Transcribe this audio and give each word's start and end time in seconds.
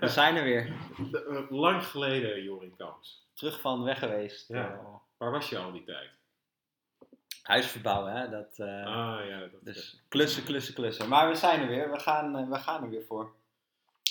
We 0.00 0.08
zijn 0.08 0.36
er 0.36 0.44
weer. 0.44 0.72
De- 1.10 1.24
eh, 1.24 1.50
lang 1.58 1.84
geleden, 1.84 2.42
Jorin 2.42 2.76
Kams. 2.76 3.26
Terug 3.34 3.60
van 3.60 3.82
weg 3.82 3.98
geweest. 3.98 4.48
Ja. 4.48 4.72
Eh, 4.72 4.84
Waar 5.16 5.30
was 5.30 5.48
je 5.48 5.58
al 5.58 5.72
die 5.72 5.84
tijd? 5.84 6.10
huis 7.42 7.66
verbouwen, 7.66 8.12
hè? 8.12 8.28
Dat, 8.28 8.58
eh, 8.58 8.86
ah 8.86 9.26
ja, 9.26 9.40
dat 9.40 9.64
Dus 9.64 10.02
klussen, 10.08 10.44
klussen, 10.44 10.74
klussen. 10.74 11.08
Maar 11.08 11.28
we 11.28 11.34
zijn 11.34 11.60
er 11.60 11.68
weer. 11.68 11.90
We 11.90 11.98
gaan, 11.98 12.36
eh, 12.36 12.48
we 12.48 12.54
gaan 12.58 12.82
er 12.82 12.90
weer 12.90 13.04
voor. 13.06 13.32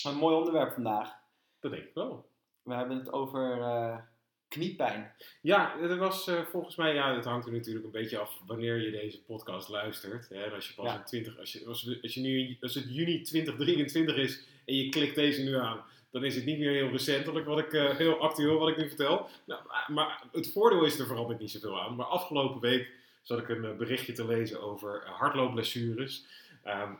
Een 0.04 0.14
mooi 0.16 0.34
onderwerp 0.36 0.72
vandaag. 0.72 1.14
dat 1.60 1.70
denk 1.70 1.84
ik 1.84 1.94
wel. 1.94 2.28
We 2.62 2.74
hebben 2.74 2.96
het 2.98 3.12
over 3.12 4.08
kniepijn. 4.48 5.14
Ja, 5.42 5.76
het 5.80 5.96
was 5.96 6.30
volgens 6.50 6.76
mij, 6.76 6.94
ja, 6.94 7.14
het 7.14 7.24
hangt 7.24 7.46
er 7.46 7.52
natuurlijk 7.52 7.84
een 7.84 7.90
beetje 7.90 8.18
af 8.18 8.40
wanneer 8.46 8.80
je 8.80 8.90
deze 8.90 9.22
podcast 9.22 9.68
luistert. 9.68 10.28
Hè? 10.28 10.50
Als 10.50 10.68
je 10.68 10.74
pas 10.74 10.84
Ja. 10.86 10.94
in 10.98 11.04
20, 11.04 11.38
als, 11.38 11.52
je, 11.52 11.66
als, 11.66 11.98
als, 12.02 12.14
je 12.14 12.20
nu, 12.20 12.56
als 12.60 12.74
het 12.74 12.94
juni 12.94 13.22
2023 13.22 14.16
is 14.16 14.44
en 14.66 14.74
je 14.74 14.88
klikt 14.88 15.14
deze 15.14 15.42
nu 15.42 15.56
aan, 15.56 15.84
dan 16.10 16.24
is 16.24 16.34
het 16.34 16.44
niet 16.44 16.58
meer 16.58 16.72
heel 16.72 16.88
recentelijk 16.90 17.46
wat 17.46 17.58
ik, 17.58 17.72
eh, 17.72 17.96
heel 17.96 18.20
actueel 18.20 18.58
wat 18.58 18.68
ik 18.68 18.76
nu 18.76 18.88
vertel. 18.88 19.28
Nou, 19.46 19.60
maar- 19.88 20.22
het 20.32 20.52
voordeel 20.52 20.84
is 20.84 20.98
er 20.98 21.06
verandert 21.06 21.40
niet 21.40 21.50
zoveel 21.50 21.80
aan. 21.80 21.96
Maar 21.96 22.06
afgelopen 22.06 22.60
week 22.60 22.90
zat 23.22 23.38
ik 23.38 23.48
een 23.48 23.64
eh, 23.64 23.76
berichtje 23.76 24.12
te 24.12 24.26
lezen 24.26 24.62
over 24.62 25.02
eh, 25.02 25.12
hardloopblessures. 25.12 26.24
Ehm 26.62 26.92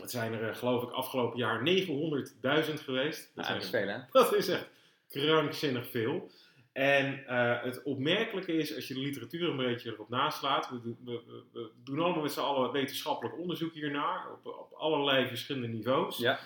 dat 0.00 0.10
zijn 0.10 0.32
er, 0.32 0.54
geloof 0.54 0.82
ik, 0.82 0.90
afgelopen 0.90 1.38
jaar 1.38 1.62
900.000 1.62 2.80
geweest. 2.80 3.20
Dat, 3.20 3.34
Dat 3.34 3.44
zijn 3.46 3.58
is 3.58 3.64
er 3.64 3.70
veel, 3.70 3.88
hè? 3.88 3.98
dat 4.20 4.34
is 4.34 4.48
echt 4.48 4.68
krankzinnig 5.10 5.90
veel. 5.90 6.30
En 6.74 7.26
eh, 7.26 7.62
het 7.62 7.82
opmerkelijke 7.82 8.52
is, 8.52 8.74
als 8.74 8.88
je 8.88 8.94
de 8.94 9.00
literatuur 9.00 9.48
een 9.48 9.56
beetje 9.56 9.92
erop 9.92 10.08
naslaat, 10.08 10.70
we, 10.70 10.80
doen- 10.82 10.98
we, 11.04 11.20
we- 11.52 11.70
doen 11.84 12.00
allemaal 12.00 12.22
met 12.22 12.32
z'n 12.32 12.40
allen 12.40 12.72
wetenschappelijk 12.72 13.38
onderzoek 13.38 13.72
hiernaar, 13.74 14.26
op, 14.32 14.46
op 14.46 14.72
allerlei 14.78 15.26
verschillende 15.26 15.68
niveaus. 15.68 16.18
Ja. 16.18 16.38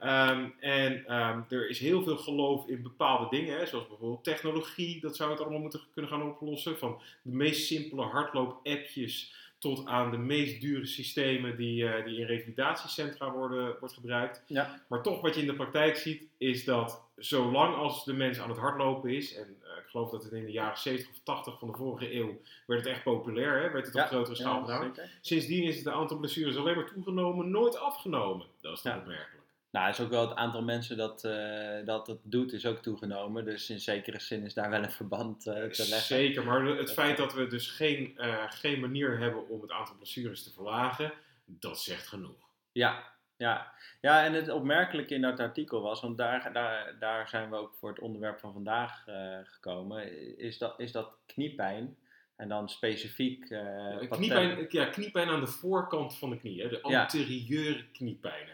Ehm, 0.00 0.48
en 0.60 1.06
ehm, 1.06 1.40
er 1.48 1.68
is 1.68 1.78
heel 1.78 2.02
veel 2.02 2.16
geloof 2.16 2.66
in 2.66 2.82
bepaalde 2.82 3.36
dingen, 3.36 3.58
hè, 3.58 3.66
zoals 3.66 3.88
bijvoorbeeld 3.88 4.24
technologie, 4.24 5.00
dat 5.00 5.16
zou 5.16 5.30
het 5.30 5.40
allemaal 5.40 5.60
moeten 5.60 5.80
kunnen 5.92 6.10
gaan 6.10 6.22
oplossen. 6.30 6.78
Van 6.78 7.00
de 7.22 7.32
meest 7.34 7.66
simpele 7.66 8.02
hardloop-appjes 8.02 9.40
tot 9.58 9.86
aan 9.86 10.10
de 10.10 10.16
meest 10.18 10.60
dure 10.60 10.86
systemen 10.86 11.56
die, 11.56 11.88
eh, 11.88 12.04
die 12.04 12.18
in 12.18 12.26
revalidatiecentra 12.26 13.32
worden 13.32 13.76
wordt 13.80 13.94
gebruikt. 13.94 14.42
Ja. 14.46 14.82
Maar 14.88 15.02
toch 15.02 15.20
wat 15.20 15.34
je 15.34 15.40
in 15.40 15.46
de 15.46 15.54
praktijk 15.54 15.96
ziet, 15.96 16.22
is 16.38 16.64
dat 16.64 17.02
zolang 17.16 17.74
als 17.76 18.04
de 18.04 18.12
mens 18.12 18.38
aan 18.40 18.48
het 18.48 18.58
hardlopen 18.58 19.10
is, 19.10 19.34
en 19.36 19.56
geloof 19.92 20.10
dat 20.10 20.22
het 20.22 20.32
in 20.32 20.44
de 20.44 20.50
jaren 20.52 20.78
70 20.78 21.10
of 21.10 21.20
80 21.22 21.58
van 21.58 21.68
de 21.70 21.76
vorige 21.76 22.14
eeuw 22.14 22.40
werd 22.66 22.84
het 22.84 22.88
echt 22.94 23.02
populair, 23.02 23.62
hè, 23.62 23.70
werd 23.70 23.86
het 23.86 23.94
op 23.94 24.00
grotere 24.00 24.36
schaal 24.36 24.60
gedaan. 24.60 24.82
zeker. 24.94 25.10
Sindsdien 25.20 25.62
is 25.62 25.76
het 25.76 25.88
aantal 25.88 26.16
blessures 26.18 26.56
alleen 26.56 26.76
maar 26.76 26.90
toegenomen, 26.92 27.50
nooit 27.50 27.78
afgenomen. 27.78 28.46
Dat 28.60 28.72
is 28.76 28.82
toch 28.82 28.92
Ja. 28.92 28.98
opmerkelijk. 28.98 29.40
Nou, 29.70 29.88
is 29.88 30.00
ook 30.00 30.10
wel 30.10 30.28
het 30.28 30.36
aantal 30.36 30.62
mensen 30.62 30.96
dat, 30.96 31.24
eh, 31.24 31.84
dat 31.84 32.06
het 32.06 32.18
doet, 32.22 32.52
is 32.52 32.66
ook 32.66 32.78
toegenomen. 32.82 33.44
Dus 33.44 33.70
in 33.70 33.80
zekere 33.80 34.20
zin 34.20 34.44
is 34.44 34.54
daar 34.54 34.70
wel 34.70 34.82
een 34.82 34.90
verband 34.90 35.46
eh, 35.46 35.52
te 35.54 35.60
leggen. 35.60 35.86
Zeker, 36.16 36.44
maar 36.44 36.64
het 36.64 36.76
Dat- 36.86 36.92
feit 36.92 37.16
dat 37.16 37.34
we 37.34 37.46
dus 37.46 37.70
geen, 37.70 38.18
eh, 38.18 38.44
geen 38.48 38.80
manier 38.80 39.18
hebben 39.18 39.48
om 39.48 39.60
het 39.60 39.70
aantal 39.70 39.94
blessures 39.96 40.42
te 40.42 40.52
verlagen, 40.52 41.12
dat 41.44 41.80
zegt 41.80 42.06
genoeg. 42.06 42.36
Ja, 42.72 43.11
ja. 43.42 43.72
ja, 44.00 44.24
en 44.24 44.32
het 44.32 44.48
opmerkelijke 44.48 45.14
in 45.14 45.20
dat 45.22 45.40
artikel 45.40 45.80
was, 45.82 46.00
want 46.00 46.16
daar, 46.18 46.52
daar, 46.52 46.96
daar 46.98 47.28
zijn 47.28 47.50
we 47.50 47.56
ook 47.56 47.74
voor 47.74 47.88
het 47.88 48.00
onderwerp 48.00 48.38
van 48.40 48.52
vandaag 48.52 49.06
eh, 49.06 49.38
gekomen, 49.44 50.38
is 50.38 50.58
dat, 50.58 50.80
is 50.80 50.92
dat 50.92 51.16
kniepijn. 51.26 51.96
En 52.36 52.48
dan 52.48 52.68
specifiek. 52.68 53.50
Eh, 53.50 53.98
patel- 53.98 54.08
kniepijn, 54.08 54.66
ja, 54.68 54.84
kniepijn 54.84 55.28
aan 55.28 55.40
de 55.40 55.46
voorkant 55.46 56.18
van 56.18 56.30
de 56.30 56.38
knie, 56.38 56.62
hè, 56.62 56.68
de 56.68 56.80
Ja. 56.82 57.00
anterieure 57.00 57.90
kniepijn 57.92 58.46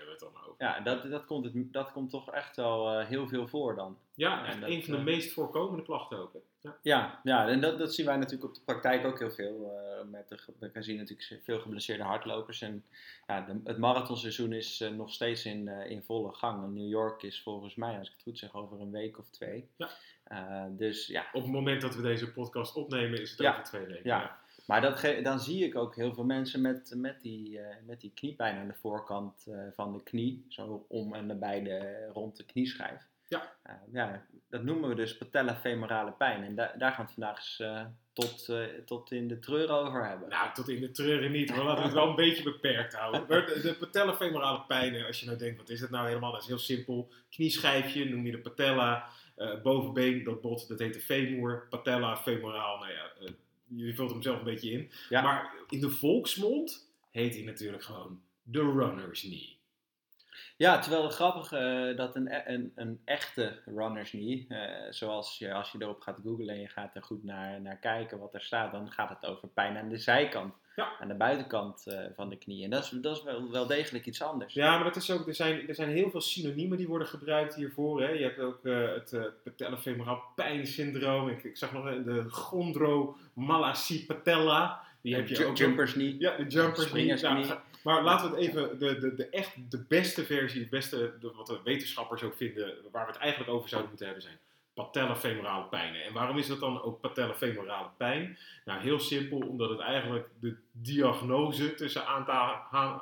Ja, 0.59 0.81
dat, 0.81 1.11
dat, 1.11 1.25
komt 1.25 1.45
het, 1.45 1.73
dat 1.73 1.93
komt 1.93 2.11
toch 2.11 2.31
echt 2.31 2.57
wel 2.57 2.91
eh, 2.99 3.07
heel 3.07 3.29
veel 3.29 3.49
voor 3.49 3.75
dan. 3.75 3.99
Ja, 4.15 4.41
En 4.41 4.47
echt 4.47 4.61
dat, 4.61 4.71
een 4.71 4.83
van 4.85 4.93
de 4.93 4.99
eh, 4.99 5.05
meest 5.05 5.33
voorkomende 5.33 5.83
klachten 5.83 6.19
ook. 6.19 6.33
Hè. 6.33 6.39
Ja. 6.61 6.77
Ja, 6.83 7.21
ja 7.23 7.49
en 7.49 7.61
dat, 7.61 7.79
dat 7.79 7.95
zien 7.95 8.07
wij 8.07 8.17
natuurlijk 8.17 8.45
op 8.45 8.55
de 8.55 8.61
praktijk 8.65 9.05
ook 9.07 9.19
heel 9.19 9.31
veel. 9.31 9.71
eh, 9.73 10.05
met 10.11 10.29
de, 10.29 10.71
we 10.73 10.83
zien 10.83 10.97
natuurlijk 10.97 11.41
veel 11.45 11.61
geblesseerde 11.61 12.03
hardlopers. 12.03 12.61
En 12.63 12.85
ja, 13.27 13.41
de- 13.41 13.61
het 13.65 13.79
marathonseizoen 13.79 14.53
is 14.53 14.85
nog 14.97 15.11
steeds 15.13 15.45
in, 15.45 15.69
in 15.69 16.03
volle 16.03 16.33
gang. 16.33 16.65
En 16.65 16.73
New 16.73 16.89
York 16.89 17.23
is 17.23 17.43
volgens 17.43 17.75
mij, 17.75 17.99
als 17.99 18.07
ik 18.09 18.13
het 18.15 18.23
goed 18.23 18.39
zeg, 18.39 18.55
over 18.55 18.81
een 18.81 18.91
week 18.91 19.19
of 19.19 19.31
twee. 19.31 19.69
Ja. 19.77 19.89
Dus 20.71 21.07
ja, 21.07 21.27
Op 21.33 21.43
het 21.43 21.51
moment 21.53 21.81
dat 21.81 21.95
we 21.95 22.03
deze 22.03 22.33
podcast 22.33 22.77
opnemen, 22.77 23.21
is 23.21 23.31
het 23.31 23.39
Ja. 23.41 23.51
over 23.53 23.65
twee 23.65 23.87
weken. 23.87 24.05
Ja. 24.05 24.39
Maar 24.69 24.81
dat 24.81 24.99
ge- 24.99 25.21
dan 25.23 25.41
zie 25.41 25.65
ik 25.65 25.77
ook 25.77 25.97
heel 25.97 26.15
veel 26.15 26.25
mensen 26.25 26.61
met, 26.61 26.93
met, 26.97 27.21
die, 27.23 27.59
eh, 27.61 27.77
met 27.87 28.01
die 28.01 28.12
kniepijn 28.15 28.56
aan 28.59 28.67
de 28.69 28.75
voorkant 28.81 29.47
eh, 29.47 29.59
van 29.75 29.93
de 29.93 30.03
knie. 30.03 30.45
Zo 30.49 30.84
om 30.89 31.15
en 31.15 31.27
nabij 31.27 31.62
de, 31.62 32.09
rond 32.12 32.37
de 32.37 32.45
knieschijf. 32.45 33.07
Ja. 33.28 33.53
Eh, 33.62 33.75
ja, 33.93 34.25
dat 34.51 34.62
noemen 34.62 34.89
we 34.89 34.95
dus 34.95 35.17
patellofemorale 35.19 36.12
pijn. 36.12 36.45
En 36.45 36.55
da- 36.55 36.75
daar 36.78 36.93
gaan 36.93 37.05
we 37.07 37.11
het 37.11 37.21
vandaag 37.21 37.37
eens 37.37 37.62
tot, 38.12 38.49
tot 38.87 39.12
in 39.12 39.28
de 39.28 39.39
treur 39.39 39.71
over 39.71 40.09
hebben. 40.09 40.28
Nou, 40.28 40.55
tot 40.55 40.69
in 40.69 40.81
de 40.81 40.91
treuren 40.91 41.31
niet, 41.33 41.49
maar 41.51 41.65
laten 41.65 41.78
we 41.78 41.84
het 41.89 41.93
wel 41.99 42.09
een 42.09 42.15
beetje 42.17 42.43
beperkt 42.43 42.95
houden. 42.95 43.27
De, 43.28 43.61
de 43.62 43.75
patellofemorale 43.78 44.62
pijnen, 44.67 45.07
als 45.07 45.21
je 45.21 45.27
nou 45.27 45.39
denkt, 45.39 45.57
wat 45.59 45.69
is 45.69 45.81
het 45.81 45.91
nou 45.91 46.07
helemaal? 46.07 46.33
Dat 46.33 46.41
is 46.43 46.47
heel 46.49 46.59
simpel. 46.59 47.09
Knieschijfje, 47.31 48.05
noem 48.05 48.25
je 48.27 48.33
de 48.33 48.39
patella. 48.41 49.09
bovenbeen, 49.62 50.25
dat 50.25 50.41
bot, 50.41 50.69
dat 50.69 50.78
heet 50.78 50.95
de 50.95 51.01
femur. 51.01 51.67
Patella, 51.71 52.17
femoraal, 52.17 52.78
nou 52.78 52.93
ja, 52.93 53.11
je 53.69 53.95
vult 53.95 54.11
hem 54.11 54.23
zelf 54.23 54.39
een 54.39 54.45
beetje 54.45 54.71
in. 54.71 54.91
Ja. 55.09 55.23
Maar 55.23 55.53
in 55.69 55.81
de 55.81 55.91
volksmond 55.91 56.91
heet 57.11 57.34
hij 57.34 57.45
natuurlijk 57.45 57.83
gewoon 57.83 58.21
de 58.43 58.61
runner's 58.61 59.21
knee. 59.21 59.56
Ja, 60.56 60.79
terwijl 60.79 61.03
het 61.03 61.15
grappige 61.15 61.56
eh, 61.56 61.97
dat 61.97 62.17
een, 62.17 62.28
e- 62.28 62.43
een, 62.47 62.73
een 62.75 63.01
echte 63.05 63.61
runner's 63.65 64.11
knee, 64.11 64.47
eh, 64.49 64.93
zoals 64.93 65.39
je, 65.39 65.53
als 65.53 65.73
je 65.73 65.78
erop 65.83 66.01
gaat 66.01 66.21
googlen 66.23 66.49
en 66.49 66.61
je 66.61 66.69
gaat 66.69 66.95
er 66.95 67.03
goed 67.03 67.25
naar, 67.25 67.61
naar 67.61 67.77
kijken 67.77 68.19
wat 68.19 68.34
er 68.34 68.43
staat, 68.43 68.73
dan 68.73 68.91
gaat 68.91 69.09
het 69.09 69.27
over 69.27 69.49
pijn 69.49 69.77
aan 69.77 69.89
de 69.89 69.99
zijkant, 69.99 70.55
Ja. 70.78 70.93
aan 71.00 71.09
de 71.09 71.15
buitenkant 71.15 71.87
eh, 71.87 71.99
van 72.15 72.28
de 72.28 72.37
knie. 72.37 72.65
En 72.65 72.71
dat 72.71 72.84
is, 72.84 72.91
dat 72.91 73.16
is 73.16 73.22
wel, 73.22 73.50
wel 73.50 73.66
degelijk 73.66 74.06
iets 74.06 74.22
anders. 74.22 74.55
Ja, 74.55 74.75
maar 74.75 74.84
dat 74.84 74.97
is 74.97 75.11
ook, 75.11 75.27
er, 75.27 75.34
zijn, 75.34 75.69
er 75.69 75.75
zijn 75.75 75.89
heel 75.89 76.11
veel 76.11 76.21
synoniemen 76.21 76.78
die 76.78 76.89
worden 76.89 77.09
gebruikt 77.09 77.55
hiervoor. 77.55 78.03
Hè. 78.03 78.09
Je 78.09 78.22
hebt 78.22 78.39
ook 78.39 78.65
eh, 78.65 78.93
het 78.94 79.12
uh, 79.12 79.25
patellofemoraal 79.44 80.22
pijnsyndroom. 80.34 81.28
Ik, 81.28 81.44
ik 81.44 81.56
zag 81.56 81.72
nog 81.72 81.84
de 81.84 82.25
chondromalacie 82.28 84.05
patella. 84.06 84.81
Die 85.00 85.15
heb 85.15 85.28
je 85.28 85.47
ook. 85.47 85.56
jumpers 85.56 85.93
knee. 85.93 86.16
Ja, 86.19 86.37
de 86.37 86.47
jumpers 86.47 86.87
Springers. 86.87 87.22
Nou, 87.22 87.47
maar 87.83 88.03
laten 88.03 88.31
we 88.31 88.37
het 88.37 88.49
even, 88.49 88.78
de, 88.78 88.99
de, 88.99 89.15
de 89.15 89.28
echt 89.28 89.71
de 89.71 89.84
beste 89.89 90.25
versie, 90.25 90.60
de 90.60 90.69
beste, 90.69 91.12
de, 91.21 91.33
wat 91.37 91.47
de 91.47 91.60
wetenschappers 91.65 92.22
ook 92.22 92.37
vinden, 92.37 92.75
waar 92.93 93.06
we 93.06 93.12
het 93.12 93.21
eigenlijk 93.21 93.50
over 93.50 93.69
zouden 93.69 93.91
moeten 93.91 94.06
hebben 94.06 94.25
zijn 94.25 94.39
patellofemorale 94.78 95.65
pijnen. 95.65 96.05
En 96.05 96.12
waarom 96.12 96.39
is 96.39 96.47
dat 96.47 96.61
dan 96.61 96.83
ook 96.83 97.00
patellofemorale 97.00 97.89
pijn? 97.97 98.39
Nou, 98.65 98.81
heel 98.81 98.99
simpel, 98.99 99.39
omdat 99.39 99.71
het 99.71 99.81
eigenlijk 99.81 100.28
de 100.41 100.56
diagnose 100.72 101.75
tussen 101.75 102.06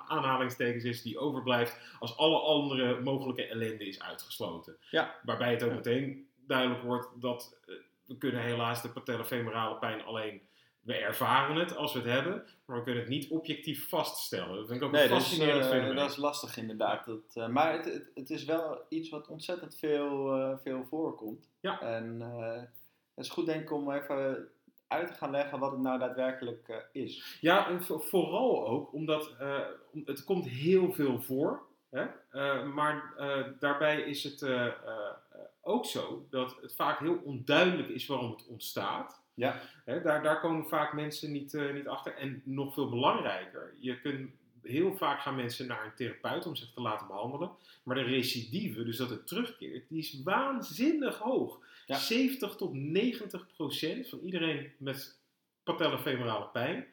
aanhalingstekens 0.09 0.84
is 0.84 1.03
die 1.03 1.19
overblijft 1.19 1.97
als 1.98 2.16
alle 2.16 2.38
andere 2.38 3.00
mogelijke 3.00 3.47
ellende 3.47 3.87
is 3.87 4.03
uitgesloten. 4.03 4.76
Ja. 4.91 5.14
Waarbij 5.22 5.50
het 5.50 5.62
ook 5.62 5.72
meteen 5.72 6.28
duidelijk 6.47 6.82
wordt 6.82 7.08
dat 7.20 7.58
eh, 7.67 7.75
we 8.06 8.19
kunnen 8.19 8.43
helaas 8.43 8.82
de 8.82 8.88
patellofemorale 8.88 9.76
pijn 9.76 10.05
alleen 10.05 10.40
we 10.87 10.94
ervaren 10.94 11.56
het 11.56 11.77
als 11.77 11.93
we 11.93 11.99
het 11.99 12.09
hebben, 12.09 12.44
maar 12.65 12.77
we 12.77 12.83
kunnen 12.83 13.00
het 13.03 13.11
niet 13.11 13.29
objectief 13.31 13.88
vaststellen. 13.88 14.56
Dat 14.56 14.67
vind 14.67 14.81
ik 14.81 14.87
ook 14.87 14.93
Nee, 14.93 15.03
een 15.03 15.09
fascinerend 15.09 15.65
eh, 15.65 15.71
fenomeen. 15.71 15.97
dat 15.97 16.11
is 16.11 16.17
lastig 16.17 16.56
inderdaad. 16.56 17.05
Dat, 17.05 17.21
eh, 17.35 17.49
maar 17.49 17.73
het, 17.73 17.85
het, 17.85 18.11
het 18.15 18.31
is 18.31 18.44
wel 18.44 18.85
iets 18.88 19.09
wat 19.09 19.29
ontzettend 19.29 19.77
veel, 19.79 20.35
eh, 20.37 20.56
veel 20.62 20.85
voorkomt. 20.85 21.49
Ja. 21.61 21.81
En 21.81 22.21
het 23.15 23.25
is 23.25 23.31
goed 23.31 23.47
denk 23.47 23.62
ik 23.62 23.73
om 23.73 23.91
even 23.93 24.49
uit 24.88 25.09
te 25.09 25.15
gaan 25.15 25.31
leggen 25.31 25.59
wat 25.59 25.71
het 25.71 25.81
nou 25.81 25.99
daadwerkelijk 25.99 26.88
is. 26.93 27.38
Ja, 27.41 27.69
en 27.69 27.83
vooral 27.85 28.67
ook 28.69 28.93
omdat 28.93 29.37
om- 29.93 30.03
het 30.05 30.25
komt 30.25 30.49
heel 30.49 30.93
veel 30.93 31.21
voor. 31.23 31.62
Hè? 31.91 32.05
Maar 32.65 33.15
daarbij 33.61 34.00
is 34.00 34.23
het 34.25 34.47
ook 35.62 35.85
zo 35.85 36.27
dat 36.31 36.56
het 36.62 36.75
vaak 36.75 36.99
heel 36.99 37.21
onduidelijk 37.25 37.88
is 37.88 38.06
waarom 38.06 38.31
het 38.31 38.47
ontstaat. 38.47 39.25
Ja. 39.37 39.61
Daar, 39.85 40.23
daar 40.23 40.41
komen 40.41 40.69
vaak 40.69 40.93
mensen 40.93 41.33
niet, 41.33 41.55
eh, 41.55 41.73
niet 41.73 41.88
achter. 41.88 42.15
En 42.15 42.43
nog 42.44 42.75
veel 42.75 42.88
belangrijker, 42.88 43.75
je 43.79 44.00
kunt 44.00 44.31
heel 44.62 44.97
vaak 44.97 45.21
gaan 45.21 45.37
mensen 45.37 45.67
naar 45.67 45.85
een 45.85 45.94
therapeut 45.94 46.47
om 46.47 46.56
zich 46.56 46.73
te 46.73 46.81
laten 46.81 47.06
behandelen. 47.06 47.50
Maar 47.83 47.97
de 47.97 48.03
recidive, 48.03 48.85
dus 48.85 48.97
dat 48.97 49.11
het 49.11 49.27
terugkeert, 49.27 49.88
die 49.88 49.99
is 49.99 50.23
waanzinnig 50.23 51.19
hoog. 51.19 51.59
Ja. 51.87 51.99
70 51.99 52.56
tot 52.56 52.75
90 52.75 53.47
procent 53.56 54.09
van 54.09 54.19
iedereen 54.19 54.73
met 54.79 55.19
patellofemorale 55.65 56.47
pijn. 56.47 56.87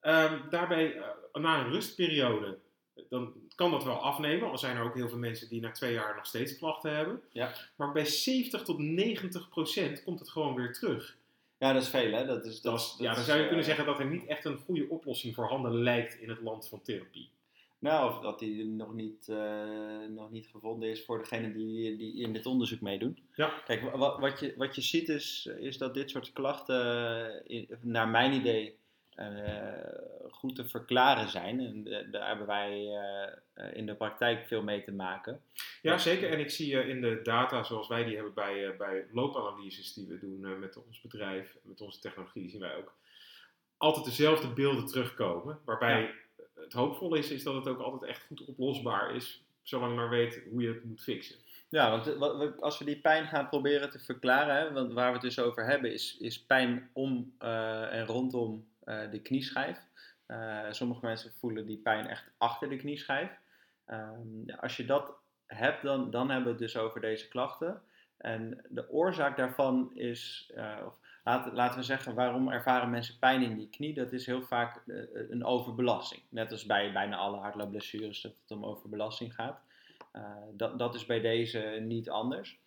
Ehm, 0.00 0.48
daarbij, 0.50 0.96
eh, 0.96 1.42
na 1.42 1.58
een 1.58 1.70
rustperiode, 1.70 2.58
dan 3.08 3.32
kan 3.54 3.70
dat 3.70 3.84
wel 3.84 4.02
afnemen. 4.02 4.50
Al 4.50 4.58
zijn 4.58 4.76
er 4.76 4.82
ook 4.82 4.94
heel 4.94 5.08
veel 5.08 5.18
mensen 5.18 5.48
die 5.48 5.60
na 5.60 5.70
twee 5.70 5.92
jaar 5.92 6.14
nog 6.14 6.26
steeds 6.26 6.58
klachten 6.58 6.96
hebben. 6.96 7.20
Ja. 7.32 7.52
Maar 7.76 7.92
bij 7.92 8.04
70 8.04 8.62
tot 8.62 8.78
90 8.78 9.48
procent 9.48 10.02
komt 10.02 10.18
het 10.18 10.30
gewoon 10.30 10.54
weer 10.54 10.72
terug. 10.72 11.16
Ja, 11.62 11.72
dat 11.72 11.82
is 11.82 11.88
veel, 11.88 12.12
hè? 12.12 12.26
Dat 12.26 12.44
is, 12.44 12.60
dat, 12.60 12.96
ja, 12.98 13.14
dan 13.14 13.24
zou 13.24 13.40
je 13.40 13.46
kunnen 13.46 13.64
zeggen 13.64 13.86
dat 13.86 13.98
er 13.98 14.06
niet 14.06 14.26
echt 14.26 14.44
een 14.44 14.58
goede 14.58 14.86
oplossing 14.88 15.34
voorhanden 15.34 15.74
lijkt 15.82 16.20
in 16.20 16.28
het 16.28 16.40
land 16.40 16.68
van 16.68 16.82
therapie. 16.82 17.28
Nou, 17.78 18.10
of 18.14 18.20
dat 18.20 18.38
die 18.38 18.64
nog 18.66 18.94
niet, 18.94 19.28
eh, 19.28 19.64
nog 20.08 20.30
niet 20.30 20.46
gevonden 20.46 20.88
is 20.88 21.04
voor 21.04 21.18
degene 21.18 21.52
die, 21.52 21.96
die 21.96 22.14
in 22.22 22.32
dit 22.32 22.46
onderzoek 22.46 22.80
meedoen. 22.80 23.18
Ja. 23.34 23.52
Kijk, 23.66 23.82
wa- 23.82 23.98
wa- 23.98 24.20
wat 24.20 24.40
je, 24.40 24.54
wat 24.56 24.74
je 24.74 24.80
ziet 24.80 25.08
is, 25.08 25.48
is 25.58 25.78
dat 25.78 25.94
dit 25.94 26.10
soort 26.10 26.32
klachten, 26.32 26.84
eh, 27.46 27.56
in- 27.56 27.68
naar 27.80 28.08
mijn 28.08 28.32
idee, 28.32 28.66
eh, 28.66 28.74
goed 30.30 30.56
te 30.56 30.64
verklaren 30.64 31.28
zijn. 31.28 31.60
En 31.60 31.86
eh, 31.86 32.12
daar 32.12 32.26
hebben 32.28 32.46
wij 32.46 32.70
eh, 32.70 33.32
eh, 33.52 33.76
in 33.76 33.86
de 33.86 33.94
praktijk 33.94 34.46
veel 34.46 34.62
mee 34.62 34.82
te 34.82 34.92
maken. 34.92 35.40
Ja, 35.82 35.98
zeker. 35.98 36.30
En 36.30 36.40
ik 36.40 36.50
zie 36.50 36.80
eh, 36.80 36.88
in 36.88 37.00
de 37.00 37.20
data 37.22 37.62
zoals 37.62 37.88
wij 37.88 38.04
die 38.04 38.14
hebben 38.14 38.34
bij, 38.34 38.66
eh, 38.66 38.76
bij 38.76 39.06
loopanalyses 39.12 39.94
die 39.94 40.06
we 40.06 40.18
doen 40.18 40.44
eh, 40.44 40.58
met 40.58 40.76
ons 40.86 41.00
bedrijf, 41.00 41.56
met 41.62 41.80
onze 41.80 42.00
technologie, 42.00 42.48
zien 42.48 42.60
wij 42.60 42.76
ook 42.76 42.94
altijd 43.76 44.04
dezelfde 44.04 44.48
beelden 44.48 44.86
terugkomen. 44.86 45.58
Waarbij 45.64 46.14
het 46.54 46.72
hoopvol 46.72 47.14
is, 47.14 47.30
is 47.30 47.42
dat 47.42 47.54
het 47.54 47.68
ook 47.68 47.80
altijd 47.80 48.10
echt 48.10 48.26
goed 48.26 48.44
oplosbaar 48.44 49.14
is, 49.14 49.42
zolang 49.62 49.90
je 49.90 49.96
maar 49.96 50.08
weet 50.08 50.42
hoe 50.50 50.62
je 50.62 50.68
het 50.68 50.84
moet 50.84 51.02
fixen. 51.02 51.36
Ja, 51.68 51.90
want 51.90 52.06
eh, 52.06 52.60
als 52.60 52.78
we 52.78 52.84
die 52.84 53.00
pijn 53.00 53.26
gaan 53.26 53.48
proberen 53.48 53.90
te 53.90 53.98
verklaren, 53.98 54.56
hè, 54.56 54.72
want 54.72 54.92
waar 54.92 55.06
we 55.06 55.12
het 55.12 55.22
dus 55.22 55.38
over 55.38 55.64
hebben, 55.64 55.92
is, 55.92 56.16
is 56.20 56.42
pijn 56.42 56.90
om 56.92 57.34
eh, 57.38 57.94
en 57.94 58.06
rondom 58.06 58.66
eh, 58.84 59.10
de 59.10 59.20
knieschijf. 59.20 59.78
Eh, 60.26 60.66
sommige 60.70 61.06
mensen 61.06 61.32
voelen 61.32 61.66
die 61.66 61.78
pijn 61.78 62.06
echt 62.06 62.30
achter 62.38 62.68
de 62.68 62.76
knieschijf. 62.76 63.30
Ehm, 63.86 64.50
als 64.60 64.76
je 64.76 64.84
dat 64.84 65.12
hebt, 65.46 65.82
dan, 65.82 66.10
dan 66.10 66.26
hebben 66.30 66.44
we 66.44 66.50
het 66.50 66.72
dus 66.72 66.76
over 66.76 67.00
deze 67.00 67.28
klachten. 67.28 67.82
En 68.16 68.64
de 68.68 68.90
oorzaak 68.90 69.36
daarvan 69.36 69.90
is, 69.94 70.50
eh, 70.54 70.76
of 70.86 70.98
laten, 71.24 71.54
laten 71.54 71.78
we 71.78 71.84
zeggen, 71.84 72.14
waarom 72.14 72.48
ervaren 72.50 72.90
mensen 72.90 73.18
pijn 73.18 73.42
in 73.42 73.56
die 73.56 73.70
knie? 73.70 73.94
Dat 73.94 74.12
is 74.12 74.26
heel 74.26 74.42
vaak 74.42 74.82
een 75.28 75.44
overbelasting. 75.44 76.22
Net 76.28 76.50
als 76.50 76.66
bij 76.66 76.92
bijna 76.92 77.16
alle 77.16 77.36
hardloopblessures 77.36 78.20
dat 78.20 78.32
het 78.42 78.50
om 78.50 78.64
overbelasting 78.64 79.34
gaat. 79.34 79.60
Dat, 80.52 80.78
dat 80.78 80.94
is 80.94 81.06
bij 81.06 81.20
deze 81.20 81.58
niet 81.80 82.10
anders. 82.10 82.61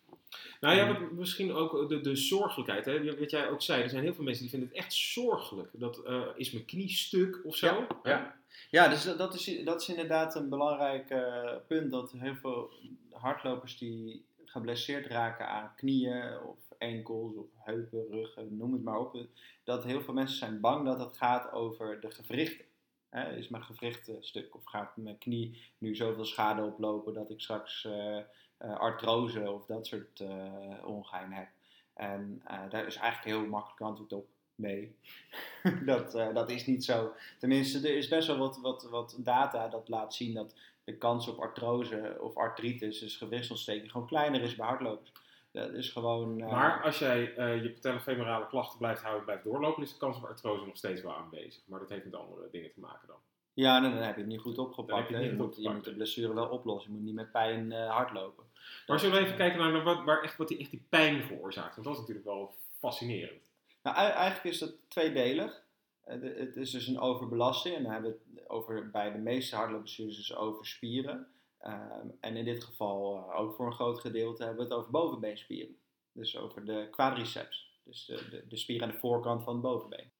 Nou 0.60 0.76
ja, 0.76 0.98
misschien 1.12 1.52
ook 1.52 1.88
de, 1.88 2.00
de 2.00 2.16
zorgelijkheid. 2.16 2.84
Hè? 2.84 3.18
Wat 3.18 3.30
jij 3.30 3.48
ook 3.50 3.62
zei, 3.62 3.82
er 3.82 3.88
zijn 3.88 4.02
heel 4.02 4.14
veel 4.14 4.24
mensen 4.24 4.42
die 4.42 4.50
vinden 4.50 4.68
het 4.68 4.78
echt 4.78 4.92
zorgelijk. 4.94 5.68
Dat 5.72 6.02
eh, 6.04 6.22
is 6.36 6.50
mijn 6.50 6.64
knie 6.64 6.88
stuk 6.90 7.40
of 7.44 7.56
zo. 7.56 7.66
Ja, 7.66 7.86
ja. 8.02 8.34
Ja, 8.70 8.88
dus 8.88 9.04
dat- 9.04 9.18
dat 9.18 9.34
is, 9.34 9.64
dat 9.64 9.80
is 9.80 9.88
inderdaad 9.88 10.34
een 10.34 10.48
belangrijk 10.48 11.10
eh, 11.10 11.52
punt. 11.66 11.90
Dat 11.90 12.12
heel 12.12 12.34
veel 12.34 12.70
hardlopers 13.10 13.78
die 13.78 14.24
geblesseerd 14.44 15.06
raken 15.06 15.48
aan 15.48 15.72
knieën 15.76 16.38
of 16.46 16.56
enkels 16.78 17.36
of 17.36 17.46
heupen, 17.56 18.06
ruggen, 18.10 18.56
noem 18.56 18.72
het 18.72 18.82
maar 18.82 18.98
op. 18.98 19.18
Dat 19.64 19.84
heel 19.84 20.00
veel 20.00 20.14
mensen 20.14 20.38
zijn 20.38 20.60
bang 20.60 20.84
dat 20.86 20.98
het 20.98 21.16
gaat 21.16 21.52
over 21.52 22.00
de 22.00 22.10
gewrichten. 22.10 22.64
Hè, 23.10 23.36
is 23.36 23.48
mijn 23.48 23.62
gewricht 23.62 24.10
stuk 24.20 24.54
of 24.54 24.64
gaat 24.64 24.96
mijn 24.96 25.18
knie 25.18 25.62
nu 25.78 25.94
zoveel 25.94 26.24
schade 26.24 26.62
oplopen 26.62 27.14
dat 27.14 27.30
ik 27.30 27.40
straks 27.40 27.84
eh, 27.84 28.18
artrose 28.58 29.50
of 29.50 29.66
dat 29.66 29.86
soort 29.86 30.20
eh 30.20 30.84
ongein 30.84 31.32
heb. 31.32 31.48
En 31.94 32.42
eh, 32.44 32.58
daar 32.70 32.86
is 32.86 32.96
eigenlijk 32.96 33.24
een 33.36 33.40
heel 33.40 33.50
makkelijk 33.50 33.80
antwoord 33.80 34.12
op. 34.12 34.26
Nee, 34.54 34.96
dat, 35.86 36.14
eh, 36.14 36.34
dat 36.34 36.50
is 36.50 36.66
niet 36.66 36.84
zo. 36.84 37.12
Tenminste, 37.38 37.88
er 37.88 37.96
is 37.96 38.08
best 38.08 38.26
wel 38.26 38.38
wat, 38.38 38.58
wat, 38.60 38.88
wat 38.90 39.16
data 39.18 39.68
dat 39.68 39.88
laat 39.88 40.14
zien 40.14 40.34
dat 40.34 40.54
de 40.84 40.96
kans 40.96 41.28
op 41.28 41.38
artrose 41.38 42.16
of 42.20 42.36
artritis, 42.36 42.98
dus 42.98 43.16
gewichtsontsteking, 43.16 43.90
gewoon 43.90 44.06
kleiner 44.06 44.40
is 44.42 44.54
bij 44.56 44.66
hardlopers. 44.66 45.12
Dat 45.50 45.72
is 45.72 45.90
gewoon. 45.90 46.40
eh, 46.40 46.50
Maar 46.50 46.82
als 46.82 46.98
jij 46.98 47.34
eh, 47.34 47.62
je 47.62 47.70
patellofemorale 47.70 48.46
klachten 48.46 48.78
blijft 48.78 49.00
houden 49.00 49.18
en 49.20 49.26
blijft 49.26 49.44
doorlopen, 49.44 49.82
is 49.82 49.92
de 49.92 49.98
kans 49.98 50.16
op 50.16 50.24
artrose 50.24 50.66
nog 50.66 50.76
steeds 50.76 51.02
wel 51.02 51.14
aanwezig. 51.16 51.62
Maar 51.66 51.78
dat 51.80 51.88
heeft 51.88 52.04
met 52.04 52.14
andere 52.14 52.48
dingen 52.50 52.72
te 52.72 52.80
maken 52.80 53.08
dan. 53.08 53.16
Ja, 53.54 53.80
dan, 53.80 53.90
dan 53.92 54.02
heb 54.02 54.14
je 54.14 54.20
het 54.20 54.30
niet 54.30 54.40
goed 54.40 54.58
opgepakt. 54.58 55.08
je 55.08 55.32
moet, 55.36 55.56
je 55.56 55.70
moet 55.70 55.84
de 55.84 55.94
blessure 55.94 56.34
wel 56.34 56.48
oplossen. 56.48 56.90
Je 56.90 56.96
moet 56.96 57.06
niet 57.06 57.14
met 57.14 57.32
pijn 57.32 57.72
eh, 57.72 57.90
hardlopen. 57.90 58.44
Maar 58.86 59.00
zullen 59.00 59.16
we 59.18 59.24
even 59.24 59.36
kijken 59.36 59.58
naar 59.58 59.82
wat, 59.82 60.04
waar 60.04 60.22
echt, 60.22 60.36
wat 60.36 60.48
die, 60.48 60.58
echt 60.58 60.70
die 60.70 60.86
pijn 60.88 61.24
veroorzaakt? 61.24 61.74
Want 61.74 61.86
dat 61.86 61.94
is 61.94 62.00
natuurlijk 62.00 62.26
wel 62.26 62.54
fascinerend. 62.78 63.40
Nou, 63.82 63.96
ei- 63.96 64.10
eigenlijk 64.12 64.44
is 64.54 64.58
dat 64.58 64.72
tweedelig. 64.88 65.64
Eh, 66.04 66.20
Het 66.20 66.56
is 66.56 66.70
dus 66.70 66.86
een 66.86 67.00
overbelasting. 67.00 67.76
En 67.76 67.82
dan 67.82 67.92
hebben 67.92 68.10
we 68.10 68.40
het 68.40 68.48
over, 68.50 68.90
bij 68.90 69.12
de 69.12 69.18
meeste 69.18 69.56
hardloopblessures 69.56 70.16
dus 70.16 70.34
over 70.34 70.66
spieren. 70.66 71.28
Ehm, 71.60 72.06
en 72.20 72.36
in 72.36 72.44
dit 72.44 72.64
geval 72.64 73.16
eh, 73.30 73.40
ook 73.40 73.54
voor 73.54 73.66
een 73.66 73.72
groot 73.72 74.00
gedeelte 74.00 74.44
hebben 74.44 74.66
we 74.66 74.68
het 74.72 74.78
over 74.80 74.90
bovenbeenspieren. 74.90 75.76
Dus 76.12 76.36
over 76.38 76.64
de 76.64 76.88
quadriceps. 76.90 77.74
Dus 77.84 78.04
de, 78.04 78.28
de, 78.30 78.44
de 78.48 78.56
spier 78.56 78.82
aan 78.82 78.90
de 78.90 78.98
voorkant 78.98 79.42
van 79.44 79.52
het 79.52 79.62
bovenbeen. 79.62 80.10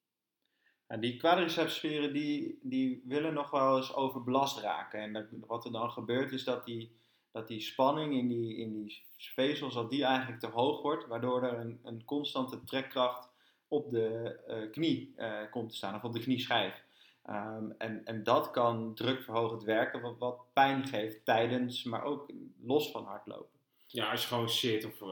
Nou, 0.88 1.00
die 1.00 1.16
quadricepsspieren 1.16 2.12
die, 2.12 2.58
die 2.62 3.02
willen 3.04 3.34
nog 3.34 3.50
wel 3.50 3.76
eens 3.76 3.94
overbelast 3.94 4.58
raken. 4.58 5.00
En 5.00 5.12
dat- 5.12 5.26
wat 5.46 5.64
er 5.64 5.72
dan 5.72 5.90
gebeurt 5.90 6.32
is 6.32 6.44
dat 6.44 6.64
die, 6.64 6.96
dat 7.36 7.48
die 7.48 7.60
spanning 7.60 8.14
in 8.14 8.28
die, 8.28 8.56
in 8.56 8.72
die 8.72 9.02
vezels, 9.16 9.74
dat 9.74 9.90
die 9.90 10.04
eigenlijk 10.04 10.40
te 10.40 10.46
hoog 10.46 10.82
wordt. 10.82 11.06
Waardoor 11.06 11.42
er 11.42 11.58
een, 11.58 11.80
een 11.84 12.04
constante 12.04 12.64
trekkracht 12.64 13.28
op 13.68 13.90
de 13.90 14.38
eh, 14.46 14.70
knie 14.70 15.12
eh, 15.16 15.50
komt 15.50 15.70
te 15.70 15.76
staan, 15.76 15.94
of 15.94 16.04
op 16.04 16.12
de 16.12 16.20
knieschijf. 16.20 16.84
Ehm, 17.22 17.70
en, 17.78 18.04
en 18.04 18.22
dat 18.22 18.50
kan 18.50 18.94
drukverhogend 18.94 19.62
werken, 19.62 20.00
wat, 20.00 20.18
wat 20.18 20.38
pijn 20.52 20.86
geeft 20.86 21.24
tijdens, 21.24 21.84
maar 21.84 22.02
ook 22.02 22.30
los 22.62 22.90
van 22.90 23.04
hardlopen. 23.04 23.58
Ja, 23.86 24.10
als 24.10 24.22
je 24.22 24.28
gewoon 24.28 24.50
zit 24.50 24.84
of 24.84 25.02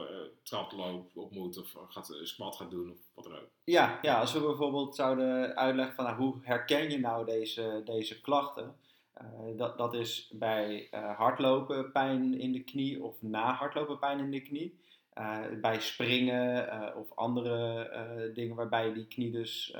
trap 0.43 0.71
loopt 0.71 1.17
op 1.17 1.31
moet 1.31 1.57
of 1.57 1.75
gaat, 1.87 2.19
squat 2.23 2.55
gaat 2.55 2.69
doen 2.69 2.91
of 2.91 2.97
wat 3.13 3.23
dan 3.23 3.35
ook. 3.35 3.49
Ja, 3.63 3.99
ja, 4.01 4.19
als 4.19 4.33
we 4.33 4.39
bijvoorbeeld 4.39 4.95
zouden 4.95 5.55
uitleggen 5.55 5.95
van 5.95 6.05
nou, 6.05 6.17
hoe 6.17 6.35
herken 6.41 6.91
je 6.91 6.99
nou 6.99 7.25
deze, 7.25 7.81
deze 7.85 8.21
klachten. 8.21 8.75
Eh, 9.15 9.57
dat, 9.57 9.77
dat 9.77 9.93
is 9.93 10.31
bij 10.33 10.87
eh, 10.91 11.17
hardlopen 11.17 11.91
pijn 11.91 12.39
in 12.39 12.51
de 12.51 12.63
knie 12.63 13.03
of 13.03 13.21
na 13.21 13.53
hardlopen 13.53 13.99
pijn 13.99 14.19
in 14.19 14.31
de 14.31 14.41
knie. 14.41 14.79
Eh, 15.13 15.39
bij 15.61 15.79
springen 15.79 16.95
of 16.95 17.15
andere 17.15 18.31
dingen 18.33 18.55
waarbij 18.55 18.87
je 18.87 18.93
die 18.93 19.07
knie 19.07 19.31
dus 19.31 19.77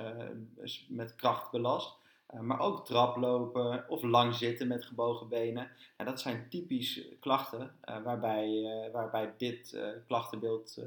met 0.88 1.16
kracht 1.16 1.52
belast. 1.52 2.04
Maar 2.42 2.60
ook 2.60 2.86
traplopen 2.86 3.90
of 3.90 4.04
lang 4.04 4.34
zitten 4.34 4.68
met 4.68 4.86
gebogen 4.86 5.28
benen. 5.28 5.72
En 5.98 6.06
dat 6.06 6.22
zijn 6.22 6.50
typisch 6.50 7.08
klachten 7.20 7.76
waarbij, 8.04 8.70
waarbij 8.92 9.34
dit 9.38 9.80
klachtenbeeld 10.08 10.86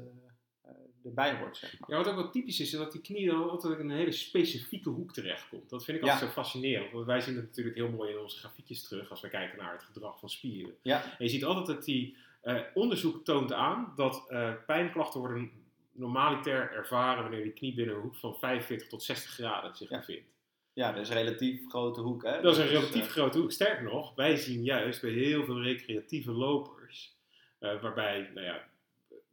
erbij 1.05 1.37
hoort. 1.37 1.57
Zeg 1.57 1.79
maar. 1.79 1.89
Ja, 1.91 1.97
wat 1.97 2.07
ook 2.07 2.15
wel 2.15 2.29
typisch 2.29 2.59
is, 2.59 2.71
is 2.73 2.77
dat 2.79 2.91
die 2.91 3.01
knie 3.01 3.27
dan 3.27 3.49
altijd 3.49 3.79
in 3.79 3.89
een 3.89 3.97
hele 3.97 4.11
specifieke 4.11 4.89
hoek 4.89 5.13
terechtkomt. 5.13 5.69
Dat 5.69 5.83
vind 5.85 5.97
ik 5.97 6.03
altijd 6.03 6.21
Ja. 6.21 6.27
zo 6.27 6.33
fascinerend. 6.33 6.91
Want 6.91 7.05
wij 7.05 7.21
zien 7.21 7.35
het 7.35 7.45
natuurlijk 7.45 7.75
heel 7.75 7.89
mooi 7.89 8.11
in 8.11 8.19
onze 8.19 8.37
grafiekjes 8.37 8.87
terug 8.87 9.09
als 9.09 9.21
we 9.21 9.29
kijken 9.29 9.57
naar 9.57 9.71
het 9.71 9.83
gedrag 9.83 10.19
van 10.19 10.29
spieren. 10.29 10.75
Ja. 10.81 11.03
En 11.03 11.25
je 11.25 11.29
ziet 11.29 11.43
altijd 11.45 11.65
dat 11.67 11.85
die 11.85 12.17
eh, 12.41 12.59
onderzoek 12.73 13.25
toont 13.25 13.53
aan 13.53 13.93
dat 13.95 14.25
eh, 14.29 14.53
pijnklachten 14.65 15.19
worden 15.19 15.51
normaliter 15.91 16.71
ervaren 16.71 17.21
wanneer 17.23 17.43
die 17.43 17.53
knie 17.53 17.73
binnen 17.73 17.95
een 17.95 18.01
hoek 18.01 18.15
van 18.15 18.35
45 18.35 18.87
tot 18.87 19.03
60 19.03 19.31
graden 19.31 19.75
zich 19.75 19.89
bevindt. 19.89 20.27
Ja, 20.73 20.91
dat 20.91 21.01
is 21.01 21.09
een 21.09 21.15
relatief 21.23 21.67
grote 21.69 22.01
hoek. 22.01 22.23
Hè? 22.23 22.41
Dat 22.41 22.51
is 22.51 22.57
een 22.57 22.67
Dus, 22.67 22.73
relatief 22.73 23.05
eh, 23.05 23.11
grote 23.11 23.39
hoek. 23.39 23.51
Sterker 23.51 23.83
nog, 23.83 24.15
wij 24.15 24.35
zien 24.35 24.63
juist 24.63 25.01
bij 25.01 25.11
heel 25.11 25.45
veel 25.45 25.61
recreatieve 25.61 26.31
lopers, 26.31 27.17
waarbij 27.59 28.29
nou 28.33 28.45
ja, 28.45 28.68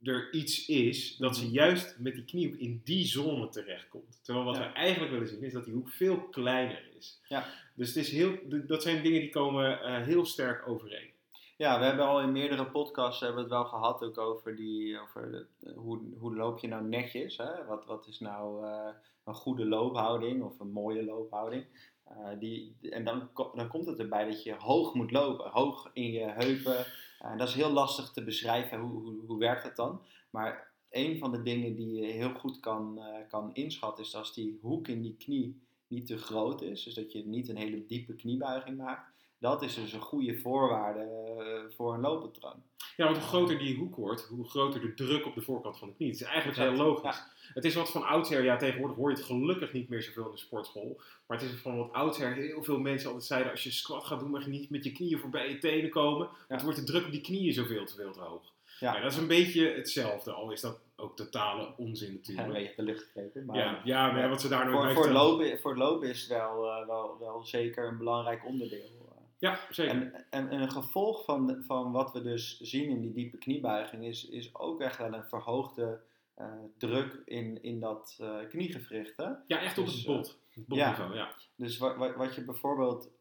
er 0.06 0.32
iets 0.32 0.66
is, 0.66 1.16
dat 1.16 1.36
ze 1.36 1.44
Mhm. 1.44 1.52
juist 1.54 1.96
met 1.98 2.14
die 2.14 2.24
kniehoek 2.24 2.56
in 2.58 2.80
die 2.84 3.04
zone 3.06 3.48
terechtkomt. 3.48 4.18
Terwijl 4.22 4.44
wat 4.46 4.56
Ja. 4.56 4.60
we 4.60 4.66
eigenlijk 4.74 5.12
willen 5.12 5.28
zien 5.28 5.42
is 5.42 5.52
dat 5.52 5.64
die 5.64 5.74
hoek 5.74 5.88
veel 5.90 6.20
kleiner 6.20 6.82
is. 6.98 7.20
Ja. 7.28 7.46
Dus 7.74 7.88
het 7.88 7.96
is 7.96 8.10
heel, 8.10 8.38
dat 8.66 8.82
zijn 8.82 9.02
dingen 9.02 9.20
die 9.20 9.30
komen 9.30 9.80
eh, 9.82 10.02
heel 10.02 10.24
sterk 10.24 10.68
overeen. 10.68 11.10
Ja, 11.56 11.78
we 11.78 11.84
hebben 11.84 12.06
al 12.06 12.20
in 12.20 12.32
meerdere 12.32 12.66
podcasts 12.66 13.20
hebben 13.20 13.36
we 13.38 13.42
het 13.44 13.52
wel 13.52 13.64
gehad 13.64 14.02
ook 14.02 14.18
over, 14.18 14.56
die, 14.56 15.00
over 15.00 15.30
de- 15.30 15.72
hoe, 15.74 16.00
hoe 16.18 16.36
loop 16.36 16.58
je 16.58 16.68
nou 16.68 16.84
netjes. 16.84 17.36
Hè? 17.36 17.64
Wat, 17.64 17.84
wat 17.86 18.06
is 18.06 18.20
nou 18.20 18.64
eh, 18.66 18.88
een 19.24 19.34
goede 19.34 19.66
loophouding 19.66 20.42
of 20.42 20.60
een 20.60 20.70
mooie 20.70 21.04
loophouding. 21.04 21.64
Eh, 22.04 22.28
die, 22.38 22.76
en 22.80 23.04
dan, 23.04 23.28
dan 23.54 23.68
komt 23.68 23.86
het 23.86 23.98
erbij 23.98 24.24
dat 24.24 24.42
je 24.42 24.54
hoog 24.58 24.94
moet 24.94 25.10
lopen, 25.10 25.50
hoog 25.50 25.90
in 25.92 26.12
je 26.12 26.24
heupen. 26.30 26.84
En 27.18 27.38
dat 27.38 27.48
is 27.48 27.54
heel 27.54 27.70
lastig 27.70 28.10
te 28.10 28.24
beschrijven, 28.24 28.78
hoe, 28.78 29.02
hoe, 29.02 29.20
hoe 29.26 29.38
werkt 29.38 29.62
dat 29.62 29.76
dan? 29.76 30.00
Maar 30.30 30.72
een 30.90 31.18
van 31.18 31.32
de 31.32 31.42
dingen 31.42 31.74
die 31.74 31.92
je 31.92 32.06
heel 32.06 32.34
goed 32.34 32.60
kan, 32.60 32.98
eh, 32.98 33.28
kan 33.28 33.54
inschatten 33.54 34.04
is 34.04 34.14
als 34.14 34.34
die 34.34 34.58
hoek 34.62 34.88
in 34.88 35.02
die 35.02 35.16
knie 35.16 35.62
niet 35.88 36.06
te 36.06 36.18
groot 36.18 36.62
is. 36.62 36.82
Dus 36.82 36.94
dat 36.94 37.12
je 37.12 37.26
niet 37.26 37.48
een 37.48 37.56
hele 37.56 37.86
diepe 37.86 38.14
kniebuiging 38.14 38.76
maakt. 38.76 39.14
Dat 39.38 39.62
is 39.62 39.74
dus 39.74 39.92
een 39.92 40.00
goede 40.00 40.38
voorwaarde 40.38 41.00
eh, 41.00 41.76
voor 41.76 41.94
een 41.94 42.00
looppatroon. 42.00 42.62
Ja, 42.96 43.04
want 43.04 43.16
hoe 43.16 43.26
groter 43.26 43.58
die 43.58 43.76
hoek 43.76 43.96
wordt, 43.96 44.22
hoe 44.22 44.48
groter 44.48 44.80
de 44.80 44.94
druk 44.94 45.26
op 45.26 45.34
de 45.34 45.40
voorkant 45.40 45.78
van 45.78 45.88
de 45.88 45.94
knie. 45.94 46.10
Het 46.10 46.20
is 46.20 46.26
eigenlijk 46.26 46.58
heel 46.58 46.72
logisch. 46.72 47.22
Het 47.54 47.64
is 47.64 47.74
wat 47.74 47.90
van 47.90 48.06
oudsher, 48.06 48.44
ja 48.44 48.56
tegenwoordig 48.56 48.96
hoor 48.96 49.10
je 49.10 49.16
het 49.16 49.24
gelukkig 49.24 49.72
niet 49.72 49.88
meer 49.88 50.02
zoveel 50.02 50.24
in 50.24 50.30
de 50.30 50.38
sportschool. 50.38 51.00
Maar 51.26 51.38
het 51.38 51.50
is 51.50 51.60
van 51.60 51.76
wat 51.76 51.92
oudsher 51.92 52.34
heel 52.34 52.62
veel 52.62 52.78
mensen 52.78 53.06
altijd 53.08 53.26
zeiden, 53.26 53.50
als 53.50 53.62
je 53.64 53.70
squat 53.70 54.04
gaat 54.04 54.20
doen 54.20 54.30
mag 54.30 54.44
je 54.44 54.50
niet 54.50 54.70
met 54.70 54.84
je 54.84 54.92
knieën 54.92 55.18
voorbij 55.18 55.48
je 55.48 55.58
tenen 55.58 55.90
komen. 55.90 56.26
Want 56.26 56.38
Ja. 56.48 56.56
dan 56.56 56.64
wordt 56.64 56.78
de 56.78 56.84
druk 56.84 57.04
op 57.04 57.10
die 57.10 57.20
knieën 57.20 57.52
zoveel 57.52 57.84
te 57.86 57.94
veel 57.94 58.12
te 58.12 58.20
hoog. 58.20 58.42
Ja. 58.80 58.94
Ja, 58.94 59.00
dat 59.02 59.12
is 59.12 59.18
een 59.18 59.26
beetje 59.26 59.72
hetzelfde, 59.74 60.32
al 60.32 60.50
is 60.52 60.60
dat 60.60 60.78
ook 60.96 61.16
totale 61.16 61.74
onzin 61.76 62.08
Ja, 62.08 62.12
een 62.14 62.20
natuurlijk. 62.36 62.52
beetje 62.58 62.76
de 62.76 62.82
lucht 62.82 63.10
gegeven. 63.12 63.44
Maar 63.44 63.56
Ja, 63.56 63.80
ja, 63.84 64.12
maar 64.12 64.28
wat 64.28 64.40
ze 64.40 64.48
daar 64.48 64.64
nooit 64.64 64.76
voor, 64.76 64.84
bij 64.84 64.94
voor, 64.94 65.10
lopen, 65.12 65.58
voor 65.60 65.70
het 65.70 65.80
lopen 65.80 66.08
is 66.08 66.26
wel, 66.26 66.66
eh, 66.70 66.86
wel, 66.86 67.16
wel 67.20 67.44
zeker 67.44 67.88
een 67.88 67.98
belangrijk 67.98 68.46
onderdeel. 68.46 69.05
Ja, 69.38 69.60
zeker. 69.70 69.94
En, 69.94 70.14
en, 70.30 70.48
en 70.50 70.60
een 70.60 70.70
gevolg 70.70 71.24
van, 71.24 71.62
van 71.66 71.92
wat 71.92 72.12
we 72.12 72.22
dus 72.22 72.60
zien 72.60 72.88
in 72.88 73.00
die 73.00 73.12
diepe 73.12 73.38
kniebuiging 73.38 74.04
is, 74.04 74.28
is 74.28 74.54
ook 74.54 74.80
echt 74.80 74.98
wel 74.98 75.12
een 75.12 75.24
verhoogde 75.24 76.00
eh, 76.34 76.52
druk 76.78 77.22
in, 77.24 77.62
in 77.62 77.80
dat 77.80 78.16
eh, 78.20 78.38
kniegewricht. 78.48 79.16
Hè? 79.16 79.28
ja, 79.46 79.60
echt 79.60 79.78
op 79.78 79.84
dus, 79.84 79.94
het 79.94 80.06
eh, 80.06 80.14
bot. 80.14 80.38
Het 80.50 80.66
botniveau, 80.66 81.14
ja. 81.14 81.34
Dus 81.56 81.78
wat, 81.78 81.96
wat, 81.96 82.14
wat 82.14 82.34
je 82.34 82.44
bijvoorbeeld 82.44 83.14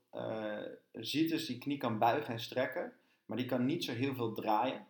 ziet 0.92 1.32
is 1.32 1.46
die 1.46 1.58
knie 1.58 1.78
kan 1.78 2.00
buigen 2.00 2.34
en 2.34 2.40
strekken, 2.40 2.94
maar 3.26 3.38
die 3.38 3.46
kan 3.46 3.66
niet 3.66 3.84
zo 3.84 3.92
heel 3.92 4.16
veel 4.16 4.34
draaien. 4.34 4.86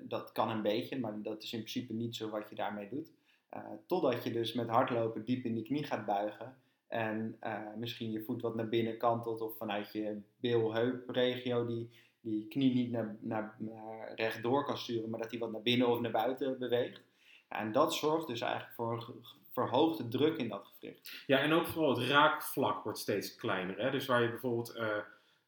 Dat 0.00 0.32
kan 0.32 0.50
een 0.50 0.62
beetje, 0.62 0.98
maar 0.98 1.22
dat 1.22 1.42
is 1.42 1.52
in 1.52 1.58
principe 1.58 1.92
niet 1.92 2.16
zo 2.16 2.28
wat 2.28 2.48
je 2.48 2.54
daarmee 2.54 2.88
doet. 2.88 3.12
Totdat 3.86 4.24
je 4.24 4.32
dus 4.32 4.52
met 4.52 4.68
hardlopen 4.68 5.24
diep 5.24 5.44
in 5.44 5.54
die 5.54 5.64
knie 5.64 5.84
gaat 5.84 6.06
buigen 6.06 6.56
en 6.92 7.36
eh, 7.40 7.58
misschien 7.76 8.10
je 8.10 8.24
voet 8.24 8.42
wat 8.42 8.54
naar 8.54 8.68
binnen 8.68 8.98
kantelt 8.98 9.40
of 9.40 9.56
vanuit 9.56 9.92
je 9.92 10.20
bil-heup-regio 10.40 11.66
die, 11.66 11.90
die 12.20 12.48
knie 12.48 12.74
niet 12.74 12.90
naar, 12.90 13.16
naar, 13.20 13.54
naar 13.58 14.12
rechtdoor 14.14 14.64
kan 14.64 14.78
sturen, 14.78 15.10
maar 15.10 15.20
dat 15.20 15.30
die 15.30 15.38
wat 15.38 15.52
naar 15.52 15.62
binnen 15.62 15.88
of 15.88 16.00
naar 16.00 16.10
buiten 16.10 16.58
beweegt. 16.58 17.02
En 17.48 17.72
dat 17.72 17.94
zorgt 17.94 18.26
dus 18.26 18.40
eigenlijk 18.40 18.74
voor 18.74 18.92
een 18.92 19.24
verhoogde 19.52 20.08
druk 20.08 20.36
in 20.36 20.48
dat 20.48 20.66
gewricht. 20.66 21.22
Ja, 21.26 21.38
en 21.38 21.52
ook 21.52 21.66
vooral 21.66 21.98
het 21.98 22.08
raakvlak 22.08 22.84
wordt 22.84 22.98
steeds 22.98 23.36
kleiner. 23.36 23.78
Hè? 23.78 23.90
Dus 23.90 24.06
waar 24.06 24.22
je 24.22 24.28
bijvoorbeeld, 24.28 24.74
eh, 24.74 24.96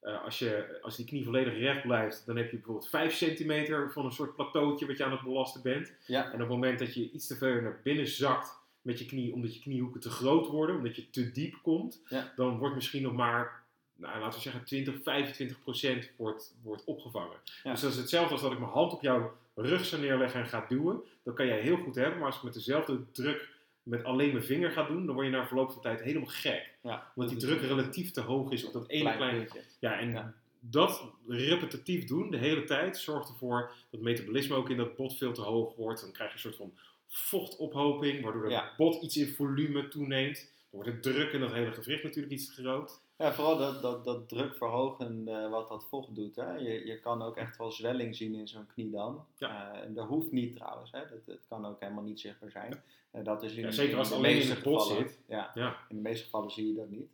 eh, 0.00 0.24
als, 0.24 0.38
je, 0.38 0.78
als 0.82 0.96
die 0.96 1.06
knie 1.06 1.24
volledig 1.24 1.58
recht 1.58 1.82
blijft, 1.82 2.26
dan 2.26 2.36
heb 2.36 2.50
je 2.50 2.56
bijvoorbeeld 2.56 2.88
5 2.88 3.14
centimeter 3.14 3.92
van 3.92 4.04
een 4.04 4.12
soort 4.12 4.34
plateautje 4.34 4.86
wat 4.86 4.96
je 4.96 5.04
aan 5.04 5.12
het 5.12 5.22
belasten 5.22 5.62
bent. 5.62 5.94
Ja, 6.06 6.24
En 6.24 6.32
op 6.32 6.38
het 6.38 6.48
moment 6.48 6.78
dat 6.78 6.94
je 6.94 7.10
iets 7.10 7.26
te 7.26 7.36
ver 7.36 7.62
naar 7.62 7.80
binnen 7.82 8.06
zakt 8.06 8.62
met 8.84 8.98
je 8.98 9.06
knie, 9.06 9.32
omdat 9.32 9.54
je 9.54 9.60
kniehoeken 9.60 10.00
te 10.00 10.10
groot 10.10 10.46
worden, 10.46 10.76
omdat 10.76 10.96
je 10.96 11.10
te 11.10 11.30
diep 11.30 11.54
komt, 11.62 12.00
Ja. 12.08 12.32
dan 12.36 12.58
wordt 12.58 12.74
misschien 12.74 13.02
nog 13.02 13.12
maar, 13.12 13.62
nou, 13.96 14.18
laten 14.20 14.36
we 14.38 14.42
zeggen, 14.44 14.64
20, 14.64 14.94
25 15.02 15.60
procent 15.62 16.10
wordt, 16.16 16.54
wordt 16.62 16.84
opgevangen. 16.84 17.36
Ja. 17.62 17.70
Dus 17.72 17.80
dat 17.80 17.90
is 17.90 17.96
hetzelfde 17.96 18.32
als 18.32 18.42
dat 18.42 18.52
ik 18.52 18.58
mijn 18.58 18.70
hand 18.70 18.92
op 18.92 19.02
jouw 19.02 19.36
rug 19.54 19.84
zou 19.84 20.02
neerleggen 20.02 20.40
en 20.40 20.46
ga 20.46 20.64
duwen. 20.68 21.00
Dat 21.22 21.34
kan 21.34 21.46
jij 21.46 21.60
heel 21.60 21.76
goed 21.76 21.94
hebben, 21.94 22.18
maar 22.18 22.26
als 22.26 22.36
ik 22.36 22.42
met 22.42 22.54
dezelfde 22.54 23.00
druk 23.12 23.48
met 23.82 24.04
alleen 24.04 24.32
mijn 24.32 24.44
vinger 24.44 24.70
ga 24.70 24.82
doen, 24.86 25.06
dan 25.06 25.14
word 25.14 25.26
je 25.26 25.32
na 25.32 25.46
verloop 25.46 25.70
van 25.72 25.82
tijd 25.82 26.00
helemaal 26.02 26.28
gek. 26.28 26.70
ja. 26.80 27.12
Omdat 27.14 27.32
die 27.32 27.40
druk 27.42 27.60
relatief 27.60 28.10
te 28.10 28.20
hoog 28.20 28.50
is 28.50 28.64
op 28.64 28.72
dat 28.72 28.88
ene 28.88 29.00
klein 29.02 29.16
kleine 29.16 29.38
puntje. 29.38 29.60
ja, 29.78 29.98
en 29.98 30.10
Ja. 30.10 30.34
dat 30.60 31.04
repetitief 31.28 32.04
doen 32.04 32.30
de 32.30 32.36
hele 32.36 32.64
tijd 32.64 32.96
zorgt 32.98 33.28
ervoor 33.28 33.72
dat 33.90 34.00
metabolisme 34.00 34.54
ook 34.56 34.70
in 34.70 34.76
dat 34.76 34.96
bot 34.96 35.16
veel 35.16 35.32
te 35.32 35.40
hoog 35.40 35.74
wordt. 35.76 36.00
Dan 36.00 36.12
krijg 36.12 36.28
je 36.30 36.34
een 36.34 36.40
soort 36.40 36.56
van 36.56 36.72
vochtophoping, 37.16 38.23
waardoor 38.23 38.42
het 38.42 38.52
Ja. 38.52 38.71
bot 38.76 39.02
iets 39.02 39.16
in 39.16 39.26
volume 39.35 39.88
toeneemt. 39.88 40.37
Dan 40.37 40.49
wordt 40.83 40.88
het 40.88 41.02
druk 41.02 41.33
in 41.33 41.40
dat 41.40 41.52
hele 41.52 41.73
gewricht 41.73 42.02
natuurlijk 42.02 42.33
iets 42.33 42.52
groot. 42.52 43.00
Ja, 43.18 43.33
vooral 43.33 43.56
dat, 43.59 43.83
dat, 43.83 44.04
dat 44.04 44.28
drukverhogen 44.28 45.28
eh, 45.28 45.50
wat 45.50 45.68
dat 45.68 45.85
vocht 45.88 46.14
doet. 46.14 46.37
Hè. 46.37 46.52
Je, 46.54 46.87
je 46.87 47.00
kan 47.00 47.23
ook 47.23 47.37
echt 47.37 47.56
wel 47.56 47.73
zwelling 47.73 48.16
zien 48.16 48.35
in 48.35 48.49
zo'n 48.49 48.66
knie 48.66 48.90
dan. 48.90 49.25
Ja. 49.38 49.73
En 49.83 49.94
dat 49.94 50.06
hoeft 50.09 50.33
niet 50.33 50.56
trouwens. 50.56 50.90
Hè. 50.92 51.00
Dat, 51.00 51.26
dat 51.26 51.38
kan 51.49 51.66
ook 51.66 51.80
helemaal 51.80 52.02
niet 52.02 52.21
zichtbaar 52.21 52.50
zijn. 52.50 52.83
Eh, 53.11 53.25
dat 53.25 53.42
is 53.42 53.54
in, 53.54 53.62
Ja, 53.64 53.71
zeker 53.71 53.92
in 53.92 53.99
als 53.99 54.09
het 54.09 54.16
de 54.18 54.23
alleen 54.25 54.33
in 54.33 54.38
meeste 54.38 54.54
het 54.54 54.64
bot 54.64 54.83
gevallen- 54.83 55.09
zit. 55.09 55.18
Ja, 55.26 55.50
Ja. 55.54 55.76
in 55.88 55.97
de 55.97 56.02
meeste 56.02 56.25
gevallen 56.25 56.50
zie 56.50 56.66
je 56.66 56.75
dat 56.75 56.90
niet. 56.90 57.09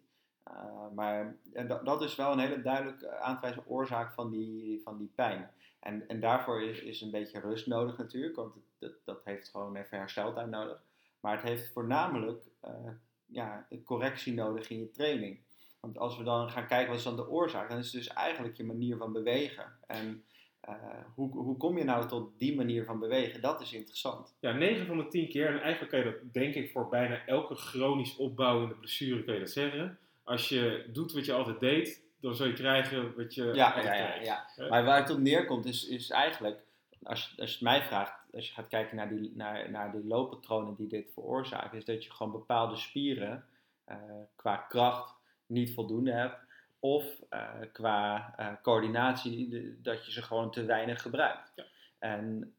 Maar 0.95 1.37
en 1.53 1.67
dat, 1.69 1.85
dat 1.85 2.03
is 2.03 2.15
wel 2.17 2.33
een 2.33 2.39
hele 2.39 2.63
duidelijk 2.63 3.05
aan 3.07 3.35
te 3.35 3.41
wijzen 3.41 3.63
oorzaak 3.67 4.13
van 4.13 4.31
die, 4.31 4.81
van 4.85 4.99
die 4.99 5.11
pijn. 5.15 5.51
En, 5.81 6.09
en 6.09 6.21
daarvoor 6.21 6.63
is, 6.63 6.81
is 6.81 7.01
een 7.01 7.11
beetje 7.11 7.41
rust 7.41 7.67
nodig 7.67 7.99
natuurlijk, 7.99 8.37
want 8.37 8.55
dat, 8.79 8.93
dat 9.05 9.21
heeft 9.25 9.49
gewoon 9.49 9.77
even 9.77 9.99
hersteltijd 9.99 10.49
nodig. 10.49 10.83
Maar 11.21 11.37
het 11.37 11.49
heeft 11.49 11.73
voornamelijk 11.73 12.43
eh, 12.61 12.91
ja, 13.27 13.67
correctie 13.85 14.35
nodig 14.35 14.71
in 14.71 14.79
je 14.79 14.91
training. 14.91 15.39
Want 15.81 15.99
als 15.99 16.17
we 16.17 16.25
dan 16.25 16.51
gaan 16.51 16.67
kijken 16.67 16.89
wat 16.89 16.99
is 16.99 17.05
dan 17.05 17.17
de 17.17 17.29
oorzaak, 17.29 17.69
dan 17.69 17.79
is 17.79 17.93
het 17.93 18.03
dus 18.03 18.13
eigenlijk 18.13 18.57
je 18.57 18.65
manier 18.65 18.97
van 18.97 19.13
bewegen. 19.13 19.65
En 19.87 20.25
eh, 20.61 20.75
hoe, 21.15 21.33
hoe 21.33 21.57
kom 21.57 21.79
je 21.79 21.85
nou 21.85 22.09
tot 22.09 22.39
die 22.39 22.57
manier 22.57 22.85
van 22.85 22.99
bewegen? 22.99 23.41
Dat 23.41 23.61
is 23.61 23.73
interessant. 23.73 24.37
ja, 24.41 24.53
9 24.53 24.87
van 24.87 24.97
de 24.97 25.09
10 25.09 25.29
keer, 25.29 25.47
en 25.47 25.61
eigenlijk 25.61 25.91
kan 25.91 25.99
je 26.01 26.05
dat 26.05 26.33
denk 26.33 26.55
ik 26.55 26.71
voor 26.71 26.89
bijna 26.89 27.27
elke 27.27 27.55
chronisch 27.55 28.17
opbouwende 28.17 28.75
blessure 28.75 29.25
kun 29.25 29.35
je 29.35 29.41
dat 29.41 29.51
zeggen. 29.51 29.99
Als 30.23 30.49
je 30.49 30.89
doet 30.93 31.13
wat 31.13 31.25
je 31.25 31.33
altijd 31.33 31.61
deed, 31.61 32.03
dan 32.21 32.35
zul 32.35 32.47
je 32.47 32.53
krijgen 32.53 33.17
wat 33.17 33.35
je 33.35 33.45
Ja, 33.45 33.53
ja, 33.53 33.77
ja, 33.77 33.81
krijgt. 33.83 34.25
ja. 34.57 34.69
Maar 34.69 34.85
waar 34.85 35.01
het 35.01 35.11
op 35.11 35.19
neerkomt 35.19 35.65
is, 35.67 35.87
is 35.89 36.11
eigenlijk, 36.11 36.61
als, 37.03 37.29
je- 37.37 37.41
als 37.41 37.49
je 37.51 37.55
het 37.57 37.65
mij 37.65 37.83
vraagt, 37.83 38.13
als 38.35 38.47
je 38.49 38.53
gaat 38.55 38.69
kijken 38.69 38.97
naar 38.97 39.09
die, 39.09 39.33
naar, 39.35 39.71
naar 39.71 39.93
die 39.93 40.05
looppatronen 40.07 40.75
die 40.75 40.87
dit 40.89 41.11
veroorzaken, 41.13 41.79
is 41.79 41.85
dat 41.85 42.05
je 42.05 42.11
gewoon 42.11 42.33
bepaalde 42.33 42.77
spieren 42.77 43.45
eh, 43.85 43.97
qua 44.37 44.57
kracht 44.57 45.15
niet 45.47 45.75
voldoende 45.75 46.13
hebt. 46.13 46.37
Of 46.79 47.05
eh, 47.29 47.49
qua 47.73 48.33
eh, 48.37 48.49
coördinatie, 48.63 49.49
de- 49.49 49.81
dat 49.83 50.07
je 50.07 50.13
ze 50.13 50.23
gewoon 50.23 50.51
te 50.51 50.65
weinig 50.65 51.03
gebruikt. 51.03 51.53
Ja. 51.55 51.65
En 51.99 52.55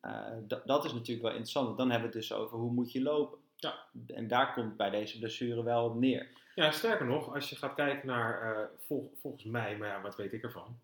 dat- 0.48 0.68
dat 0.68 0.86
is 0.86 0.94
natuurlijk 0.94 1.22
wel 1.22 1.32
interessant, 1.32 1.66
want 1.66 1.78
dan 1.78 1.90
hebben 1.92 2.10
we 2.12 2.18
het 2.18 2.28
dus 2.28 2.38
over 2.38 2.58
hoe 2.58 2.72
moet 2.72 2.92
je 2.92 3.02
lopen. 3.02 3.40
Ja. 3.56 3.74
En 4.08 4.28
daar 4.28 4.54
komt 4.54 4.78
bij 4.78 4.90
deze 4.90 5.20
blessure 5.20 5.64
wel 5.64 5.86
op 5.86 5.96
neer. 5.96 6.28
Ja, 6.56 6.72
sterker 6.72 7.06
nog, 7.06 7.34
als 7.34 7.50
je 7.50 7.56
gaat 7.56 7.76
kijken 7.76 8.08
naar, 8.08 8.56
eh, 8.56 8.68
vol- 8.86 9.14
volgens 9.22 9.44
mij, 9.44 9.78
maar 9.78 9.88
ja, 9.88 10.02
wat 10.02 10.16
weet 10.16 10.34
ik 10.34 10.44
ervan? 10.44 10.80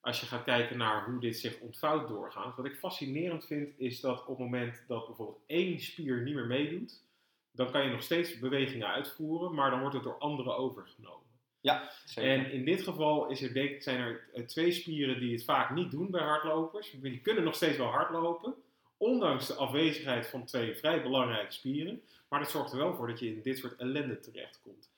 Als 0.00 0.20
je 0.20 0.26
gaat 0.26 0.44
kijken 0.44 0.78
naar 0.78 1.04
hoe 1.04 1.20
dit 1.20 1.38
zich 1.38 1.60
ontvouwt 1.60 2.08
doorgaans, 2.08 2.56
wat 2.56 2.64
ik 2.64 2.76
fascinerend 2.76 3.46
vind, 3.46 3.72
is 3.76 4.00
dat 4.00 4.20
op 4.20 4.26
het 4.28 4.38
moment 4.38 4.84
dat 4.86 5.06
bijvoorbeeld 5.06 5.42
één 5.46 5.80
spier 5.80 6.22
niet 6.22 6.34
meer 6.34 6.46
meedoet, 6.46 7.02
dan 7.50 7.70
kan 7.70 7.84
je 7.84 7.90
nog 7.90 8.02
steeds 8.02 8.38
bewegingen 8.38 8.86
uitvoeren, 8.88 9.54
maar 9.54 9.70
dan 9.70 9.80
wordt 9.80 9.94
het 9.94 10.04
door 10.04 10.18
anderen 10.18 10.56
overgenomen. 10.56 11.20
Ja, 11.60 11.90
zeker. 12.04 12.30
En 12.30 12.50
in 12.52 12.64
dit 12.64 12.82
geval 12.82 13.28
is 13.28 13.42
er, 13.42 13.52
denk, 13.54 13.70
ik, 13.70 13.82
zijn 13.82 14.00
er 14.00 14.28
eh, 14.34 14.44
twee 14.44 14.72
spieren 14.72 15.20
die 15.20 15.32
het 15.32 15.44
vaak 15.44 15.70
niet 15.70 15.90
doen 15.90 16.10
bij 16.10 16.22
hardlopers. 16.22 16.90
Die 17.00 17.20
kunnen 17.20 17.44
nog 17.44 17.54
steeds 17.54 17.76
wel 17.76 17.86
hardlopen, 17.86 18.54
ondanks 18.96 19.46
de 19.46 19.54
afwezigheid 19.54 20.26
van 20.26 20.44
twee 20.44 20.74
vrij 20.76 21.02
belangrijke 21.02 21.52
spieren. 21.52 22.02
Maar 22.28 22.40
dat 22.40 22.50
zorgt 22.50 22.72
er 22.72 22.78
wel 22.78 22.94
voor 22.94 23.06
dat 23.06 23.18
je 23.18 23.26
in 23.34 23.42
dit 23.42 23.58
soort 23.58 23.76
ellende 23.76 24.20
terechtkomt. 24.20 24.90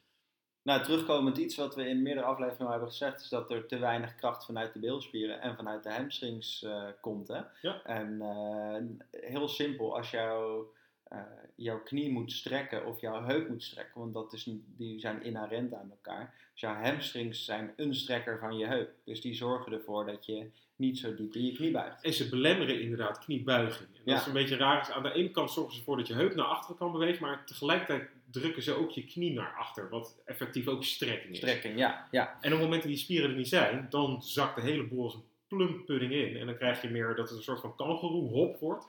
Nou, 0.64 0.83
terugkomend 0.83 1.37
iets 1.37 1.56
wat 1.56 1.75
we 1.75 1.88
in 1.88 2.02
meerdere 2.02 2.26
afleveringen 2.26 2.64
al 2.66 2.71
hebben 2.73 2.88
gezegd, 2.88 3.21
is 3.21 3.28
dat 3.28 3.50
er 3.50 3.66
te 3.66 3.78
weinig 3.78 4.14
kracht 4.14 4.44
vanuit 4.44 4.73
de 4.73 4.78
bilspieren 4.78 5.40
en 5.40 5.56
vanuit 5.56 5.83
de 5.83 5.92
hamstrings 5.92 6.62
eh, 6.62 6.85
komt. 7.00 7.28
Hè? 7.28 7.40
Ja. 7.62 7.83
En 7.85 8.21
eh, 8.21 9.21
heel 9.30 9.49
simpel, 9.49 9.97
als 9.97 10.11
jouw, 10.11 10.73
eh, 11.04 11.18
jouw 11.54 11.83
knie 11.83 12.11
moet 12.11 12.33
strekken 12.33 12.87
of 12.87 13.00
jouw 13.00 13.25
heup 13.25 13.49
moet 13.49 13.62
strekken, 13.62 14.00
want 14.00 14.14
dat 14.14 14.33
is, 14.33 14.49
die 14.76 15.00
zijn 15.00 15.23
inherent 15.23 15.75
aan 15.75 15.90
elkaar. 15.90 16.35
Dus 16.52 16.61
jouw 16.61 16.75
hamstrings 16.75 17.44
zijn 17.44 17.73
een 17.76 17.94
strekker 17.94 18.38
van 18.38 18.56
je 18.56 18.66
heup. 18.66 18.90
Dus 19.04 19.21
die 19.21 19.35
zorgen 19.35 19.73
ervoor 19.73 20.06
dat 20.06 20.26
je 20.26 20.50
niet 20.76 20.99
zo 20.99 21.14
diep 21.14 21.35
in 21.35 21.44
je 21.47 21.52
knie 21.52 21.71
buigt. 21.71 22.04
En 22.04 22.12
ze 22.12 22.28
belemmeren 22.28 22.80
inderdaad 22.80 23.18
kniebuiging. 23.18 23.88
En 23.88 23.94
dat 24.04 24.14
Ja. 24.14 24.21
is 24.21 24.26
een 24.26 24.33
beetje 24.33 24.56
raar. 24.56 24.92
Aan 24.92 25.02
de 25.02 25.12
ene 25.12 25.30
kant 25.30 25.50
zorgen 25.50 25.73
ze 25.73 25.78
ervoor 25.78 25.97
dat 25.97 26.06
je 26.06 26.14
heup 26.14 26.35
naar 26.35 26.44
achteren 26.47 26.76
kan 26.76 26.92
bewegen, 26.92 27.23
maar 27.23 27.44
tegelijkertijd 27.47 28.09
drukken 28.34 28.62
ze 28.62 28.74
ook 28.74 28.90
je 28.90 29.04
knie 29.04 29.32
naar 29.32 29.54
achter, 29.58 29.88
wat 29.88 30.22
effectief 30.24 30.68
ook 30.68 30.84
strekking 30.84 31.32
is. 31.32 31.38
Strekking, 31.38 31.78
ja. 31.78 32.08
ja. 32.10 32.28
En 32.40 32.52
op 32.52 32.58
het 32.58 32.60
moment 32.60 32.82
dat 32.82 32.90
die 32.90 33.00
spieren 33.00 33.30
er 33.30 33.36
niet 33.36 33.48
zijn, 33.48 33.86
dan 33.90 34.22
zakt 34.22 34.56
de 34.56 34.62
hele 34.62 34.86
boel 34.86 35.04
als 35.04 35.14
een 35.14 35.24
plumpudding 35.48 36.12
in. 36.12 36.36
En 36.36 36.46
dan 36.46 36.56
krijg 36.56 36.82
je 36.82 36.90
meer 36.90 37.14
dat 37.14 37.28
het 37.28 37.38
een 37.38 37.44
soort 37.44 37.60
van 37.60 37.76
kangeroe-hop 37.76 38.58
wordt, 38.58 38.86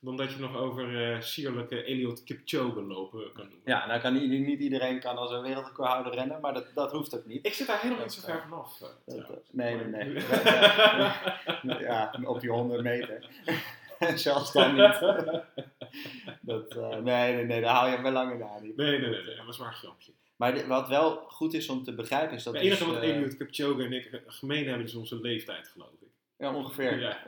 dan 0.00 0.16
dat 0.16 0.32
je 0.32 0.40
nog 0.40 0.56
over 0.56 1.12
eh, 1.12 1.20
sierlijke 1.20 1.84
Eliot 1.84 2.24
Kipchoge 2.24 2.82
lopen 2.82 3.32
kan 3.32 3.48
doen. 3.50 3.60
Ja, 3.64 3.86
nou 3.86 4.00
kan 4.00 4.12
niet, 4.12 4.46
niet 4.46 4.60
iedereen 4.60 5.00
kan 5.00 5.16
als 5.16 5.30
een 5.30 5.42
wereldrecordhouder 5.42 6.14
rennen, 6.14 6.40
maar 6.40 6.54
dat, 6.54 6.66
dat 6.74 6.92
hoeft 6.92 7.16
ook 7.16 7.26
niet. 7.26 7.46
Ik 7.46 7.54
zit 7.54 7.66
daar 7.66 7.80
helemaal 7.80 8.02
niet 8.02 8.12
zo 8.12 8.20
ver 8.20 8.34
eh, 8.34 8.42
vanaf. 8.42 8.80
eh, 9.06 9.16
nee, 9.50 9.76
nee, 9.84 10.12
nee. 11.62 11.78
Ja, 11.78 12.20
op 12.24 12.40
die 12.40 12.50
100 12.50 12.82
meter. 12.82 13.28
Zelfs 14.14 14.52
dan 14.52 14.74
niet. 14.74 15.00
Dat, 16.46 16.70
eh, 16.76 16.88
nee, 16.88 17.34
nee, 17.34 17.44
nee, 17.44 17.60
daar 17.60 17.74
haal 17.74 17.88
je 17.88 18.02
wel 18.02 18.12
langer 18.12 18.38
na 18.38 18.58
niet. 18.60 18.76
Nee, 18.76 18.98
nee, 18.98 19.10
nee, 19.10 19.22
nee, 19.22 19.36
dat 19.36 19.46
was 19.46 19.58
maar 19.58 19.68
een 19.68 19.74
grapje. 19.74 20.12
Maar 20.36 20.66
wat 20.66 20.88
wel 20.88 21.16
goed 21.16 21.54
is 21.54 21.68
om 21.68 21.84
te 21.84 21.94
begrijpen 21.94 22.36
is 22.36 22.42
dat 22.42 22.54
Het 22.54 22.62
enige 22.62 22.84
dus, 22.84 22.92
wat 22.92 23.02
eh, 23.02 23.08
Eliot 23.08 23.36
Kipchoge 23.36 23.84
en 23.84 23.92
ik 23.92 24.22
gemeen 24.26 24.68
hebben 24.68 24.86
is 24.86 24.94
onze 24.94 25.20
leeftijd, 25.20 25.68
geloof 25.68 25.92
ik. 26.00 26.08
ja, 26.38 26.54
ongeveer. 26.54 27.00
Ja. 27.00 27.18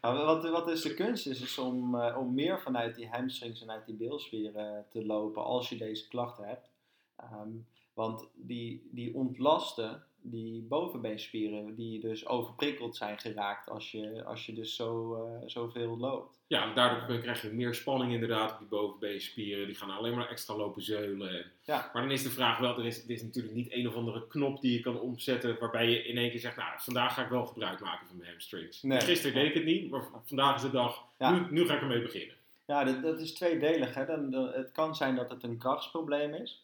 Wat, 0.00 0.48
wat 0.48 0.66
dus 0.66 0.82
de 0.82 0.94
kunst 0.94 1.26
is, 1.26 1.40
is 1.40 1.58
om, 1.58 1.94
eh, 1.94 2.18
om 2.18 2.34
meer 2.34 2.60
vanuit 2.60 2.94
die 2.94 3.08
hamstrings 3.08 3.62
en 3.62 3.70
uit 3.70 3.86
die 3.86 3.94
bilspieren 3.94 4.86
te 4.90 5.06
lopen 5.06 5.44
als 5.44 5.68
je 5.68 5.76
deze 5.76 6.08
klachten 6.08 6.46
hebt. 6.46 6.70
Ehm, 7.16 7.48
want 7.94 8.28
die, 8.34 8.88
die 8.90 9.14
ontlasten 9.14 10.02
die 10.26 10.62
bovenbeenspieren 10.62 11.74
die 11.74 12.00
dus 12.00 12.26
overprikkeld 12.26 12.96
zijn 12.96 13.18
geraakt 13.18 13.70
als 13.70 13.90
je, 13.90 14.24
als 14.24 14.46
je 14.46 14.52
dus 14.52 14.76
zo, 14.76 15.16
uh, 15.16 15.48
zoveel 15.48 15.98
loopt. 15.98 16.38
Ja, 16.46 16.74
daardoor 16.74 17.18
krijg 17.18 17.42
je 17.42 17.48
meer 17.48 17.74
spanning 17.74 18.12
inderdaad 18.12 18.52
op 18.52 18.58
die 18.58 18.68
bovenbeenspieren. 18.68 19.66
Die 19.66 19.74
gaan 19.74 19.90
alleen 19.90 20.14
maar 20.14 20.28
extra 20.28 20.56
lopen 20.56 20.82
zeulen. 20.82 21.50
Ja. 21.62 21.90
Maar 21.92 22.02
dan 22.02 22.10
is 22.10 22.22
de 22.22 22.30
vraag 22.30 22.58
wel, 22.58 22.78
er 22.78 22.86
is, 22.86 23.04
er 23.04 23.10
is 23.10 23.22
natuurlijk 23.22 23.54
niet 23.54 23.72
een 23.72 23.88
of 23.88 23.94
andere 23.94 24.26
knop 24.26 24.60
die 24.60 24.72
je 24.72 24.80
kan 24.80 25.00
omzetten 25.00 25.56
waarbij 25.60 25.90
je 25.90 26.04
in 26.04 26.16
één 26.16 26.30
keer 26.30 26.40
zegt, 26.40 26.56
nou, 26.56 26.70
vandaag 26.76 27.14
ga 27.14 27.22
ik 27.22 27.28
wel 27.28 27.46
gebruik 27.46 27.80
maken 27.80 28.06
van 28.06 28.16
mijn 28.16 28.30
hamstrings. 28.30 28.82
Nee. 28.82 29.00
Gisteren 29.00 29.34
deed 29.34 29.48
ik 29.48 29.54
het 29.54 29.64
niet, 29.64 29.90
maar 29.90 30.02
vandaag 30.24 30.56
is 30.56 30.62
de 30.62 30.70
dag, 30.70 31.04
nu, 31.18 31.46
nu 31.50 31.66
ga 31.66 31.74
ik 31.74 31.80
ermee 31.80 32.02
beginnen. 32.02 32.34
Ja, 32.66 32.84
dat, 32.84 33.02
dat 33.02 33.20
is 33.20 33.32
tweedelig. 33.32 33.94
Hè? 33.94 34.06
Dan, 34.06 34.32
het 34.32 34.72
kan 34.72 34.96
zijn 34.96 35.14
dat 35.14 35.30
het 35.30 35.42
een 35.42 35.58
krachtsprobleem 35.58 36.34
is. 36.34 36.63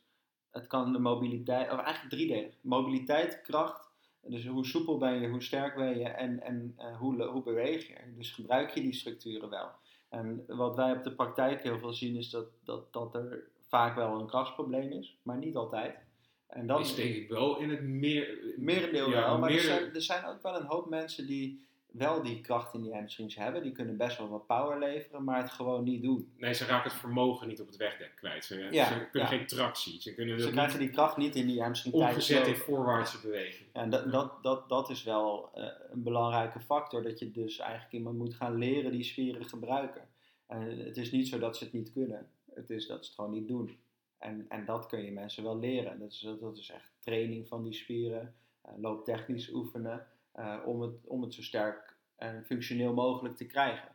Het 0.50 0.66
kan 0.66 0.92
de 0.92 0.98
mobiliteit, 0.98 1.72
of 1.72 1.78
eigenlijk 1.78 2.14
driedelig. 2.14 2.54
Mobiliteit, 2.60 3.40
kracht, 3.42 3.90
dus 4.22 4.46
hoe 4.46 4.66
soepel 4.66 4.98
ben 4.98 5.20
je, 5.20 5.28
hoe 5.28 5.42
sterk 5.42 5.74
ben 5.76 5.98
je 5.98 6.08
en, 6.08 6.42
en 6.42 6.76
uh, 6.78 6.96
hoe, 6.98 7.24
hoe 7.24 7.42
beweeg 7.42 7.86
je. 7.86 7.94
Dus 8.16 8.30
gebruik 8.30 8.70
je 8.70 8.80
die 8.80 8.94
structuren 8.94 9.50
wel. 9.50 9.68
En 10.08 10.44
wat 10.46 10.76
wij 10.76 10.92
op 10.92 11.04
de 11.04 11.12
praktijk 11.12 11.62
heel 11.62 11.78
veel 11.78 11.92
zien 11.92 12.16
is 12.16 12.30
dat, 12.30 12.46
dat, 12.64 12.92
dat 12.92 13.14
er 13.14 13.48
vaak 13.68 13.94
wel 13.94 14.20
een 14.20 14.26
krachtsprobleem 14.26 14.92
is, 14.92 15.16
maar 15.22 15.36
niet 15.36 15.56
altijd. 15.56 15.98
En 16.46 16.66
dat 16.66 16.80
is 16.80 16.94
denk 16.94 17.14
ik 17.14 17.28
wel 17.28 17.58
in 17.58 17.70
het 17.70 17.82
meer, 17.82 18.38
merendeel 18.56 19.10
ja, 19.10 19.20
wel. 19.20 19.38
Maar 19.38 19.50
er, 19.50 19.60
zijn, 19.60 19.94
er 19.94 20.02
zijn 20.02 20.24
ook 20.24 20.42
wel 20.42 20.56
een 20.56 20.66
hoop 20.66 20.88
mensen 20.88 21.26
die 21.26 21.68
wel 21.92 22.22
die 22.22 22.40
kracht 22.40 22.74
in 22.74 22.82
die 22.82 22.92
hamstrings 22.92 23.36
hebben. 23.36 23.62
Die 23.62 23.72
kunnen 23.72 23.96
best 23.96 24.18
wel 24.18 24.28
wat 24.28 24.46
power 24.46 24.78
leveren, 24.78 25.24
maar 25.24 25.42
het 25.42 25.50
gewoon 25.50 25.84
niet 25.84 26.02
doen. 26.02 26.32
Nee, 26.36 26.54
ze 26.54 26.64
raken 26.64 26.90
het 26.90 27.00
vermogen 27.00 27.48
niet 27.48 27.60
op 27.60 27.66
het 27.66 27.76
wegdek 27.76 28.12
kwijt. 28.16 28.44
Ze, 28.44 28.68
ze 28.72 29.08
kunnen 29.10 29.28
geen 29.28 29.46
tractie. 29.46 30.00
Ze, 30.00 30.14
kunnen 30.14 30.40
ze 30.40 30.50
krijgen 30.50 30.78
die 30.78 30.90
kracht 30.90 31.16
niet 31.16 31.36
in 31.36 31.46
die 31.46 31.62
hamstring 31.62 31.94
Omgezet 31.94 32.46
in 32.46 32.56
voorwaartse 32.56 33.20
beweging. 33.20 33.68
Ja, 33.72 33.80
en 33.80 33.90
dat, 33.90 34.12
dat, 34.12 34.42
dat, 34.42 34.68
dat 34.68 34.90
is 34.90 35.02
wel 35.02 35.50
uh, 35.54 35.64
een 35.90 36.02
belangrijke 36.02 36.60
factor. 36.60 37.02
Dat 37.02 37.18
je 37.18 37.30
dus 37.30 37.58
eigenlijk 37.58 37.92
iemand 37.92 38.16
moet 38.16 38.34
gaan 38.34 38.58
leren 38.58 38.90
die 38.90 39.04
spieren 39.04 39.44
gebruiken. 39.44 40.08
En 40.46 40.78
het 40.78 40.96
is 40.96 41.10
niet 41.10 41.28
zo 41.28 41.38
dat 41.38 41.56
ze 41.56 41.64
het 41.64 41.72
niet 41.72 41.92
kunnen. 41.92 42.30
Het 42.54 42.70
is 42.70 42.86
dat 42.86 42.98
ze 42.98 43.04
het 43.04 43.14
gewoon 43.14 43.30
niet 43.30 43.48
doen. 43.48 43.78
En, 44.18 44.46
en 44.48 44.64
dat 44.64 44.86
kun 44.86 45.04
je 45.04 45.12
mensen 45.12 45.42
wel 45.42 45.58
leren. 45.58 45.98
Dat 45.98 46.12
is, 46.12 46.28
dat 46.40 46.58
is 46.58 46.70
echt 46.70 46.92
training 47.00 47.48
van 47.48 47.62
die 47.62 47.72
spieren. 47.72 48.34
Uh, 48.66 48.72
looptechnisch 48.76 49.52
oefenen. 49.52 50.06
Eh, 50.32 50.56
om, 50.64 50.80
het, 50.80 51.06
om 51.06 51.22
het 51.22 51.34
zo 51.34 51.42
sterk 51.42 51.96
en 52.16 52.44
functioneel 52.44 52.94
mogelijk 52.94 53.36
te 53.36 53.46
krijgen. 53.46 53.88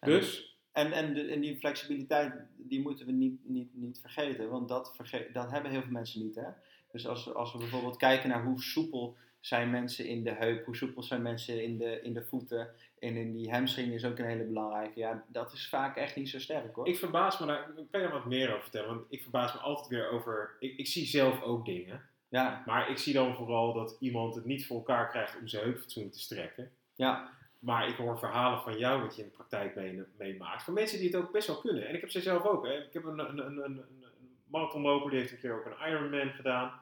dus? 0.00 0.58
En, 0.72 0.92
en, 0.92 1.14
de, 1.14 1.22
en 1.22 1.40
die 1.40 1.56
flexibiliteit, 1.56 2.34
die 2.56 2.80
moeten 2.80 3.06
we 3.06 3.12
niet, 3.12 3.38
niet, 3.42 3.74
niet 3.74 4.00
vergeten, 4.00 4.50
want 4.50 4.68
dat, 4.68 4.94
verge 4.96 5.28
dat 5.32 5.50
hebben 5.50 5.70
heel 5.70 5.82
veel 5.82 5.90
mensen 5.90 6.22
niet. 6.22 6.34
Hè? 6.34 6.48
Dus 6.92 7.06
als, 7.06 7.34
als 7.34 7.52
we 7.52 7.58
bijvoorbeeld 7.58 7.96
kijken 7.96 8.28
naar 8.28 8.44
hoe 8.44 8.62
soepel 8.62 9.16
zijn 9.40 9.70
mensen 9.70 10.06
in 10.06 10.24
de 10.24 10.32
heup, 10.32 10.64
hoe 10.64 10.76
soepel 10.76 11.02
zijn 11.02 11.22
mensen 11.22 11.62
in 11.62 11.78
de, 11.78 12.00
in 12.02 12.14
de 12.14 12.24
voeten 12.24 12.68
en 12.98 13.16
in 13.16 13.32
die 13.32 13.50
hamstring 13.50 13.92
is 13.92 14.04
ook 14.04 14.18
een 14.18 14.24
hele 14.24 14.44
belangrijke. 14.44 14.98
Ja, 14.98 15.24
dat 15.28 15.52
is 15.52 15.68
vaak 15.68 15.96
echt 15.96 16.16
niet 16.16 16.28
zo 16.28 16.38
sterk 16.38 16.74
hoor. 16.74 16.88
Ik 16.88 16.98
verbaas 16.98 17.38
me 17.38 17.46
daar, 17.46 17.70
kan 17.90 18.00
je 18.00 18.06
er 18.06 18.12
wat 18.12 18.24
meer 18.24 18.48
over 18.48 18.62
vertellen? 18.62 18.88
Want 18.88 19.06
ik 19.08 19.22
verbaas 19.22 19.54
me 19.54 19.58
altijd 19.58 19.88
weer 19.88 20.10
over, 20.10 20.56
ik, 20.58 20.76
ik 20.76 20.86
zie 20.86 21.06
zelf 21.06 21.42
ook 21.42 21.64
dingen. 21.64 22.02
Ja. 22.34 22.62
Maar 22.66 22.90
ik 22.90 22.98
zie 22.98 23.12
dan 23.12 23.34
vooral 23.34 23.72
dat 23.72 23.96
iemand 24.00 24.34
het 24.34 24.44
niet 24.44 24.66
voor 24.66 24.76
elkaar 24.76 25.10
krijgt 25.10 25.38
om 25.40 25.48
zijn 25.48 25.64
heupfatsoen 25.64 26.10
te 26.10 26.20
strekken. 26.20 26.70
Ja. 26.94 27.30
Maar 27.58 27.88
ik 27.88 27.96
hoor 27.96 28.18
verhalen 28.18 28.60
van 28.60 28.78
jou 28.78 29.02
wat 29.02 29.16
je 29.16 29.22
in 29.22 29.28
de 29.28 29.34
praktijk 29.34 29.74
meemaakt. 30.16 30.62
Van 30.62 30.74
mensen 30.74 30.98
die 30.98 31.06
het 31.06 31.16
ook 31.16 31.32
best 31.32 31.46
wel 31.46 31.60
kunnen. 31.60 31.86
En 31.86 31.94
ik 31.94 32.00
heb 32.00 32.10
ze 32.10 32.20
zelf 32.20 32.44
ook. 32.44 32.66
Hè. 32.66 32.72
Ik 32.72 32.92
heb 32.92 33.04
een, 33.04 33.18
een, 33.18 33.46
een, 33.46 33.64
een, 33.64 33.84
marathonloper, 34.46 35.10
die 35.10 35.18
heeft 35.18 35.32
een 35.32 35.38
keer 35.38 35.58
ook 35.58 35.64
een 35.64 35.88
Ironman 35.88 36.30
gedaan. 36.30 36.72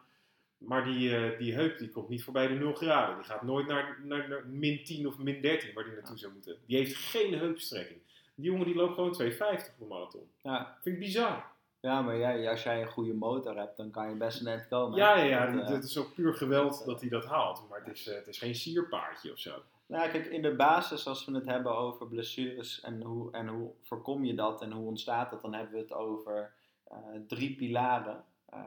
Maar 0.59 0.85
die, 0.85 1.11
uh, 1.11 1.39
die 1.39 1.55
heup 1.55 1.79
die 1.79 1.89
komt 1.89 2.09
niet 2.09 2.25
voorbij 2.25 2.47
de 2.47 2.55
0 2.55 2.75
graden. 2.75 3.17
Die 3.17 3.25
gaat 3.25 3.43
nooit 3.43 3.67
naar, 3.67 3.99
naar, 4.03 4.29
naar 4.29 4.47
min 4.47 4.85
10 4.85 5.07
of 5.07 5.19
min 5.19 5.41
13 5.41 5.75
waar 5.75 5.85
die 5.85 5.93
naartoe 5.93 6.19
zou 6.19 6.33
moeten. 6.33 6.57
Die 6.67 6.77
heeft 6.77 6.97
geen 6.97 7.39
heupstrekking. 7.39 8.01
Die 8.35 8.51
jongen 8.51 8.67
die 8.67 8.75
loopt 8.75 8.95
gewoon 8.95 9.23
2,50 9.33 9.77
voor 9.79 9.87
marathon. 9.87 10.31
Ja. 10.43 10.79
Vind 10.83 10.95
ik 10.95 11.03
bizar. 11.03 11.51
Ja, 11.83 12.03
maar 12.03 12.19
jij, 12.19 12.51
als 12.51 12.63
jij 12.63 12.81
een 12.81 12.91
goede 12.91 13.15
motor 13.15 13.57
hebt, 13.57 13.77
dan 13.77 13.91
kan 13.91 14.09
je 14.09 14.17
best 14.17 14.43
net 14.43 14.69
komen. 14.69 14.99
Ja, 14.99 15.17
ja, 15.17 15.25
ja. 15.25 15.57
Het, 15.57 15.69
het 15.69 15.85
is 15.85 15.99
ook 15.99 16.15
puur 16.15 16.35
geweld 16.35 16.85
dat 16.85 17.01
hij 17.01 17.09
dat 17.09 17.25
haalt. 17.25 17.69
Maar 17.69 17.79
het 17.79 17.95
is, 17.95 18.07
eh, 18.07 18.15
het 18.15 18.27
is 18.27 18.39
geen 18.39 18.55
sierpaardje 18.55 19.33
of 19.33 19.39
zo. 19.39 19.63
Nou, 19.87 20.11
kijk, 20.11 20.27
in 20.27 20.43
de 20.43 20.55
basis, 20.55 21.07
als 21.07 21.25
we 21.25 21.35
het 21.35 21.47
hebben 21.47 21.77
over 21.77 22.09
blessures 22.09 22.81
en 22.81 23.03
hoe, 23.03 23.33
en 23.33 23.49
hoe 23.49 23.71
voorkom 23.83 24.25
je 24.25 24.35
dat 24.35 24.63
en 24.63 24.73
hoe 24.73 24.87
ontstaat 24.87 25.31
dat, 25.31 25.43
dan 25.43 25.55
hebben 25.55 25.73
we 25.75 25.79
het 25.79 25.93
over 25.93 26.53
uh, 26.93 26.97
drie 27.27 27.57
pilaren. 27.57 28.25
Uh, 28.55 28.61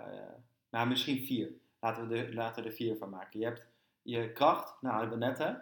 nou, 0.70 0.88
misschien 0.88 1.26
vier. 1.26 1.52
Laten 1.80 2.08
we, 2.08 2.18
er, 2.18 2.34
laten 2.34 2.64
we 2.64 2.70
er 2.70 2.76
vier 2.76 2.98
van 2.98 3.10
maken. 3.10 3.40
Je 3.40 3.46
hebt 3.46 3.66
je 4.02 4.32
kracht, 4.32 4.82
nou, 4.82 5.00
hebben 5.00 5.20
we 5.20 5.26
net 5.26 5.38
hè. 5.38 5.54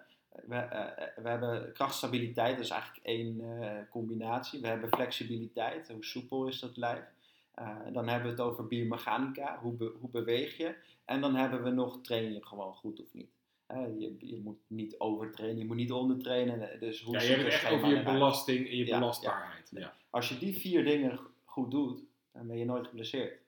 We, 0.48 0.56
uh, 0.56 1.24
we 1.24 1.30
hebben 1.30 1.74
krachtstabiliteit, 1.74 2.56
dat 2.56 2.66
is 2.66 2.72
eigenlijk 2.72 3.06
één 3.06 3.42
combinatie. 3.90 4.62
We 4.62 4.68
hebben 4.68 4.90
flexibiliteit, 4.90 5.92
hoe 5.92 6.06
soepel 6.06 6.48
is 6.48 6.60
dat 6.60 6.78
lijf. 6.78 7.12
Dan 7.92 8.08
hebben 8.08 8.36
we 8.36 8.42
het 8.42 8.52
over 8.52 8.68
biomechanica, 8.68 9.60
hoe, 9.62 9.74
be, 9.74 9.94
hoe 10.00 10.10
beweeg 10.10 10.58
je. 10.58 10.76
En 11.06 11.22
dan 11.22 11.36
hebben 11.36 11.64
we 11.64 11.70
nog, 11.70 12.02
train 12.02 12.34
je 12.34 12.46
gewoon 12.46 12.74
goed 12.74 13.02
of 13.02 13.14
niet 13.14 13.32
je, 13.68 14.16
je, 14.20 14.40
moet 14.44 14.58
niet 14.68 15.00
overtrainen, 15.00 15.58
je 15.58 15.66
moet 15.66 15.76
niet 15.76 15.92
ondertrainen. 15.92 16.80
Dus 16.80 17.02
hoe 17.02 17.14
ja, 17.14 17.22
je 17.22 17.28
hebt 17.28 17.44
het 17.44 17.54
echt 17.54 17.72
over 17.72 17.88
je 17.88 18.04
belasting 18.04 18.70
en 18.70 18.78
je 18.78 18.86
belastbaarheid. 18.86 19.72
Ja. 19.74 19.96
Als 20.10 20.30
je 20.30 20.38
die 20.38 20.58
vier 20.58 20.86
dingen 20.86 21.20
goed 21.46 21.72
doet, 21.72 22.04
dan 22.32 22.48
ben 22.48 22.58
je 22.58 22.66
nooit 22.66 22.88
geblesseerd. 22.88 23.42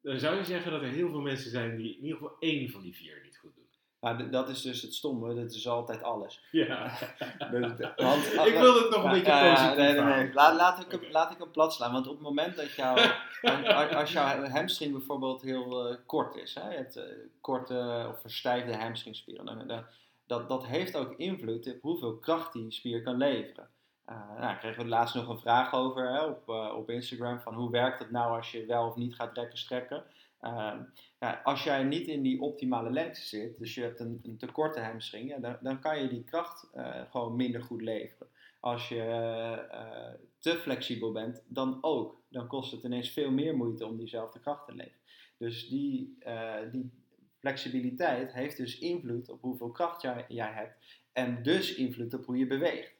Dan 0.00 0.18
zou 0.18 0.36
je 0.36 0.44
zeggen 0.44 0.72
dat 0.72 0.82
er 0.82 0.88
heel 0.88 1.08
veel 1.08 1.20
mensen 1.20 1.50
zijn 1.50 1.76
die 1.76 1.96
in 1.96 2.02
ieder 2.02 2.18
geval 2.18 2.36
één 2.38 2.70
van 2.70 2.82
die 2.82 2.96
vier 2.96 3.22
Nou, 4.00 4.30
dat 4.30 4.48
is 4.48 4.62
dus 4.62 4.82
het 4.82 4.94
stomme, 4.94 5.34
dat 5.34 5.52
is 5.52 5.68
altijd 5.68 6.02
alles. 6.02 6.42
Ja. 6.50 6.92
Dus 7.50 7.60
want, 7.96 8.24
ik 8.26 8.58
wil 8.58 8.74
het 8.74 8.90
nog 8.90 9.04
een 9.04 9.10
beetje 9.10 9.40
positief 9.40 9.76
Nee, 9.76 9.92
nee, 9.92 10.02
nee. 10.02 10.32
Laat, 10.32 10.54
laat, 10.54 10.80
ik 10.80 10.90
hem, 10.90 11.10
laat 11.10 11.30
ik 11.30 11.38
hem 11.38 11.50
plat 11.50 11.74
slaan. 11.74 11.92
Want 11.92 12.06
op 12.06 12.12
het 12.12 12.22
moment 12.22 12.56
dat 12.56 12.72
jou, 12.72 13.00
als 13.94 14.12
jouw 14.12 14.48
hamstring 14.48 14.92
bijvoorbeeld 14.92 15.42
heel 15.42 15.90
uh, 15.90 15.96
kort 16.06 16.36
is, 16.36 16.54
hè, 16.54 16.70
je 16.70 16.76
hebt 16.76 16.96
uh, 16.96 17.02
korte 17.40 18.06
of 18.10 18.20
verstijfde 18.20 18.76
hamstringspieren, 18.76 19.44
dan, 19.44 19.84
dat, 20.26 20.48
dat 20.48 20.66
heeft 20.66 20.96
ook 20.96 21.14
invloed 21.16 21.74
op 21.74 21.82
hoeveel 21.82 22.16
kracht 22.16 22.52
die 22.52 22.72
spier 22.72 23.02
kan 23.02 23.16
leveren. 23.16 23.68
Uh, 24.08 24.40
nou, 24.40 24.56
kregen 24.56 24.82
we 24.82 24.88
laatst 24.88 25.14
nog 25.14 25.28
een 25.28 25.38
vraag 25.40 25.74
over 25.74 26.12
hè, 26.12 26.24
op, 26.24 26.48
op 26.76 26.90
Instagram 26.90 27.40
van 27.40 27.54
hoe 27.54 27.70
werkt 27.70 27.98
het 27.98 28.10
nou 28.10 28.36
als 28.36 28.50
je 28.50 28.66
wel 28.66 28.86
of 28.86 28.96
niet 28.96 29.14
gaat 29.14 29.36
rekken 29.36 29.58
strekken. 29.58 30.04
Ehm, 30.40 30.82
als 31.42 31.64
jij 31.64 31.82
niet 31.82 32.06
in 32.06 32.22
die 32.22 32.40
optimale 32.40 32.90
lengte 32.90 33.20
zit, 33.20 33.58
dus 33.58 33.74
je 33.74 33.82
hebt 33.82 34.00
een, 34.00 34.20
een 34.22 34.36
te 34.36 34.46
korte 34.46 34.80
hamstring, 34.80 35.28
ja, 35.28 35.38
dan, 35.38 35.56
dan, 35.60 35.80
kan 35.80 36.02
je 36.02 36.08
die 36.08 36.24
kracht 36.24 36.70
uh, 36.74 37.00
gewoon 37.10 37.36
minder 37.36 37.62
goed 37.62 37.82
leveren. 37.82 38.26
Als 38.60 38.88
je 38.88 38.96
uh, 39.72 40.20
te 40.38 40.58
flexibel 40.58 41.12
bent, 41.12 41.42
dan 41.46 41.78
ook. 41.80 42.20
Dan 42.28 42.46
kost 42.46 42.72
het 42.72 42.82
ineens 42.82 43.10
veel 43.10 43.30
meer 43.30 43.56
moeite 43.56 43.86
om 43.86 43.96
diezelfde 43.96 44.40
kracht 44.40 44.66
te 44.66 44.74
leveren. 44.74 45.00
Dus 45.36 45.68
die, 45.68 46.16
uh, 46.26 46.56
die 46.72 46.90
flexibiliteit 47.38 48.32
heeft 48.32 48.56
dus 48.56 48.78
invloed 48.78 49.28
op 49.28 49.40
hoeveel 49.40 49.70
kracht 49.70 50.02
jij, 50.02 50.24
jij 50.28 50.52
hebt 50.52 50.74
en 51.12 51.42
dus 51.42 51.74
invloed 51.74 52.14
op 52.14 52.24
hoe 52.24 52.36
je 52.36 52.46
beweegt. 52.46 52.99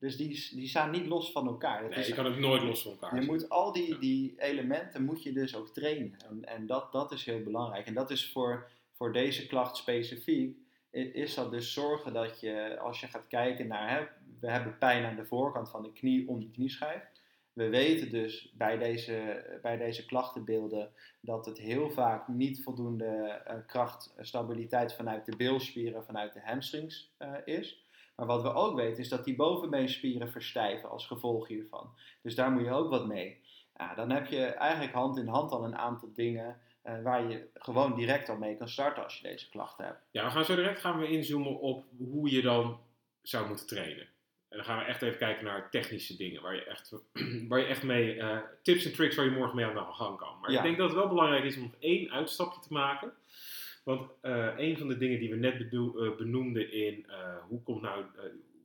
Dus 0.00 0.16
die, 0.16 0.50
die 0.54 0.68
staan 0.68 0.90
niet 0.90 1.06
los 1.06 1.32
van 1.32 1.46
elkaar. 1.46 1.82
Dat 1.82 1.94
nee, 1.94 2.06
je 2.06 2.14
kan 2.14 2.26
ook 2.26 2.38
nooit 2.38 2.62
los 2.62 2.82
van 2.82 2.90
elkaar 2.90 3.20
Je 3.20 3.26
moet 3.26 3.48
al 3.48 3.72
die, 3.72 3.98
die 3.98 4.34
elementen 4.38 5.04
moet 5.04 5.22
je 5.22 5.32
dus 5.32 5.56
ook 5.56 5.68
trainen. 5.68 6.16
En, 6.28 6.44
en 6.44 6.66
dat, 6.66 6.92
dat 6.92 7.12
is 7.12 7.24
heel 7.24 7.42
belangrijk. 7.42 7.86
En 7.86 7.94
dat 7.94 8.10
is 8.10 8.32
voor, 8.32 8.70
voor 8.92 9.12
deze 9.12 9.46
klacht 9.46 9.76
specifiek, 9.76 10.56
is 10.90 11.34
dat 11.34 11.50
dus 11.50 11.72
zorgen 11.72 12.12
dat 12.12 12.40
je, 12.40 12.78
als 12.78 13.00
je 13.00 13.06
gaat 13.06 13.26
kijken 13.28 13.66
naar, 13.66 13.90
hè, 13.90 14.06
we 14.40 14.50
hebben 14.50 14.78
pijn 14.78 15.04
aan 15.04 15.16
de 15.16 15.26
voorkant 15.26 15.70
van 15.70 15.82
de 15.82 15.92
knie 15.92 16.28
om 16.28 16.40
de 16.40 16.50
knieschijf. 16.50 17.02
We 17.52 17.68
weten 17.68 18.10
dus 18.10 18.52
bij 18.52 18.78
deze, 18.78 19.44
bij 19.62 19.76
deze 19.76 20.06
klachtenbeelden 20.06 20.90
dat 21.20 21.46
het 21.46 21.58
heel 21.58 21.90
vaak 21.90 22.28
niet 22.28 22.62
voldoende 22.62 23.42
uh, 23.48 23.54
kracht, 23.66 24.14
stabiliteit 24.18 24.94
vanuit 24.94 25.26
de 25.26 25.36
bilspieren, 25.36 26.04
vanuit 26.04 26.32
de 26.32 26.40
hamstrings 26.44 27.10
uh, 27.18 27.34
is. 27.44 27.84
Maar 28.20 28.28
wat 28.28 28.42
we 28.42 28.54
ook 28.54 28.76
weten 28.76 29.02
is 29.02 29.08
dat 29.08 29.24
die 29.24 29.36
bovenbeenspieren 29.36 30.30
verstijven 30.30 30.90
als 30.90 31.06
gevolg 31.06 31.48
hiervan. 31.48 31.90
Dus 32.22 32.34
daar 32.34 32.50
moet 32.50 32.64
je 32.64 32.72
ook 32.72 32.90
wat 32.90 33.06
mee. 33.06 33.40
Ja, 33.76 33.94
dan 33.94 34.10
heb 34.10 34.26
je 34.26 34.44
eigenlijk 34.44 34.92
hand 34.92 35.18
in 35.18 35.26
hand 35.26 35.50
al 35.50 35.64
een 35.64 35.76
aantal 35.76 36.12
dingen 36.14 36.60
uh, 36.84 37.02
waar 37.02 37.30
je 37.30 37.48
gewoon 37.54 37.94
direct 37.94 38.28
al 38.28 38.36
mee 38.36 38.56
kan 38.56 38.68
starten 38.68 39.04
als 39.04 39.18
je 39.18 39.28
deze 39.28 39.48
klachten 39.48 39.84
hebt. 39.84 39.98
Ja, 40.10 40.24
we 40.24 40.30
gaan 40.30 40.44
zo 40.44 40.54
direct 40.54 40.80
gaan 40.80 40.98
we 40.98 41.08
inzoomen 41.08 41.60
op 41.60 41.84
hoe 41.98 42.30
je 42.30 42.42
dan 42.42 42.80
zou 43.22 43.48
moeten 43.48 43.66
trainen. 43.66 44.08
En 44.48 44.56
dan 44.56 44.64
gaan 44.64 44.78
we 44.78 44.84
echt 44.84 45.02
even 45.02 45.18
kijken 45.18 45.44
naar 45.44 45.70
technische 45.70 46.16
dingen, 46.16 46.42
waar 46.42 46.54
je 46.54 46.64
echt, 46.64 46.92
waar 47.48 47.60
je 47.60 47.66
echt 47.66 47.82
mee, 47.82 48.14
uh, 48.14 48.38
tips 48.62 48.84
en 48.84 48.92
tricks 48.92 49.16
waar 49.16 49.24
je 49.24 49.30
morgen 49.30 49.56
mee 49.56 49.66
aan 49.66 49.74
de 49.74 49.92
gang 49.92 50.18
kan. 50.18 50.38
Maar 50.40 50.50
ik 50.50 50.62
denk 50.62 50.76
dat 50.76 50.88
het 50.88 50.98
wel 50.98 51.08
belangrijk 51.08 51.44
is 51.44 51.56
om 51.56 51.62
nog 51.62 51.74
één 51.78 52.10
uitstapje 52.10 52.60
te 52.60 52.72
maken. 52.72 53.12
Want 53.82 54.10
uh, 54.22 54.48
een 54.56 54.78
van 54.78 54.88
de 54.88 54.98
dingen 54.98 55.18
die 55.18 55.30
we 55.30 55.36
net 55.36 55.72
uh, 55.72 56.16
benoemden 56.16 56.72
in 56.72 57.06
uh, 57.08 57.36
hoe, 57.48 57.62
komt 57.62 57.82
nou, 57.82 58.04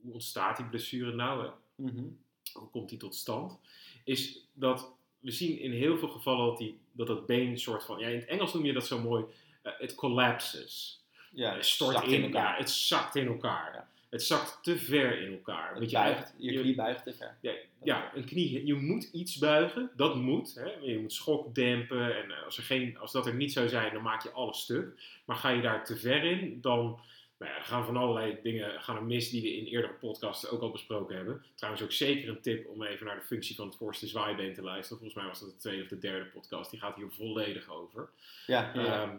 hoe 0.02 0.12
ontstaat 0.12 0.56
die 0.56 0.66
blessure 0.66 1.14
nou? 1.14 1.50
Mm 1.74 1.88
-hmm. 1.88 2.18
Hoe 2.52 2.68
komt 2.68 2.88
die 2.88 2.98
tot 2.98 3.14
stand? 3.14 3.58
Is 4.04 4.48
dat 4.52 4.96
we 5.26 5.30
zien 5.30 5.58
in 5.58 5.72
heel 5.72 5.98
veel 5.98 6.08
gevallen 6.08 6.46
dat, 6.46 6.58
die, 6.58 6.78
dat 6.92 7.06
dat 7.06 7.26
been 7.26 7.48
een 7.48 7.58
soort 7.58 7.84
van, 7.84 7.98
ja, 7.98 8.08
in 8.08 8.18
het 8.18 8.28
Engels 8.28 8.54
noem 8.54 8.64
je 8.64 8.72
dat 8.72 8.86
zo 8.86 9.00
mooi, 9.00 9.24
eh, 9.62 9.72
het 9.78 9.94
collapses. 9.94 11.04
Ja, 11.32 11.54
Het 11.54 11.66
stort 11.66 12.06
in, 12.06 12.22
elkaar. 12.22 12.52
ja, 12.52 12.58
het 12.58 12.70
zakt 12.70 13.16
in 13.16 13.26
elkaar. 13.26 13.72
Ja. 13.74 13.88
Het 14.10 14.22
zakt 14.22 14.58
te 14.62 14.78
ver 14.78 15.20
in 15.20 15.32
elkaar. 15.32 15.82
Je, 15.82 15.90
buigt, 15.90 16.34
je 16.38 16.52
je- 16.52 16.60
knie 16.60 16.74
buigt 16.74 17.04
te 17.04 17.12
ver. 17.12 17.36
Ja, 17.40 17.52
ja, 17.82 18.10
een 18.14 18.24
knie. 18.24 18.66
Je 18.66 18.74
moet 18.74 19.04
iets 19.12 19.38
buigen. 19.38 19.90
Dat 19.96 20.16
moet. 20.16 20.54
Hè. 20.54 20.70
Je 20.80 20.98
moet 20.98 21.12
schok 21.12 21.54
dempen. 21.54 22.16
En 22.16 22.30
eh, 22.30 22.44
als, 22.44 22.56
er 22.56 22.62
geen, 22.62 22.98
als 22.98 23.12
dat 23.12 23.26
er 23.26 23.34
niet 23.34 23.52
zou 23.52 23.68
zijn, 23.68 23.92
dan 23.92 24.02
maak 24.02 24.22
je 24.22 24.30
alles 24.30 24.60
stuk. 24.60 25.00
Maar 25.24 25.36
ga 25.36 25.48
je 25.48 25.62
daar 25.62 25.84
te 25.84 25.96
ver 25.96 26.24
in, 26.24 26.60
dan 26.60 26.98
nou 27.38 27.52
ja, 27.52 27.58
er 27.58 27.64
gaan 27.64 27.84
van 27.84 27.96
allerlei 27.96 28.38
dingen 28.42 28.82
gaan 28.82 28.96
er 28.96 29.04
mis 29.04 29.30
die 29.30 29.42
we 29.42 29.56
in 29.56 29.64
eerdere 29.64 29.92
podcasts 29.92 30.48
ook 30.48 30.60
al 30.60 30.70
besproken 30.70 31.16
hebben. 31.16 31.44
Trouwens 31.54 31.84
ook 31.84 31.92
zeker 31.92 32.28
een 32.28 32.40
tip 32.40 32.66
om 32.66 32.82
even 32.82 33.06
naar 33.06 33.14
de 33.18 33.26
functie 33.26 33.56
van 33.56 33.66
het 33.66 33.76
voorste 33.76 34.06
zwaaibeen 34.06 34.54
te 34.54 34.62
luisteren. 34.62 34.98
Volgens 34.98 35.14
mij 35.20 35.26
was 35.26 35.40
dat 35.40 35.48
de 35.50 35.56
tweede 35.56 35.82
of 35.82 35.88
de 35.88 35.98
derde 35.98 36.24
podcast. 36.24 36.70
Die 36.70 36.80
gaat 36.80 36.96
hier 36.96 37.10
volledig 37.10 37.70
over. 37.70 38.08
Ja, 38.46 38.70
ja. 38.74 39.02
Ehm, 39.02 39.16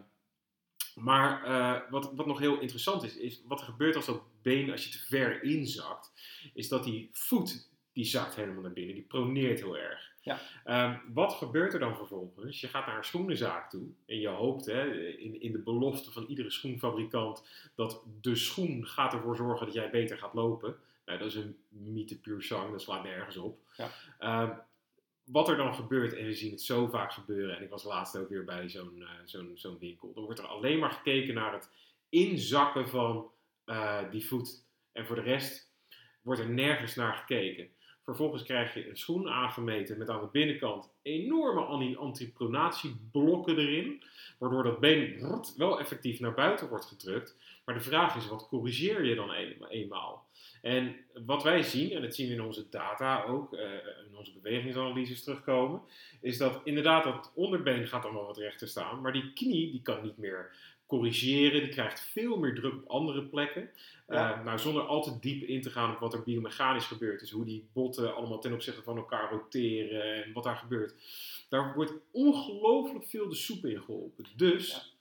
maar 0.98 1.44
eh, 1.44 1.90
wat, 1.90 2.14
wat 2.16 2.26
nog 2.26 2.40
heel 2.40 2.60
interessant 2.60 3.04
is, 3.04 3.18
is 3.18 3.42
wat 3.48 3.60
er 3.60 3.66
gebeurt 3.66 3.96
als 3.96 4.06
dat 4.06 4.22
been, 4.42 4.72
als 4.72 4.84
je 4.84 4.92
te 4.92 5.06
ver 5.08 5.44
inzakt, 5.44 6.12
is 6.54 6.68
dat 6.68 6.84
die 6.84 7.10
voet, 7.12 7.70
die 7.94 8.06
zakt 8.06 8.36
helemaal 8.36 8.62
naar 8.62 8.74
binnen, 8.74 8.96
die 8.96 9.04
proneert 9.04 9.60
heel 9.60 9.78
erg. 9.78 10.12
Ja. 10.22 10.40
Ehm, 10.64 10.98
wat 11.14 11.34
gebeurt 11.34 11.74
er 11.74 11.80
dan 11.80 11.96
vervolgens? 11.96 12.62
Je 12.62 12.68
gaat 12.68 12.86
naar 12.86 12.98
een 12.98 13.04
schoenenzaak 13.04 13.70
toe 13.70 13.88
en 14.06 14.20
je 14.20 14.28
hoopt 14.28 14.66
hè, 14.66 14.94
in, 15.18 15.42
in 15.42 15.52
de 15.52 15.60
belofte 15.60 16.12
van 16.12 16.26
iedere 16.26 16.50
schoenfabrikant 16.50 17.44
dat 17.76 18.04
de 18.22 18.36
schoen 18.36 18.86
gaat 18.88 19.14
ervoor 19.14 19.36
zorgen 19.36 19.66
dat 19.66 19.76
jij 19.76 19.90
beter 19.90 20.18
gaat 20.18 20.34
lopen. 20.34 20.76
Nou, 21.06 21.20
dat 21.20 21.28
is 21.28 21.36
een 21.36 21.58
mythe 21.70 22.18
puur 22.18 22.44
zang, 22.44 22.72
dat 22.72 22.82
slaat 22.82 23.04
nergens 23.04 23.38
op. 23.38 23.60
Ja. 23.76 23.90
Ehm, 24.20 24.52
wat 25.32 25.50
er 25.50 25.58
dan 25.58 25.76
gebeurt, 25.76 26.14
en 26.14 26.26
we 26.26 26.34
zien 26.34 26.52
het 26.52 26.62
zo 26.62 26.88
vaak 26.88 27.12
gebeuren, 27.14 27.58
en 27.58 27.64
ik 27.64 27.70
was 27.70 27.84
laatst 27.84 28.18
ook 28.18 28.30
weer 28.30 28.44
bij 28.44 28.70
zo'n 28.70 29.04
eh, 29.64 29.70
winkel, 29.80 30.14
dan 30.14 30.24
wordt 30.24 30.40
er 30.40 30.46
alleen 30.48 30.80
maar 30.80 30.92
gekeken 30.92 31.34
naar 31.34 31.54
het 31.54 31.70
inzakken 32.10 32.90
van 32.90 33.32
eh, 33.66 34.12
die 34.12 34.26
voet. 34.26 34.66
En 34.92 35.06
voor 35.06 35.16
de 35.16 35.22
rest 35.22 35.72
wordt 36.22 36.42
er 36.42 36.50
nergens 36.50 36.96
naar 36.96 37.14
gekeken. 37.14 37.70
Vervolgens 38.04 38.44
krijg 38.44 38.74
je 38.74 38.90
een 38.90 38.98
schoen 38.98 39.30
aangemeten 39.30 39.98
met 39.98 40.10
aan 40.10 40.22
de 40.22 40.28
binnenkant 40.32 40.90
enorme 41.02 41.62
anti- 41.62 41.96
antipronatieblokken 41.96 43.58
erin, 43.58 44.04
waardoor 44.40 44.64
dat 44.64 44.80
been 44.80 45.20
wel 45.58 45.80
effectief 45.80 46.20
naar 46.20 46.34
buiten 46.34 46.70
wordt 46.70 46.86
gedrukt. 46.86 47.38
Maar 47.66 47.76
de 47.76 47.82
vraag 47.82 48.16
is, 48.16 48.28
wat 48.28 48.48
corrigeer 48.48 49.06
je 49.06 49.16
dan 49.16 49.30
een- 49.30 49.66
eenmaal? 49.70 50.27
En 50.68 50.96
wat 51.26 51.44
wij 51.44 51.64
zien, 51.64 51.92
en 51.92 52.02
dat 52.02 52.16
zien 52.16 52.28
we 52.28 52.34
in 52.34 52.42
onze 52.42 52.70
data 52.70 53.24
ook, 53.24 53.54
eh, 53.54 53.72
in 54.10 54.18
onze 54.18 54.34
bewegingsanalyses 54.34 55.24
terugkomen, 55.24 55.82
is 56.22 56.38
dat 56.38 56.62
inderdaad 56.64 57.04
dat 57.04 57.32
onderbeen 57.36 57.88
gaat 57.88 58.04
dan 58.04 58.14
wel 58.14 58.26
wat 58.26 58.38
rechter 58.38 58.68
staan, 58.68 59.02
maar 59.02 59.14
die 59.14 59.34
knie 59.34 59.72
die 59.72 59.82
kan 59.82 60.04
niet 60.04 60.18
meer 60.18 60.56
corrigeren, 60.86 61.62
die 61.62 61.70
krijgt 61.70 62.00
veel 62.00 62.38
meer 62.38 62.56
druk 62.56 62.74
op 62.74 62.88
andere 62.88 63.24
plekken. 63.24 63.70
Ja. 64.08 64.34
Eh, 64.34 64.46
nou, 64.46 64.60
zonder 64.60 64.84
al 64.84 65.04
te 65.04 65.20
diep 65.20 65.44
in 65.44 65.62
te 65.62 65.70
gaan 65.70 65.94
op 65.94 66.00
wat 66.00 66.14
er 66.14 66.24
biomechanisch 66.24 66.86
gebeurt, 66.86 67.20
dus 67.20 67.32
hoe 67.32 67.46
die 67.46 67.68
botten 67.74 68.16
allemaal 68.16 68.40
ten 68.40 68.54
opzichte 68.54 68.84
van 68.84 68.98
elkaar 68.98 69.32
roteren 69.32 70.24
en 70.24 70.34
wat 70.34 70.44
daar 70.44 70.56
gebeurt. 70.56 70.94
Daar 71.50 71.74
wordt 71.76 71.94
ongelooflijk 72.12 73.06
veel 73.06 73.30
de 73.30 73.36
soep 73.36 73.66
in 73.66 73.82
geholpen. 73.82 74.26
Dus 74.36 74.70
Ja. 74.70 74.96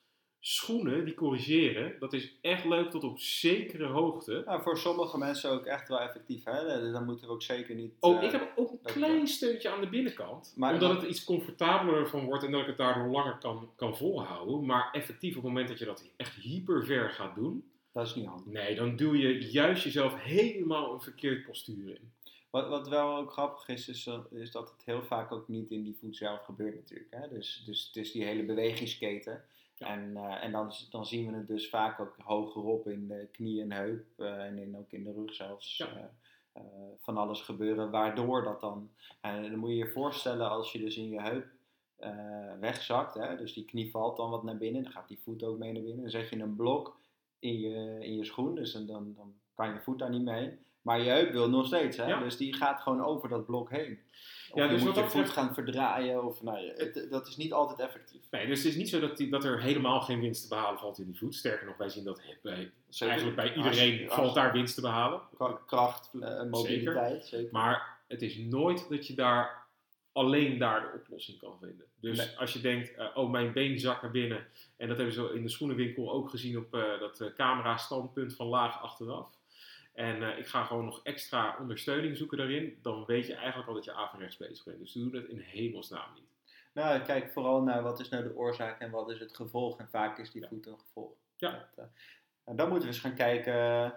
Schoenen 0.48 1.04
die 1.04 1.14
corrigeren, 1.14 1.94
dat 1.98 2.12
is 2.12 2.32
echt 2.40 2.64
leuk 2.64 2.90
tot 2.90 3.04
op 3.04 3.18
zekere 3.18 3.86
hoogte. 3.86 4.42
Nou, 4.46 4.62
voor 4.62 4.78
sommige 4.78 5.18
mensen 5.18 5.50
ook 5.50 5.64
echt 5.66 5.88
wel 5.88 6.00
effectief. 6.00 6.44
Hè? 6.44 6.80
Dus 6.80 6.92
dan 6.92 7.04
moeten 7.04 7.26
we 7.26 7.32
ook 7.32 7.42
zeker 7.42 7.74
niet... 7.74 7.92
Oh, 8.00 8.16
eh, 8.18 8.22
ik 8.22 8.30
heb 8.30 8.52
ook 8.56 8.70
een 8.70 8.78
klein 8.82 9.26
steuntje 9.26 9.70
aan 9.70 9.80
de 9.80 9.88
binnenkant. 9.88 10.52
Maar- 10.56 10.72
omdat 10.72 11.00
het 11.00 11.10
iets 11.10 11.24
comfortabeler 11.24 12.08
van 12.08 12.24
wordt 12.24 12.44
en 12.44 12.50
dat 12.50 12.60
ik 12.60 12.66
het 12.66 12.76
daardoor 12.76 13.06
langer 13.06 13.38
kan, 13.38 13.70
kan 13.76 13.96
volhouden. 13.96 14.64
Maar 14.66 14.88
effectief 14.92 15.30
op 15.36 15.42
het 15.42 15.52
moment 15.52 15.68
dat 15.68 15.78
je 15.78 15.84
dat 15.84 16.04
echt 16.16 16.34
hyper 16.34 16.84
ver 16.84 17.10
gaat 17.10 17.34
doen, 17.34 17.64
Dat 17.92 18.06
is 18.06 18.14
niet 18.14 18.26
handig. 18.26 18.46
nee, 18.52 18.74
dan 18.74 18.96
duw 18.96 19.14
je 19.14 19.50
juist 19.50 19.84
jezelf 19.84 20.14
helemaal 20.22 20.92
een 20.94 21.00
verkeerd 21.00 21.46
postuur 21.46 21.88
in. 21.88 22.12
Wat, 22.50 22.68
wat 22.68 22.88
wel 22.88 23.16
ook 23.16 23.32
grappig 23.32 23.68
is, 23.68 23.88
is, 23.88 24.04
dat- 24.04 24.32
is 24.32 24.50
dat 24.50 24.70
het 24.70 24.82
heel 24.84 25.02
vaak 25.02 25.32
ook 25.32 25.48
niet 25.48 25.70
in 25.70 25.82
die 25.82 25.96
voet 26.00 26.16
zelf 26.16 26.44
gebeurt 26.44 26.74
natuurlijk. 26.74 27.10
Hè? 27.14 27.28
Dus, 27.28 27.62
dus 27.66 27.86
het 27.86 27.96
is 27.96 28.12
die 28.12 28.24
hele 28.24 28.42
bewegingsketen. 28.44 29.44
Ja. 29.78 29.86
En, 29.86 30.16
eh, 30.16 30.44
en 30.44 30.52
dan, 30.52 30.72
dan 30.90 31.06
zien 31.06 31.30
we 31.30 31.36
het 31.36 31.46
dus 31.46 31.68
vaak 31.68 32.00
ook 32.00 32.16
hogerop 32.18 32.88
in 32.88 33.08
de 33.08 33.28
knie 33.32 33.62
en 33.62 33.72
heup 33.72 34.04
eh, 34.16 34.44
en 34.44 34.58
in, 34.58 34.76
ook 34.76 34.92
in 34.92 35.04
de 35.04 35.12
rug 35.12 35.34
zelfs. 35.34 35.76
Ja. 35.76 36.10
eh, 36.52 36.62
van 37.00 37.16
alles 37.16 37.40
gebeuren, 37.40 37.90
waardoor 37.90 38.42
dat 38.42 38.60
dan... 38.60 38.90
En 39.20 39.42
dan 39.42 39.58
moet 39.58 39.70
je 39.70 39.76
je 39.76 39.88
voorstellen 39.88 40.50
als 40.50 40.72
je 40.72 40.78
dus 40.78 40.96
in 40.96 41.08
je 41.08 41.20
heup 41.20 41.46
wegzakt, 42.60 43.14
hè? 43.14 43.36
dus 43.36 43.52
die 43.52 43.64
knie 43.64 43.90
valt 43.90 44.16
dan 44.16 44.30
wat 44.30 44.42
naar 44.42 44.56
binnen, 44.56 44.82
dan 44.82 44.92
gaat 44.92 45.08
die 45.08 45.20
voet 45.22 45.42
ook 45.42 45.58
mee 45.58 45.72
naar 45.72 45.82
binnen. 45.82 46.00
Dan 46.00 46.10
zet 46.10 46.28
je 46.28 46.38
een 46.38 46.56
blok 46.56 47.00
in 47.38 47.60
je, 47.60 47.98
in 48.00 48.16
je 48.16 48.24
schoen, 48.24 48.54
dus 48.54 48.72
dan, 48.72 48.86
dan, 48.86 49.14
dan 49.14 49.34
kan 49.54 49.72
je 49.72 49.80
voet 49.80 49.98
daar 49.98 50.10
niet 50.10 50.24
mee. 50.24 50.58
Maar 50.82 51.00
je 51.00 51.10
heup 51.10 51.32
wil 51.32 51.48
nog 51.48 51.66
steeds, 51.66 51.96
hè? 51.96 52.06
Ja. 52.06 52.18
dus 52.18 52.36
die 52.36 52.54
gaat 52.54 52.80
gewoon 52.80 53.04
over 53.04 53.28
dat 53.28 53.46
blok 53.46 53.70
heen. 53.70 53.98
Of 54.50 54.58
Ja, 54.58 54.64
je 54.64 54.70
dus 54.70 54.78
moet 54.82 54.86
wat 54.88 54.96
je 54.96 55.02
dat 55.02 55.10
voet 55.12 55.30
gaan 55.30 55.54
verdraaien, 55.54 56.24
of 56.24 56.42
nou, 56.42 56.58
ja, 56.58 56.72
het- 56.76 57.06
dat 57.10 57.26
is 57.28 57.36
niet 57.36 57.52
altijd 57.52 57.78
effectief. 57.78 58.20
Nee, 58.30 58.46
dus 58.46 58.58
het 58.58 58.66
is 58.66 58.76
niet 58.76 58.88
zo 58.88 59.00
dat, 59.00 59.16
die, 59.16 59.28
dat 59.30 59.44
er 59.44 59.60
helemaal 59.62 60.00
geen 60.00 60.20
winst 60.20 60.42
te 60.42 60.48
behalen 60.48 60.78
valt 60.78 60.98
in 60.98 61.04
die 61.06 61.18
voet. 61.18 61.34
Sterker 61.34 61.66
nog, 61.66 61.76
wij 61.76 61.88
zien 61.88 62.04
dat 62.04 62.20
bij, 62.42 62.70
Zeker. 62.88 63.06
eigenlijk 63.08 63.36
bij 63.36 63.54
iedereen 63.54 64.04
als- 64.10 64.14
valt 64.14 64.34
daar 64.34 64.52
winst 64.52 64.74
te 64.74 64.80
behalen. 64.80 65.20
Kra- 65.36 65.58
Kracht, 65.66 66.10
eh, 66.20 66.42
mobiliteit, 66.42 67.26
zeker. 67.26 67.48
Maar 67.52 67.98
het 68.08 68.22
is 68.22 68.36
nooit 68.36 68.88
dat 68.88 69.06
je 69.06 69.14
daar 69.14 69.64
alleen 70.12 70.58
daar 70.58 70.80
de 70.80 70.98
oplossing 70.98 71.38
kan 71.38 71.56
vinden. 71.60 71.84
Dus 72.00 72.16
Nee. 72.18 72.38
als 72.38 72.52
je 72.52 72.60
denkt, 72.60 72.94
eh, 72.94 73.06
oh 73.14 73.30
mijn 73.30 73.52
been 73.52 73.78
zakt 73.78 74.02
naar 74.02 74.10
binnen. 74.10 74.46
En 74.76 74.88
dat 74.88 74.96
hebben 74.96 75.14
ze 75.14 75.30
in 75.34 75.42
de 75.42 75.48
schoenenwinkel 75.48 76.12
ook 76.12 76.30
gezien 76.30 76.58
op 76.58 76.74
eh, 76.74 76.82
dat 77.00 77.32
camera 77.36 77.76
standpunt 77.76 78.34
van 78.34 78.46
laag 78.46 78.82
achteraf. 78.82 79.28
En 79.96 80.22
eh, 80.22 80.38
ik 80.38 80.46
ga 80.46 80.64
gewoon 80.64 80.84
nog 80.84 81.00
extra 81.02 81.56
ondersteuning 81.60 82.16
zoeken 82.16 82.38
daarin. 82.38 82.78
Dan 82.82 83.04
weet 83.04 83.26
je 83.26 83.34
eigenlijk 83.34 83.68
al 83.68 83.74
dat 83.74 83.84
je 83.84 83.92
averechts 83.92 84.36
bezig 84.36 84.64
bent. 84.64 84.78
Dus 84.78 84.92
doe 84.92 85.10
dat 85.10 85.24
in 85.24 85.38
hemelsnaam 85.38 86.14
niet. 86.14 86.24
Nou, 86.72 87.00
kijk 87.02 87.32
vooral 87.32 87.62
naar 87.62 87.82
wat 87.82 88.00
is 88.00 88.08
nou 88.08 88.22
de 88.22 88.36
oorzaak 88.36 88.80
en 88.80 88.90
wat 88.90 89.10
is 89.10 89.18
het 89.18 89.36
gevolg. 89.36 89.78
En 89.78 89.88
vaak 89.88 90.18
is 90.18 90.30
die 90.30 90.42
Ja. 90.42 90.48
voet 90.48 90.66
een 90.66 90.78
gevolg. 90.78 91.12
Ja. 91.36 91.50
Dat, 91.50 91.84
eh, 91.84 91.84
en 92.44 92.56
dan 92.56 92.68
moeten 92.68 92.88
we 92.88 92.94
eens 92.94 93.02
gaan 93.04 93.14
kijken, 93.14 93.54
eh, 93.54 93.90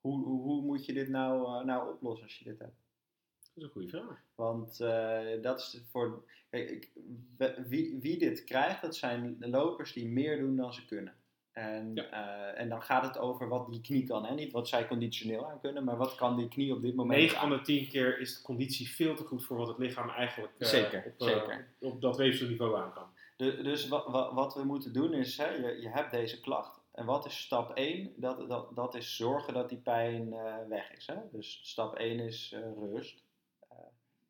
hoe, 0.00 0.24
hoe, 0.24 0.42
hoe 0.42 0.62
moet 0.62 0.86
je 0.86 0.92
dit 0.92 1.08
nou, 1.08 1.64
nou 1.64 1.92
oplossen 1.92 2.24
als 2.24 2.38
je 2.38 2.44
dit 2.44 2.58
hebt? 2.58 2.76
Dat 3.40 3.56
is 3.56 3.62
een 3.62 3.68
goede 3.68 3.88
vraag. 3.88 4.22
Want 4.34 4.78
dat 5.42 5.58
is 5.58 5.82
voor. 5.90 6.24
Kijk, 6.50 6.70
ik, 6.70 6.90
wie, 7.66 7.98
wie 8.00 8.18
dit 8.18 8.44
krijgt, 8.44 8.82
dat 8.82 8.96
zijn 8.96 9.36
lopers 9.38 9.92
die 9.92 10.08
meer 10.08 10.38
doen 10.38 10.56
dan 10.56 10.72
ze 10.74 10.84
kunnen. 10.84 11.14
En, 11.58 11.90
Ja. 11.94 12.04
eh, 12.54 12.60
en 12.60 12.68
dan 12.68 12.82
gaat 12.82 13.02
het 13.04 13.18
over 13.18 13.48
wat 13.48 13.68
die 13.70 13.80
knie 13.80 14.06
kan. 14.06 14.24
Hè? 14.24 14.34
Niet 14.34 14.52
wat 14.52 14.68
zij 14.68 14.86
conditioneel 14.86 15.50
aan 15.50 15.60
kunnen, 15.60 15.84
maar 15.84 15.96
wat 15.96 16.14
kan 16.14 16.36
die 16.36 16.48
knie 16.48 16.74
op 16.74 16.82
dit 16.82 16.94
moment 16.94 17.18
9 17.20 17.38
aan. 17.38 17.48
van 17.48 17.56
de 17.56 17.62
10 17.62 17.88
keer 17.88 18.18
is 18.20 18.36
de 18.36 18.42
conditie 18.42 18.88
veel 18.90 19.14
te 19.14 19.24
goed 19.24 19.44
voor 19.44 19.56
wat 19.56 19.68
het 19.68 19.78
lichaam 19.78 20.08
eigenlijk 20.10 20.52
eh, 20.58 20.68
Zeker, 20.68 21.04
op, 21.18 21.20
eh, 21.28 21.34
zeker. 21.34 21.68
op 21.80 22.00
dat 22.00 22.16
weefselniveau 22.16 22.76
aan 22.78 22.92
kan. 22.92 23.06
De- 23.36 23.62
dus 23.62 23.88
wat, 23.88 24.06
wat, 24.06 24.32
wat 24.32 24.54
we 24.54 24.64
moeten 24.64 24.92
doen 24.92 25.12
is, 25.14 25.36
hè, 25.36 25.48
je, 25.50 25.80
je 25.80 25.88
hebt 25.88 26.10
deze 26.10 26.40
klacht. 26.40 26.80
En 26.92 27.04
wat 27.04 27.26
is 27.26 27.40
stap 27.40 27.70
1? 27.74 28.12
Dat, 28.16 28.48
dat, 28.48 28.74
dat 28.76 28.94
is 28.94 29.16
zorgen 29.16 29.54
dat 29.54 29.68
die 29.68 29.78
pijn 29.78 30.34
weg 30.68 30.92
is. 30.92 31.06
Hè? 31.06 31.14
Dus 31.32 31.60
stap 31.62 31.94
1 31.94 32.20
is 32.20 32.54
rust. 32.80 33.22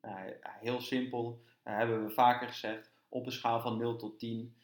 Nou, 0.01 0.33
heel 0.41 0.81
simpel, 0.81 1.41
hebben 1.63 2.03
we 2.05 2.09
vaker 2.11 2.47
gezegd. 2.47 2.91
Op 3.09 3.25
een 3.25 3.31
schaal 3.31 3.61
van 3.61 3.77
0 3.77 3.95
tot 3.95 4.19
10 4.19 4.53
eh, 4.57 4.58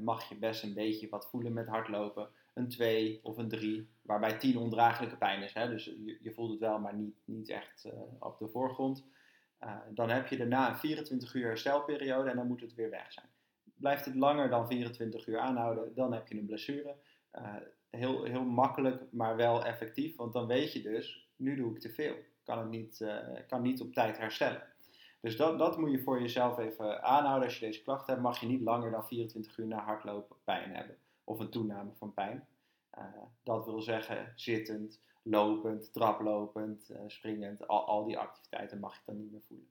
mag 0.00 0.28
je 0.28 0.36
best 0.36 0.62
een 0.62 0.74
beetje 0.74 1.08
wat 1.08 1.28
voelen 1.30 1.52
met 1.52 1.66
hardlopen. 1.66 2.28
Een 2.54 2.68
2 2.68 3.20
of 3.22 3.36
een 3.36 3.48
3, 3.48 3.88
waarbij 4.02 4.38
10 4.38 4.56
ondraaglijke 4.56 5.16
pijn 5.16 5.42
is. 5.42 5.52
Hè? 5.54 5.68
Dus 5.68 5.84
je, 5.84 6.18
je 6.20 6.32
voelt 6.32 6.50
het 6.50 6.60
wel, 6.60 6.78
maar 6.78 6.94
niet, 6.94 7.14
niet 7.24 7.48
echt 7.48 7.84
eh, 7.84 7.92
op 8.18 8.38
de 8.38 8.48
voorgrond. 8.48 9.04
Eh, 9.60 9.76
dan 9.90 10.10
heb 10.10 10.26
je 10.26 10.36
daarna 10.36 10.68
een 10.68 10.78
24 10.78 11.34
uur 11.34 11.46
herstelperiode 11.46 12.30
en 12.30 12.36
dan 12.36 12.46
moet 12.46 12.60
het 12.60 12.74
weer 12.74 12.90
weg 12.90 13.12
zijn. 13.12 13.26
Blijft 13.74 14.04
het 14.04 14.14
langer 14.14 14.50
dan 14.50 14.66
24 14.66 15.26
uur 15.26 15.38
aanhouden, 15.38 15.94
dan 15.94 16.12
heb 16.12 16.28
je 16.28 16.38
een 16.38 16.46
blessure. 16.46 16.96
Eh, 17.30 17.56
heel, 17.90 18.24
heel 18.24 18.44
makkelijk, 18.44 19.02
maar 19.10 19.36
wel 19.36 19.64
effectief, 19.64 20.16
want 20.16 20.32
dan 20.32 20.46
weet 20.46 20.72
je 20.72 20.82
dus, 20.82 21.28
nu 21.36 21.56
doe 21.56 21.74
ik 21.74 21.80
te 21.80 21.90
veel. 21.90 22.14
Kan 22.44 22.58
het 22.58 22.68
niet, 22.68 23.00
eh, 23.00 23.16
kan 23.48 23.62
niet 23.62 23.80
op 23.80 23.92
tijd 23.92 24.18
herstellen. 24.18 24.62
Dus 25.20 25.36
dat, 25.36 25.58
dat 25.58 25.78
moet 25.78 25.90
je 25.90 26.02
voor 26.02 26.20
jezelf 26.20 26.58
even 26.58 27.02
aanhouden. 27.02 27.44
Als 27.44 27.58
je 27.58 27.66
deze 27.66 27.82
klacht 27.82 28.06
hebt, 28.06 28.20
mag 28.20 28.40
je 28.40 28.46
niet 28.46 28.60
langer 28.60 28.90
dan 28.90 29.06
24 29.06 29.58
uur 29.58 29.66
na 29.66 29.84
hardlopen 29.84 30.36
pijn 30.44 30.74
hebben. 30.74 30.96
Of 31.24 31.38
een 31.38 31.50
toename 31.50 31.90
van 31.94 32.14
pijn. 32.14 32.46
Eh, 32.90 33.04
dat 33.42 33.64
wil 33.64 33.80
zeggen 33.80 34.32
zittend, 34.34 35.00
lopend, 35.22 35.92
traplopend, 35.92 36.90
eh, 36.90 37.00
springend. 37.06 37.68
Al, 37.68 37.86
al 37.86 38.04
die 38.04 38.18
activiteiten 38.18 38.80
mag 38.80 38.94
je 38.94 39.00
dan 39.06 39.16
niet 39.16 39.30
meer 39.30 39.42
voelen. 39.42 39.68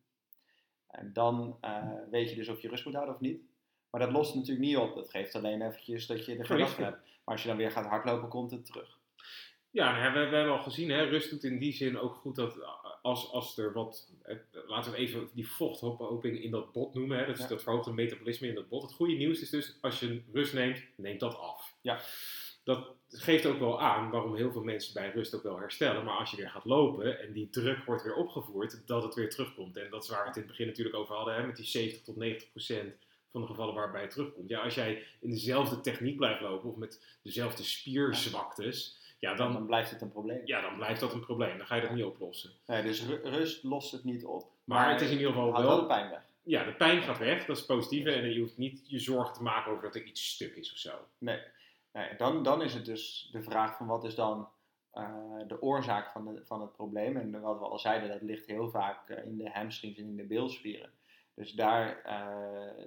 En 0.87 1.13
dan 1.13 1.57
eh, 1.61 1.91
weet 2.09 2.29
je 2.29 2.35
dus 2.35 2.49
of 2.49 2.61
je 2.61 2.67
rust 2.67 2.85
moet 2.85 2.93
houden 2.93 3.15
of 3.15 3.21
niet. 3.21 3.41
Maar 3.89 4.01
dat 4.01 4.11
lost 4.11 4.35
natuurlijk 4.35 4.65
niet 4.65 4.77
op. 4.77 4.95
Dat 4.95 5.09
geeft 5.09 5.35
alleen 5.35 5.61
eventjes 5.61 6.07
dat 6.07 6.25
je 6.25 6.37
er 6.37 6.45
geen 6.45 6.59
last 6.59 6.73
van 6.73 6.83
hebt. 6.83 6.97
Maar 6.97 7.35
als 7.35 7.41
je 7.41 7.47
dan 7.47 7.57
weer 7.57 7.71
gaat 7.71 7.85
hardlopen, 7.85 8.29
komt 8.29 8.51
het 8.51 8.65
terug. 8.65 8.97
Ja, 9.69 9.99
nou 9.99 10.13
we, 10.13 10.29
we 10.29 10.35
hebben 10.35 10.53
al 10.53 10.63
gezien, 10.63 10.89
hè, 10.89 11.03
rust 11.03 11.29
doet 11.29 11.43
in 11.43 11.59
die 11.59 11.73
zin 11.73 11.99
ook 11.99 12.15
goed 12.15 12.35
dat 12.35 12.57
als, 13.01 13.31
als 13.31 13.57
er 13.57 13.73
wat, 13.73 14.11
eh, 14.23 14.35
laten 14.67 14.91
we 14.91 14.97
even 14.97 15.29
die 15.33 15.47
vochthoping 15.51 16.43
in 16.43 16.51
dat 16.51 16.71
bot 16.71 16.93
noemen, 16.93 17.17
hè, 17.17 17.25
dat 17.25 17.35
is 17.35 17.41
Ja. 17.41 17.47
dat 17.49 17.63
verhoogde 17.63 17.91
metabolisme 17.93 18.47
in 18.47 18.55
dat 18.55 18.69
bot. 18.69 18.81
Het 18.81 18.93
goede 18.93 19.13
nieuws 19.13 19.41
is 19.41 19.49
dus, 19.49 19.77
als 19.81 19.99
je 19.99 20.21
rust 20.33 20.53
neemt, 20.53 20.81
neemt 20.95 21.19
dat 21.19 21.37
af. 21.37 21.75
Ja. 21.81 21.99
Dat 22.63 22.87
geeft 23.09 23.45
ook 23.45 23.59
wel 23.59 23.81
aan 23.81 24.09
waarom 24.09 24.35
heel 24.35 24.51
veel 24.51 24.63
mensen 24.63 24.93
bij 24.93 25.11
rust 25.11 25.35
ook 25.35 25.43
wel 25.43 25.57
herstellen. 25.59 26.03
Maar 26.03 26.17
als 26.17 26.31
je 26.31 26.37
weer 26.37 26.49
gaat 26.49 26.65
lopen 26.65 27.19
en 27.19 27.33
die 27.33 27.49
druk 27.49 27.83
wordt 27.85 28.03
weer 28.03 28.15
opgevoerd, 28.15 28.81
dat 28.87 29.03
het 29.03 29.15
weer 29.15 29.29
terugkomt. 29.29 29.77
En 29.77 29.89
dat 29.89 30.03
is 30.03 30.09
waar 30.09 30.21
we 30.21 30.27
het 30.27 30.35
in 30.35 30.41
het 30.41 30.51
begin 30.51 30.67
natuurlijk 30.67 30.95
over 30.95 31.15
hadden, 31.15 31.35
hè, 31.35 31.45
met 31.45 31.55
die 31.55 31.65
70 31.65 32.03
tot 32.03 32.15
90 32.15 32.49
procent 32.51 32.95
van 33.31 33.41
de 33.41 33.47
gevallen 33.47 33.73
waarbij 33.75 34.01
het 34.01 34.11
terugkomt. 34.11 34.49
Ja, 34.49 34.59
als 34.61 34.75
jij 34.75 35.03
in 35.19 35.29
dezelfde 35.29 35.81
techniek 35.81 36.17
blijft 36.17 36.41
lopen 36.41 36.69
of 36.69 36.75
met 36.75 37.03
dezelfde 37.23 37.63
spierzwaktes, 37.63 38.97
ja, 39.19 39.33
Dan, 39.33 39.53
dan, 39.53 39.65
blijft 39.65 39.91
het 39.91 40.01
een 40.01 40.11
probleem. 40.11 40.41
ja, 40.45 40.61
dan 40.61 40.75
blijft 40.75 40.99
dat 40.99 41.13
een 41.13 41.25
probleem. 41.25 41.57
Dan 41.57 41.67
ga 41.67 41.75
je 41.75 41.81
dat 41.81 41.91
niet 41.91 42.03
oplossen. 42.03 42.51
Nee, 42.65 42.81
dus 42.83 43.05
ru- 43.05 43.21
rust 43.23 43.63
lost 43.63 43.91
het 43.91 44.03
niet 44.03 44.25
op. 44.25 44.51
Maar 44.63 44.91
het 44.91 45.01
is 45.01 45.09
in 45.11 45.17
ieder 45.17 45.31
geval 45.31 45.51
wel- 45.51 45.61
wel 45.61 45.79
de 45.79 45.85
pijn 45.85 46.09
weg. 46.09 46.21
Ja, 46.43 46.63
de 46.63 46.73
pijn 46.73 47.01
gaat 47.01 47.17
weg, 47.17 47.39
dat 47.45 47.55
is 47.55 47.57
het 47.57 47.67
positieve. 47.71 48.11
En 48.11 48.33
je 48.33 48.39
hoeft 48.39 48.57
niet 48.57 48.81
je 48.87 48.99
zorgen 48.99 49.33
te 49.33 49.43
maken 49.43 49.71
over 49.71 49.83
dat 49.83 49.95
er 49.95 50.03
iets 50.03 50.29
stuk 50.29 50.55
is 50.55 50.71
of 50.71 50.77
zo. 50.77 50.91
Nee, 51.17 51.39
nee 51.93 52.15
dan, 52.17 52.43
dan 52.43 52.61
is 52.61 52.73
het 52.73 52.85
dus 52.85 53.29
de 53.31 53.41
vraag 53.41 53.77
van 53.77 53.87
wat 53.87 54.03
is 54.03 54.15
dan 54.15 54.49
eh, 54.91 55.13
de 55.47 55.61
oorzaak 55.61 56.11
van, 56.11 56.25
de, 56.25 56.41
van 56.45 56.61
het 56.61 56.71
probleem. 56.71 57.17
En 57.17 57.41
wat 57.41 57.59
we 57.59 57.65
al 57.65 57.79
zeiden, 57.79 58.09
dat 58.09 58.21
ligt 58.21 58.45
heel 58.45 58.69
vaak 58.69 59.09
eh, 59.09 59.25
in 59.25 59.37
de 59.37 59.49
hamstrings 59.53 59.97
en 59.99 60.05
in 60.05 60.15
de 60.15 60.23
bilspieren. 60.23 60.89
Dus 61.33 61.51
daar, 61.51 62.01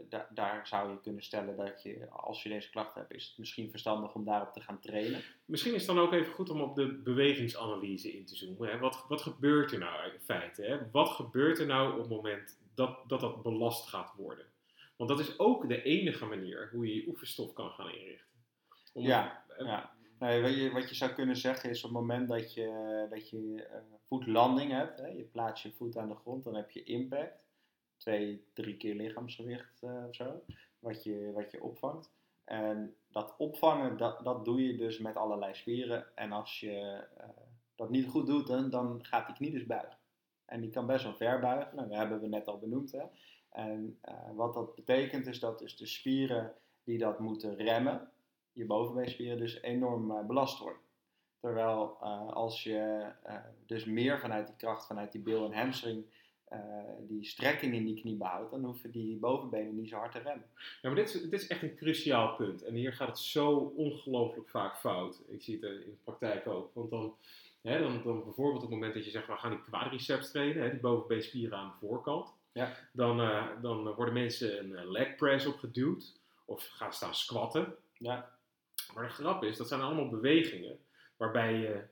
da- 0.09 0.27
daar 0.31 0.52
zou 0.67 0.91
je 0.91 1.01
kunnen 1.01 1.23
stellen 1.23 1.57
dat 1.57 1.83
je, 1.83 2.07
als 2.11 2.43
je 2.43 2.49
deze 2.49 2.71
klachten 2.71 3.01
hebt, 3.01 3.13
is 3.15 3.27
het 3.29 3.39
misschien 3.39 3.71
verstandig 3.71 4.15
om 4.15 4.25
daarop 4.25 4.53
te 4.53 4.61
gaan 4.61 4.81
trainen. 4.81 5.21
Misschien 5.45 5.75
is 5.75 5.87
het 5.87 5.97
dan 5.97 6.05
ook 6.05 6.13
even 6.13 6.33
goed 6.33 6.51
om 6.51 6.61
op 6.61 6.75
de 6.75 6.87
bewegingsanalyse 6.93 8.13
in 8.13 8.25
te 8.27 8.37
zoomen. 8.37 8.69
Hè? 8.69 8.79
Wat, 8.79 9.05
wat 9.09 9.21
gebeurt 9.21 9.73
er 9.73 9.79
nou 9.79 10.05
in 10.13 10.21
feite? 10.21 10.63
Hè? 10.63 10.91
Wat 10.91 11.09
gebeurt 11.09 11.59
er 11.59 11.67
nou 11.67 11.93
op 11.93 11.99
het 11.99 12.09
moment 12.09 12.59
dat, 12.75 12.99
dat 13.07 13.21
dat 13.21 13.43
belast 13.43 13.89
gaat 13.89 14.13
worden? 14.17 14.45
Want 14.97 15.11
dat 15.11 15.21
is 15.21 15.39
ook 15.39 15.69
de 15.69 15.83
enige 15.83 16.25
manier 16.27 16.69
hoe 16.73 16.87
je 16.87 16.95
je 16.95 17.09
oefenstof 17.09 17.53
kan 17.53 17.71
gaan 17.71 17.91
inrichten. 17.91 18.27
Om- 18.93 19.03
Ja, 19.05 19.45
eh, 19.59 19.67
ja. 19.67 19.91
Nee, 20.19 20.43
wat, 20.43 20.55
je, 20.55 20.71
wat 20.71 20.89
je 20.89 20.95
zou 20.95 21.13
kunnen 21.13 21.37
zeggen 21.37 21.71
is 21.71 21.85
op 21.85 21.91
het 21.91 21.99
moment 22.01 22.29
dat 22.29 22.55
je, 22.55 23.07
dat 23.11 23.31
je 23.31 23.67
eh, 23.71 23.77
voetlanding 24.07 24.71
hebt, 24.71 24.99
hè, 24.99 25.07
je 25.07 25.23
plaatst 25.33 25.63
je 25.65 25.73
voet 25.73 25.97
aan 25.97 26.09
de 26.09 26.15
grond, 26.15 26.45
dan 26.45 26.55
heb 26.55 26.71
je 26.71 26.83
impact. 26.83 27.47
Twee, 28.03 28.45
drie 28.53 28.77
keer 28.77 28.95
lichaamsgewicht 28.95 29.83
eh, 29.83 30.05
of 30.09 30.15
zo, 30.15 30.45
wat 30.79 31.03
je, 31.03 31.31
wat 31.35 31.51
je 31.51 31.63
opvangt. 31.63 32.13
En 32.45 32.97
dat 33.09 33.35
opvangen, 33.39 33.97
dat, 33.97 34.25
dat 34.25 34.45
doe 34.45 34.67
je 34.67 34.77
dus 34.77 34.99
met 34.99 35.17
allerlei 35.17 35.55
spieren. 35.55 36.17
En 36.17 36.33
als 36.33 36.61
je 36.61 37.07
eh, 37.17 37.29
dat 37.75 37.91
niet 37.91 38.09
goed 38.09 38.27
doet, 38.27 38.47
dan, 38.47 38.71
dan 38.71 39.05
gaat 39.05 39.27
die 39.27 39.35
knie 39.35 39.51
dus 39.51 39.67
buigen. 39.67 39.97
En 40.45 40.61
die 40.61 40.71
kan 40.71 40.87
best 40.87 41.05
wel 41.05 41.15
ver 41.15 41.41
buigen, 41.41 41.77
nou, 41.77 41.89
dat 41.89 41.97
hebben 41.99 42.21
we 42.21 42.29
net 42.29 42.49
al 42.49 42.59
benoemd. 42.59 42.93
Hè. 42.93 43.03
En 43.51 43.99
eh, 44.01 44.15
wat 44.35 44.55
dat 44.55 44.75
betekent 44.75 45.27
is 45.27 45.41
dat 45.41 45.59
dus 45.59 45.77
de 45.77 45.87
spieren 45.87 46.55
die 46.85 46.99
dat 46.99 47.19
moeten 47.19 47.57
remmen, 47.57 48.11
je 48.53 48.65
bovenbeenspieren 48.65 49.39
dus 49.39 49.61
enorm 49.61 50.27
belast 50.27 50.59
worden. 50.59 50.81
Terwijl 51.41 51.99
als 52.33 52.63
je 52.63 53.07
dus 53.67 53.85
meer 53.85 54.21
vanuit 54.21 54.47
die 54.47 54.57
kracht, 54.57 54.87
vanuit 54.87 55.13
die 55.13 55.21
bil 55.21 55.45
en 55.45 55.59
hamstring, 55.59 56.07
eh, 56.53 56.59
die 57.09 57.25
strekking 57.25 57.75
in 57.75 57.85
die 57.85 58.01
knie 58.01 58.17
behoudt, 58.17 58.51
dan 58.51 58.65
hoeven 58.65 58.91
die 58.91 59.17
bovenbenen 59.17 59.77
niet 59.77 59.89
zo 59.89 59.97
hard 59.97 60.13
te 60.13 60.19
remmen. 60.19 60.47
Ja, 60.57 60.89
maar 60.89 60.95
dit 60.95 61.15
is, 61.15 61.23
dit 61.23 61.41
is 61.41 61.47
echt 61.47 61.63
een 61.63 61.77
cruciaal 61.77 62.37
punt. 62.37 62.63
En 62.63 62.75
hier 62.75 62.93
gaat 62.93 63.09
het 63.09 63.19
zo 63.19 63.73
ongelooflijk 63.77 64.49
vaak 64.49 64.77
fout. 64.77 65.23
Ik 65.29 65.43
zie 65.43 65.55
het 65.55 65.65
eh, 65.65 65.71
in 65.71 65.91
de 65.91 65.97
praktijk 66.05 66.47
ook. 66.47 66.71
Want 66.75 66.91
dan, 66.91 67.15
hè, 67.63 67.79
dan, 67.79 68.03
dan 68.03 68.25
bijvoorbeeld 68.25 68.63
op 68.63 68.71
het 68.71 68.71
moment 68.71 68.95
dat 68.95 69.05
je 69.05 69.11
zegt, 69.11 69.27
we 69.27 69.37
gaan 69.37 69.51
die 69.51 69.63
quadriceps 69.63 70.31
trainen, 70.31 70.63
hè, 70.63 70.71
die 70.71 70.81
bovenbeenspieren 70.81 71.59
aan 71.59 71.75
de 71.81 71.87
voorkant. 71.87 72.33
Ja. 72.53 72.77
Dan, 72.93 73.21
eh, 73.21 73.47
dan 73.63 73.95
worden 73.95 74.15
mensen 74.15 74.79
een 74.79 74.91
leg 74.91 75.17
press 75.17 75.47
opgeduwd. 75.47 76.21
Of 76.45 76.67
gaan 76.67 76.93
staan 76.93 77.15
squatten. 77.15 77.75
Ja, 77.99 78.31
Maar 78.95 79.05
de 79.05 79.11
grap 79.11 79.45
is, 79.45 79.57
dat 79.57 79.69
zijn 79.69 79.81
allemaal 79.81 80.09
bewegingen 80.09 80.79
waarbij 81.17 81.55
je 81.55 81.83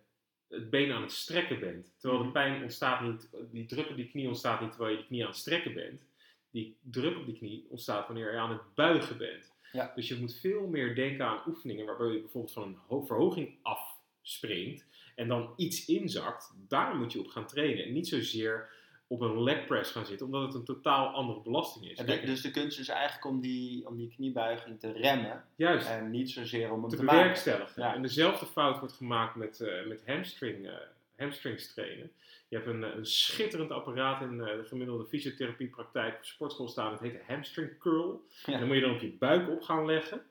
het 0.51 0.71
been 0.71 0.93
aan 0.93 1.03
het 1.03 1.13
strekken 1.13 1.61
bent. 1.61 1.93
Terwijl 1.99 2.21
de 2.23 2.29
Mhm. 2.29 2.39
pijn 2.39 2.63
ontstaat 2.63 3.01
niet, 3.01 3.29
die 3.53 3.67
druk 3.67 3.89
op 3.91 3.97
die 3.97 4.09
knie 4.11 4.27
ontstaat 4.29 4.61
niet 4.61 4.71
terwijl 4.71 4.91
je 4.91 4.97
die 4.99 5.07
knie 5.07 5.23
aan 5.23 5.29
het 5.31 5.39
strekken 5.39 5.75
bent. 5.75 6.03
Die 6.51 6.77
druk 6.83 7.17
op 7.19 7.27
die 7.27 7.37
knie 7.37 7.67
ontstaat 7.69 8.07
wanneer 8.07 8.33
je 8.33 8.39
aan 8.39 8.51
het 8.51 8.75
buigen 8.75 9.19
bent. 9.19 9.53
Ja. 9.73 9.93
Dus 9.95 10.09
je 10.09 10.17
moet 10.17 10.35
veel 10.41 10.67
meer 10.67 10.95
denken 10.95 11.27
aan 11.27 11.43
oefeningen 11.47 11.87
waarbij 11.87 12.07
je 12.09 12.21
bijvoorbeeld 12.21 12.53
van 12.53 12.63
een 12.63 12.79
ho- 12.87 13.03
verhoging 13.03 13.59
afspringt 13.63 14.87
en 15.15 15.29
dan 15.29 15.53
iets 15.57 15.87
inzakt. 15.87 16.53
Daar 16.69 16.97
moet 16.97 17.13
je 17.13 17.19
op 17.21 17.27
gaan 17.29 17.47
trainen. 17.47 17.85
En 17.85 17.93
niet 17.93 18.09
zozeer 18.09 18.71
op 19.11 19.21
een 19.21 19.43
leg 19.43 19.67
press 19.67 19.91
gaan 19.91 20.07
zitten, 20.07 20.27
omdat 20.27 20.43
het 20.43 20.55
een 20.55 20.65
totaal 20.65 21.09
andere 21.09 21.41
belasting 21.41 21.91
is. 21.91 21.99
Dus 22.25 22.43
de 22.43 22.51
kunst 22.51 22.79
is 22.79 22.89
eigenlijk 22.89 23.25
om 23.25 23.41
die, 23.41 23.87
om 23.87 23.97
die 23.97 24.09
kniebuiging 24.09 24.81
te 24.81 24.93
remmen 24.93 25.45
Juist. 25.57 25.89
en 25.89 26.11
niet 26.11 26.31
zozeer 26.31 26.73
om 26.73 26.81
hem 26.81 26.91
te 26.91 26.97
te, 26.97 27.03
maken. 27.03 27.21
bewerkstelligen. 27.21 27.83
Ja. 27.83 27.95
En 27.95 28.03
dezelfde 28.03 28.47
fout 28.47 28.79
wordt 28.79 28.95
gemaakt 28.95 29.35
met, 29.35 29.61
eh, 29.61 29.87
met 29.87 30.03
hamstring, 30.07 30.67
eh, 30.67 30.75
hamstrings 31.17 31.75
trainen. 31.75 32.11
Je 32.49 32.57
hebt 32.57 32.69
een, 32.69 32.85
eh, 32.85 32.95
een 32.95 33.07
schitterend 33.07 33.71
apparaat 33.71 34.23
in 34.23 34.39
de 34.39 34.63
gemiddelde 34.67 35.05
fysiotherapiepraktijk 35.05 36.17
op 36.17 36.25
sportschool 36.25 36.69
staan. 36.69 36.93
Het 36.93 37.01
heet 37.01 37.13
de 37.13 37.33
hamstring 37.33 37.79
curl. 37.79 38.27
Ja. 38.47 38.53
En 38.53 38.59
dan 38.59 38.69
moet 38.69 38.77
je 38.77 38.83
dan 38.83 38.95
op 38.95 39.01
je 39.01 39.13
buik 39.19 39.49
op 39.49 39.63
gaan 39.63 39.87
leggen, 39.87 40.23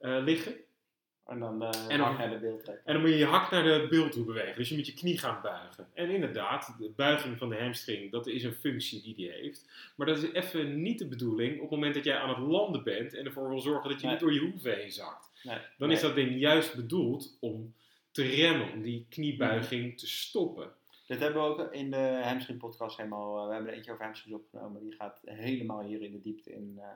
liggen. 0.00 0.54
En 1.26 1.38
dan 1.38 1.58
de 1.58 1.64
En 1.88 2.00
hak 2.00 2.08
dan- 2.08 2.16
naar 2.18 2.30
de 2.30 2.38
beeld 2.46 2.64
trekken. 2.64 2.86
En 2.86 2.92
dan 2.92 3.02
moet 3.02 3.10
je 3.10 3.16
je 3.16 3.24
hak 3.26 3.50
naar 3.50 3.62
de 3.62 3.86
bil 3.90 4.08
toe 4.08 4.24
bewegen. 4.24 4.56
Dus 4.56 4.68
je 4.68 4.74
moet 4.76 4.86
je 4.86 4.94
knie 4.94 5.18
gaan 5.18 5.42
buigen. 5.42 5.88
En 5.94 6.10
inderdaad, 6.10 6.74
de 6.78 6.90
buiging 6.96 7.38
van 7.38 7.48
de 7.48 7.56
hamstring, 7.56 8.10
dat 8.10 8.26
is 8.26 8.44
een 8.44 8.52
functie 8.52 9.02
die 9.02 9.14
die 9.14 9.30
heeft. 9.30 9.68
Maar 9.96 10.06
dat 10.06 10.22
is 10.22 10.30
even 10.32 10.82
niet 10.82 10.98
de 10.98 11.06
bedoeling 11.08 11.54
op 11.54 11.60
het 11.60 11.70
moment 11.70 11.94
dat 11.94 12.04
jij 12.04 12.16
aan 12.16 12.28
het 12.28 12.38
landen 12.38 12.82
bent 12.82 13.14
en 13.14 13.24
ervoor 13.24 13.48
wil 13.48 13.60
zorgen 13.60 13.90
dat 13.90 14.00
je 14.00 14.06
Nee. 14.06 14.14
niet 14.14 14.24
door 14.24 14.32
je 14.34 14.40
hoeven 14.50 14.76
heen 14.76 14.92
zakt. 14.92 15.30
Nee, 15.42 15.58
Dan 15.78 15.88
nee. 15.88 15.96
is 15.96 16.02
dat 16.02 16.14
ding 16.14 16.38
juist 16.40 16.74
bedoeld 16.76 17.36
om 17.40 17.74
te 18.10 18.22
remmen, 18.22 18.72
om 18.72 18.82
die 18.82 19.06
kniebuiging 19.08 19.98
te 19.98 20.06
stoppen. 20.06 20.72
Dit 21.06 21.20
hebben 21.20 21.42
we 21.42 21.48
ook 21.48 21.72
in 21.72 21.90
de 21.90 22.20
hamstring 22.24 22.58
podcast 22.58 22.96
helemaal. 22.96 23.38
eh, 23.40 23.46
we 23.46 23.52
hebben 23.52 23.70
er 23.70 23.76
eentje 23.76 23.92
over 23.92 24.04
hamstrings 24.04 24.38
opgenomen. 24.42 24.82
Die 24.82 24.94
gaat 24.94 25.20
helemaal 25.24 25.82
hier 25.82 26.02
in 26.02 26.12
de 26.12 26.20
diepte 26.20 26.52
in. 26.52 26.74
eh, 26.78 26.86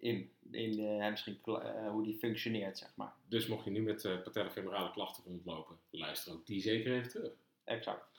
in, 0.00 0.30
in 0.50 0.70
de 0.76 0.96
hamstring, 1.00 1.36
eh, 1.44 1.90
hoe 1.90 2.04
die 2.04 2.18
functioneert, 2.18 2.78
zeg 2.78 2.92
maar. 2.94 3.12
Dus 3.28 3.46
mocht 3.46 3.64
je 3.64 3.70
nu 3.70 3.82
met 3.82 4.04
uh, 4.04 4.22
patellofemorale 4.22 4.90
klachten 4.90 5.24
rondlopen, 5.26 5.76
luister 5.90 6.32
ook 6.32 6.46
die 6.46 6.60
zeker 6.60 6.92
even 6.92 7.10
terug. 7.10 7.32
Exact. 7.64 8.12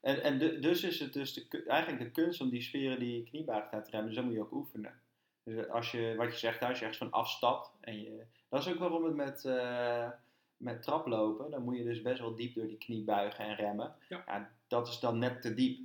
En, 0.00 0.22
en 0.22 0.38
de- 0.38 0.58
dus 0.58 0.82
is 0.82 1.00
het 1.00 1.12
dus 1.12 1.34
de, 1.34 1.62
eigenlijk 1.66 2.02
de 2.04 2.22
kunst 2.22 2.40
om 2.40 2.50
die 2.50 2.62
spieren 2.62 2.98
die 2.98 3.16
je 3.16 3.22
kniebuig 3.24 3.68
te 3.68 3.82
remmen, 3.90 4.06
dus 4.06 4.14
dan 4.14 4.24
moet 4.24 4.34
je 4.34 4.40
ook 4.40 4.52
oefenen. 4.52 5.00
Dus 5.42 5.68
als 5.68 5.90
je, 5.90 6.14
wat 6.16 6.32
je 6.32 6.38
zegt, 6.38 6.62
als 6.62 6.78
je 6.78 6.84
ergens 6.84 6.98
van 6.98 7.10
afstapt, 7.10 7.70
en 7.80 8.00
je, 8.00 8.24
dat 8.48 8.66
is 8.66 8.72
ook 8.72 8.78
waarom 8.78 9.04
het 9.04 9.14
met, 9.14 9.44
eh, 9.44 10.08
met 10.56 10.82
traplopen, 10.82 11.50
dan 11.50 11.62
moet 11.62 11.76
je 11.76 11.84
dus 11.84 12.02
best 12.02 12.20
wel 12.20 12.34
diep 12.34 12.54
door 12.54 12.66
die 12.66 12.78
knie 12.78 13.04
buigen 13.04 13.44
en 13.44 13.54
remmen. 13.54 13.94
Ja. 14.08 14.50
dat 14.68 14.88
is 14.88 14.98
dan 15.00 15.18
net 15.18 15.42
te 15.42 15.54
diep. 15.54 15.78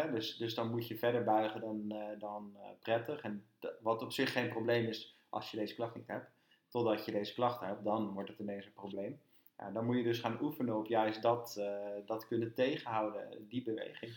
Hè? 0.00 0.10
Dus, 0.10 0.36
dus 0.36 0.54
dan 0.54 0.70
moet 0.70 0.88
je 0.88 0.98
verder 0.98 1.24
buigen 1.24 1.60
dan, 1.60 1.84
eh, 1.88 2.18
dan 2.18 2.52
eh, 2.56 2.68
prettig. 2.80 3.20
En 3.20 3.44
wat 3.80 4.02
op 4.02 4.12
zich 4.12 4.32
geen 4.32 4.48
probleem 4.48 4.86
is 4.86 5.16
als 5.28 5.50
je 5.50 5.56
deze 5.56 5.74
klacht 5.74 5.94
niet 5.94 6.06
hebt. 6.06 6.30
Totdat 6.68 7.04
je 7.04 7.12
deze 7.12 7.34
klacht 7.34 7.60
hebt, 7.60 7.84
dan 7.84 8.12
wordt 8.12 8.28
het 8.28 8.38
ineens 8.38 8.64
een 8.66 8.72
probleem. 8.72 9.20
Ja, 9.58 9.70
dan 9.70 9.84
moet 9.86 9.96
je 9.96 10.02
dus 10.02 10.18
gaan 10.18 10.38
oefenen 10.42 10.76
op 10.76 10.86
juist 10.86 11.22
dat, 11.22 11.56
eh, 11.56 12.06
dat 12.06 12.26
kunnen 12.26 12.54
tegenhouden, 12.54 13.46
die 13.48 13.62
beweging. 13.62 14.12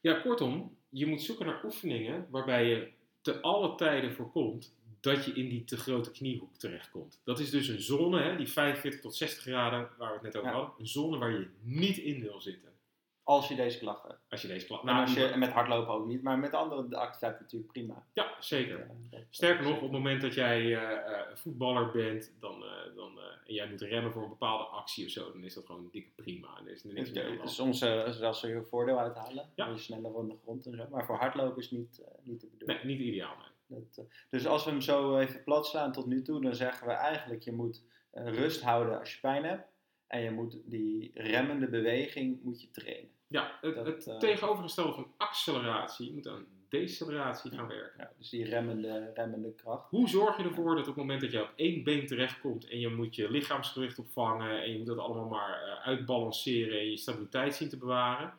Ja, 0.00 0.20
kortom, 0.20 0.76
je 0.88 1.06
moet 1.06 1.22
zoeken 1.22 1.46
naar 1.46 1.64
oefeningen 1.64 2.26
waarbij 2.30 2.66
je 2.66 2.90
te 3.20 3.40
alle 3.40 3.74
tijden 3.74 4.12
voorkomt 4.12 4.74
dat 5.00 5.24
je 5.24 5.32
in 5.32 5.48
die 5.48 5.64
te 5.64 5.76
grote 5.76 6.10
kniehoek 6.10 6.56
terechtkomt. 6.56 7.20
Dat 7.24 7.38
is 7.38 7.50
dus 7.50 7.68
een 7.68 7.80
zone, 7.80 8.22
hè, 8.22 8.36
die 8.36 8.48
45 8.48 9.00
tot 9.00 9.14
60 9.14 9.42
graden 9.42 9.88
waar 9.98 10.08
we 10.08 10.14
het 10.14 10.22
net 10.22 10.36
over 10.36 10.50
Ja. 10.50 10.56
hadden. 10.56 10.74
Een 10.78 10.86
zone 10.86 11.18
waar 11.18 11.30
je 11.30 11.48
niet 11.60 11.98
in 11.98 12.20
wil 12.20 12.40
zitten. 12.40 12.71
Als 13.24 13.48
je 13.48 13.54
deze 13.54 13.78
klacht 13.78 14.02
hebt. 14.02 14.20
Als 14.28 14.42
je 14.42 14.48
deze 14.48 14.66
klacht... 14.66 14.82
en, 14.82 14.94
als 14.94 15.14
je, 15.14 15.26
en 15.26 15.38
met 15.38 15.50
hardlopen 15.50 15.94
ook 15.94 16.06
niet, 16.06 16.22
maar 16.22 16.38
met 16.38 16.54
andere 16.54 16.96
activiteiten 16.96 17.42
natuurlijk 17.42 17.72
prima. 17.72 18.06
Ja, 18.12 18.36
zeker. 18.40 18.90
Ja, 19.10 19.18
Sterker 19.30 19.64
nog, 19.64 19.74
op 19.74 19.82
het 19.82 19.90
moment 19.90 20.20
dat 20.20 20.34
jij 20.34 20.60
eh, 20.60 21.20
eh, 21.20 21.26
voetballer 21.34 21.90
bent 21.90 22.32
dan, 22.40 22.64
eh, 22.64 22.96
dan, 22.96 23.18
en 23.46 23.54
jij 23.54 23.68
moet 23.68 23.80
remmen 23.80 24.12
voor 24.12 24.22
een 24.22 24.28
bepaalde 24.28 24.64
actie 24.64 25.04
of 25.04 25.10
zo, 25.10 25.32
dan 25.32 25.44
is 25.44 25.54
dat 25.54 25.66
gewoon 25.66 25.88
dikke 25.90 26.10
prima. 26.14 26.58
En 26.58 26.66
er 26.66 26.72
is 26.72 26.84
er 26.84 26.92
niks 26.92 27.08
Het 27.08 27.28
meer 27.28 27.48
soms 27.48 27.78
zelfs 27.78 28.40
zo 28.40 28.48
je 28.48 28.62
voordeel 28.62 28.98
uithalen. 28.98 29.50
Ja. 29.54 29.64
Dan 29.64 29.74
je 29.74 29.80
sneller 29.80 30.12
van 30.12 30.28
de 30.28 30.36
grond 30.42 30.66
en 30.66 30.76
zo. 30.76 30.86
Maar 30.90 31.06
voor 31.06 31.16
hardlopen 31.16 31.62
is 31.62 31.70
niet, 31.70 32.02
niet 32.22 32.40
de 32.40 32.46
bedoeling. 32.46 32.82
Nee, 32.82 32.96
niet 32.96 33.06
ideaal. 33.06 33.36
Nee. 33.66 33.86
Dat, 33.94 34.06
dus 34.30 34.46
als 34.46 34.64
we 34.64 34.70
hem 34.70 34.80
zo 34.80 35.18
even 35.18 35.44
plat 35.44 35.66
slaan 35.66 35.92
tot 35.92 36.06
nu 36.06 36.22
toe, 36.22 36.40
dan 36.40 36.54
zeggen 36.54 36.86
we 36.86 36.92
eigenlijk: 36.92 37.42
je 37.42 37.52
moet 37.52 37.82
rust 38.12 38.62
houden 38.62 38.98
als 38.98 39.12
je 39.14 39.20
pijn 39.20 39.44
hebt. 39.44 39.71
En 40.12 40.22
je 40.22 40.30
moet 40.30 40.56
die 40.64 41.10
remmende 41.14 41.68
beweging 41.68 42.42
moet 42.42 42.60
je 42.60 42.70
trainen. 42.70 43.10
Ja, 43.26 43.58
het, 43.60 43.74
Dat, 43.74 43.86
het 43.86 44.06
eh, 44.06 44.18
tegenovergestelde 44.18 44.92
van 44.92 45.12
acceleratie, 45.16 46.06
je 46.06 46.12
moet 46.12 46.28
aan 46.28 46.46
deceleratie 46.68 47.50
gaan 47.50 47.66
werken. 47.66 47.98
Ja, 47.98 48.12
dus 48.18 48.28
die 48.28 48.44
remmende, 48.44 49.12
remmende 49.14 49.54
kracht. 49.54 49.90
Hoe 49.90 50.08
zorg 50.08 50.36
je 50.36 50.42
ervoor 50.42 50.74
dat 50.74 50.88
op 50.88 50.94
het 50.94 50.96
moment 50.96 51.20
dat 51.20 51.30
je 51.30 51.42
op 51.42 51.52
één 51.56 51.84
been 51.84 52.06
terechtkomt 52.06 52.68
en 52.68 52.78
je 52.78 52.88
moet 52.88 53.14
je 53.14 53.30
lichaamsgewicht 53.30 53.98
opvangen 53.98 54.62
en 54.62 54.72
je 54.72 54.78
moet 54.78 54.86
dat 54.86 54.98
allemaal 54.98 55.28
maar 55.28 55.62
eh, 55.62 55.86
uitbalanceren 55.86 56.78
en 56.78 56.90
je 56.90 56.96
stabiliteit 56.96 57.54
zien 57.54 57.68
te 57.68 57.78
bewaren, 57.78 58.32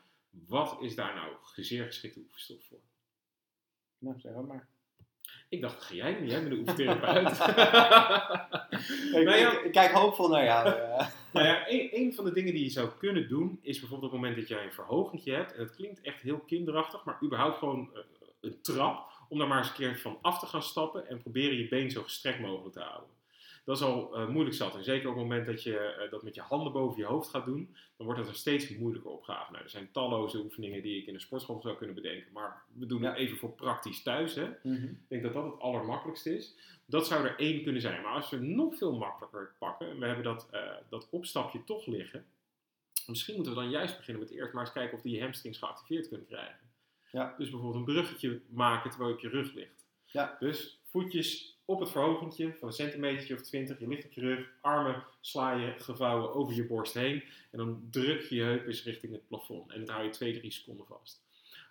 Wat 0.47 0.77
is 0.81 0.95
daar 0.95 1.15
nou 1.15 1.31
zeer 1.55 1.86
geschikte 1.86 2.19
oefenstof 2.19 2.63
voor? 2.63 2.79
Nou, 3.97 4.19
zeg 4.19 4.33
maar. 4.33 4.43
maar. 4.43 4.67
Ik 5.49 5.62
dacht, 5.62 5.83
ga 5.83 5.93
jij 5.93 6.19
niet, 6.19 6.31
jij 6.31 6.43
bent 6.43 6.51
de 6.51 6.59
oefentherapeut. 6.62 7.31
Ik, 9.19 9.25
Nou 9.25 9.38
ja. 9.38 9.51
ik, 9.51 9.62
ik 9.62 9.71
kijk 9.71 9.91
hoopvol 9.91 10.29
naar 10.29 10.43
jou. 10.43 10.75
Nou 11.34 11.46
ja, 11.46 11.69
een, 11.69 12.13
van 12.13 12.26
de 12.26 12.34
dingen 12.34 12.54
die 12.54 12.63
je 12.63 12.69
zou 12.69 12.89
kunnen 12.98 13.28
doen, 13.28 13.60
is 13.62 13.80
bijvoorbeeld 13.80 14.12
op 14.12 14.17
het 14.17 14.22
moment 14.22 14.39
dat 14.39 14.58
jij 14.58 14.65
een 14.65 14.74
verhogingje 14.74 15.34
hebt, 15.34 15.54
en 15.54 15.60
het 15.60 15.76
klinkt 15.76 16.02
echt 16.02 16.22
heel 16.22 16.39
kinderachtig, 16.39 17.04
maar 17.04 17.19
überhaupt 17.24 17.58
gewoon 17.58 17.89
eh, 17.93 18.02
een 18.41 18.62
trap, 18.62 19.12
om 19.30 19.38
daar 19.38 19.48
maar 19.48 19.58
eens 19.58 19.67
een 19.67 19.74
keer 19.74 20.00
van 20.00 20.17
af 20.22 20.39
te 20.39 20.46
gaan 20.46 20.63
stappen 20.63 21.08
en 21.08 21.22
proberen 21.22 21.58
je 21.58 21.67
been 21.67 21.91
zo 21.91 22.02
gestrekt 22.02 22.39
mogelijk 22.39 22.74
te 22.74 22.82
houden. 22.82 23.10
Dat 23.63 23.76
is 23.78 23.84
al 23.84 24.15
eh, 24.15 24.28
moeilijk 24.28 24.56
zat. 24.56 24.76
En 24.76 24.84
zeker 24.84 25.10
op 25.10 25.15
het 25.15 25.23
moment 25.23 25.45
dat 25.45 25.63
je 25.63 25.78
eh, 25.78 26.12
dat 26.12 26.23
met 26.23 26.36
je 26.36 26.41
handen 26.41 26.73
boven 26.73 26.99
je 26.99 27.06
hoofd 27.06 27.30
gaat 27.30 27.45
doen, 27.45 27.76
dan 27.97 28.06
wordt 28.06 28.21
dat 28.21 28.30
een 28.30 28.36
steeds 28.36 28.69
moeilijker 28.69 29.12
opgave. 29.12 29.52
Nou, 29.52 29.63
er 29.63 29.69
zijn 29.69 29.91
talloze 29.91 30.38
oefeningen 30.38 30.82
die 30.82 31.02
ik 31.02 31.08
in 31.08 31.13
een 31.13 31.19
sportschool 31.19 31.62
zou 31.62 31.78
kunnen 31.78 31.95
bedenken, 31.95 32.32
maar 32.32 32.63
we 32.73 32.86
doen 32.86 33.04
het 33.04 33.15
even 33.15 33.38
voor 33.38 33.52
praktisch 33.52 34.04
thuis. 34.04 34.36
Hè. 34.36 34.49
Mhm. 34.63 34.84
Ik 34.84 35.08
denk 35.08 35.23
dat 35.23 35.34
dat 35.34 35.43
het 35.43 35.60
allermakkelijkste 35.60 36.36
is. 36.36 36.56
Dat 36.86 37.08
zou 37.08 37.26
er 37.26 37.39
één 37.39 37.63
kunnen 37.63 37.82
zijn. 37.82 38.02
Maar 38.02 38.13
als 38.13 38.30
we 38.30 38.38
nog 38.38 38.76
veel 38.78 38.97
makkelijker 38.97 39.56
pakken, 39.60 39.89
en 39.89 39.99
we 39.99 40.06
hebben 40.06 40.23
dat, 40.23 40.47
eh, 40.52 40.71
dat 40.89 41.08
opstapje 41.10 41.63
toch 41.63 41.86
liggen, 41.86 42.26
misschien 43.08 43.36
moeten 43.36 43.54
we 43.54 43.60
dan 43.60 43.69
juist 43.69 43.97
beginnen 43.97 44.23
met 44.23 44.32
eerst 44.32 44.54
maar 44.54 44.63
eens 44.63 44.73
kijken 44.73 44.97
of 44.97 45.04
die 45.04 45.21
hamstrings 45.21 45.58
geactiveerd 45.58 46.08
kunnen 46.08 46.28
krijgen. 46.28 46.71
Ja. 47.12 47.36
Dus 47.38 47.49
bijvoorbeeld 47.49 47.88
een 47.88 47.93
bruggetje 47.93 48.41
maken 48.49 48.89
terwijl 48.89 49.10
je 49.10 49.15
op 49.15 49.21
je 49.21 49.30
rug 49.30 49.54
ligt. 49.54 49.86
Ja. 50.06 50.36
Dus 50.39 50.80
voetjes 50.84 51.53
op 51.65 51.80
het 51.80 51.89
verhogentje 51.89 52.54
van 52.60 52.67
een 52.67 52.73
centimeter 52.73 53.36
of 53.36 53.41
20, 53.41 53.80
je 53.80 53.88
ligt 53.88 54.06
op 54.06 54.12
je 54.12 54.21
rug, 54.21 54.49
armen 54.62 55.04
sla 55.21 55.52
je 55.54 55.73
gevouwen 55.78 56.34
over 56.34 56.54
je 56.56 56.65
borst 56.65 56.93
heen 56.93 57.23
en 57.52 57.58
dan 57.58 57.88
druk 57.89 58.21
je 58.21 58.36
je 58.36 58.43
heup 58.43 58.67
eens 58.67 58.84
richting 58.84 59.12
het 59.13 59.28
plafond. 59.28 59.71
En 59.71 59.80
dat 59.80 59.89
hou 59.89 60.04
je 60.04 60.10
2, 60.10 60.39
3 60.39 60.52
seconden 60.52 60.86
vast. 60.86 61.21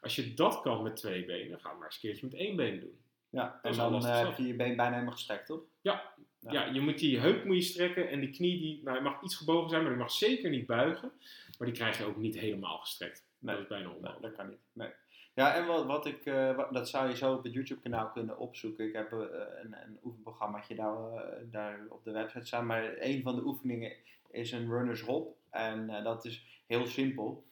Als 0.01 0.17
je 0.17 0.35
dat 0.35 0.61
kan 0.61 0.83
met 0.83 0.97
twee 0.97 1.25
benen, 1.25 1.61
ga 1.61 1.69
het 1.69 1.79
maar 1.79 1.87
eens 1.87 1.95
een 1.95 2.01
keertje 2.01 2.27
met 2.27 2.35
één 2.35 2.57
been 2.57 2.81
doen. 2.81 2.99
Ja, 3.31 3.61
en 3.63 3.77
dan 3.77 4.07
eh, 4.07 4.19
heb 4.19 4.37
je 4.37 4.47
je 4.47 4.55
been 4.55 4.77
bijna 4.77 4.93
helemaal 4.93 5.13
gestrekt, 5.13 5.47
toch? 5.47 5.61
Ja. 5.81 6.15
Ja, 6.51 6.65
je 6.65 6.81
moet 6.81 6.99
die 6.99 7.19
heup 7.19 7.45
moet 7.45 7.57
je 7.57 7.63
strekken 7.63 8.09
en 8.09 8.21
die 8.21 8.31
knie, 8.31 8.59
die, 8.59 8.81
nou, 8.83 8.97
die 8.97 9.07
mag 9.11 9.23
iets 9.23 9.37
gebogen 9.37 9.71
zijn, 9.71 9.83
maar 9.83 9.91
die 9.91 10.01
mag 10.01 10.11
zeker 10.11 10.51
niet 10.51 10.67
buigen. 10.67 11.13
Maar 11.59 11.69
die 11.69 11.77
krijg 11.77 11.99
je 11.99 12.05
ook 12.05 12.17
niet 12.17 12.39
helemaal 12.39 12.79
gestrekt. 12.79 13.27
Nee. 13.39 13.55
Dat 13.55 13.63
is 13.63 13.69
bijna 13.69 13.87
Nee, 13.87 13.95
onmogelijk. 13.97 14.23
dat 14.23 14.35
kan 14.35 14.49
niet. 14.49 14.59
Nee. 14.73 14.89
Ja, 15.35 15.55
en 15.55 15.67
wat, 15.67 15.87
wat 15.87 16.07
ik, 16.07 16.25
eh, 16.25 16.59
dat 16.71 16.89
zou 16.89 17.09
je 17.09 17.17
zo 17.17 17.35
op 17.35 17.43
het 17.43 17.53
YouTube-kanaal 17.53 18.11
kunnen 18.11 18.39
opzoeken. 18.39 18.87
Ik 18.87 18.93
heb 18.93 19.13
eh, 19.13 19.19
een, 19.63 19.75
een 19.85 19.99
oefenprogrammaatje 20.05 20.75
daar, 20.75 21.15
eh, 21.15 21.45
daar 21.51 21.87
op 21.89 22.05
de 22.05 22.11
website 22.11 22.47
staan. 22.47 22.67
Maar 22.67 22.95
een 22.99 23.23
van 23.23 23.37
de 23.37 23.45
oefeningen 23.45 23.93
is 24.31 24.53
een 24.53 24.69
runners 24.69 25.01
hop. 25.01 25.37
En 25.51 26.03
dat 26.05 26.25
is 26.25 26.63
heel 26.67 26.87
simpel. 26.87 27.45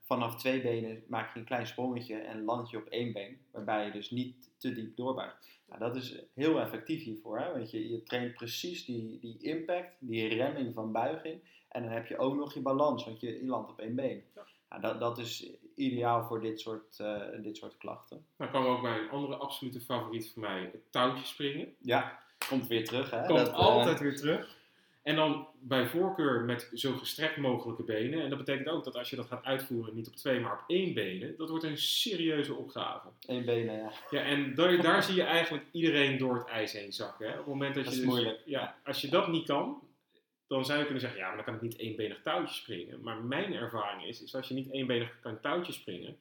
Vanaf 0.00 0.36
twee 0.36 0.62
benen 0.62 1.02
maak 1.06 1.32
je 1.34 1.38
een 1.38 1.46
klein 1.46 1.66
sprongetje 1.66 2.16
en 2.16 2.44
land 2.44 2.70
je 2.70 2.76
op 2.76 2.86
één 2.86 3.12
been. 3.12 3.38
Waarbij 3.50 3.84
je 3.84 3.92
dus 3.92 4.10
niet 4.10 4.50
te 4.58 4.72
diep 4.72 4.96
doorbuigt. 4.96 5.60
Nou, 5.66 5.80
dat 5.80 5.96
is 5.96 6.22
heel 6.34 6.60
effectief 6.60 7.04
hiervoor. 7.04 7.38
Hè? 7.38 7.52
Want 7.52 7.70
je, 7.70 7.90
je 7.90 8.02
traint 8.02 8.34
precies 8.34 8.84
die, 8.84 9.18
die 9.18 9.38
impact, 9.38 9.96
die 9.98 10.28
remming 10.28 10.74
van 10.74 10.92
buiging. 10.92 11.40
En 11.68 11.82
dan 11.82 11.92
heb 11.92 12.06
je 12.06 12.18
ook 12.18 12.36
nog 12.36 12.54
je 12.54 12.60
balans, 12.60 13.04
want 13.04 13.20
je, 13.20 13.40
je 13.40 13.46
landt 13.46 13.70
op 13.70 13.78
één 13.78 13.94
been. 13.94 14.22
Nou, 14.80 14.82
dat, 14.82 15.00
dat 15.00 15.18
is 15.18 15.50
ideaal 15.74 16.24
voor 16.24 16.40
dit 16.40 16.60
soort, 16.60 16.98
eh, 17.00 17.20
dit 17.42 17.56
soort 17.56 17.76
klachten. 17.78 18.26
Dan 18.36 18.50
komen 18.50 18.70
we 18.70 18.76
ook 18.76 18.82
bij 18.82 18.98
een 18.98 19.10
andere 19.10 19.36
absolute 19.36 19.80
favoriet 19.80 20.30
van 20.32 20.42
mij, 20.42 20.60
het 20.60 20.92
touwtje 20.92 21.24
springen. 21.24 21.74
Ja, 21.78 22.18
komt 22.48 22.66
weer 22.66 22.84
terug 22.84 23.10
hè. 23.10 23.26
Komt 23.26 23.38
Dat, 23.38 23.48
eh, 23.48 23.54
altijd 23.54 24.00
weer 24.00 24.16
terug. 24.16 24.60
En 25.02 25.16
dan 25.16 25.46
bij 25.60 25.86
voorkeur 25.86 26.40
met 26.40 26.70
zo 26.74 26.92
gestrekt 26.96 27.36
mogelijke 27.36 27.82
benen. 27.82 28.22
En 28.22 28.28
dat 28.28 28.38
betekent 28.38 28.68
ook 28.68 28.84
dat 28.84 28.96
als 28.96 29.10
je 29.10 29.16
dat 29.16 29.26
gaat 29.26 29.44
uitvoeren, 29.44 29.94
niet 29.94 30.06
op 30.06 30.16
twee, 30.16 30.40
maar 30.40 30.52
op 30.52 30.64
één 30.66 30.94
benen, 30.94 31.34
dat 31.36 31.48
wordt 31.48 31.64
een 31.64 31.78
serieuze 31.78 32.54
opgave. 32.54 33.08
één 33.26 33.44
benen, 33.44 33.76
ja. 33.76 33.92
Ja, 34.10 34.20
en 34.20 34.54
daar, 34.54 34.82
daar 34.82 35.02
zie 35.02 35.14
je 35.14 35.22
eigenlijk 35.22 35.64
iedereen 35.70 36.18
door 36.18 36.34
het 36.34 36.46
ijs 36.46 36.72
heen 36.72 36.92
zakken. 36.92 37.26
Hè? 37.26 37.32
Op 37.32 37.38
het 37.38 37.46
moment 37.46 37.74
dat, 37.74 37.84
Dat 37.84 37.92
je 37.92 37.98
is 37.98 38.06
dus- 38.06 38.14
moeilijk. 38.14 38.42
Ja, 38.44 38.76
als 38.84 39.00
je 39.00 39.08
dat 39.08 39.28
niet 39.28 39.46
kan, 39.46 39.82
dan 40.52 40.64
zou 40.64 40.78
je 40.78 40.84
kunnen 40.84 41.02
zeggen, 41.02 41.20
ja, 41.20 41.26
maar 41.26 41.36
dan 41.36 41.44
kan 41.44 41.54
ik 41.54 41.60
niet 41.60 41.76
éénbenig 41.76 42.22
touwtje 42.22 42.54
springen. 42.54 43.00
Maar 43.02 43.16
mijn 43.16 43.54
ervaring 43.54 44.04
is, 44.04 44.22
is 44.22 44.34
als 44.34 44.48
je 44.48 44.54
niet 44.54 44.70
éénbenig 44.70 45.20
kan 45.20 45.40
touwtje 45.40 45.72
springen, 45.72 46.18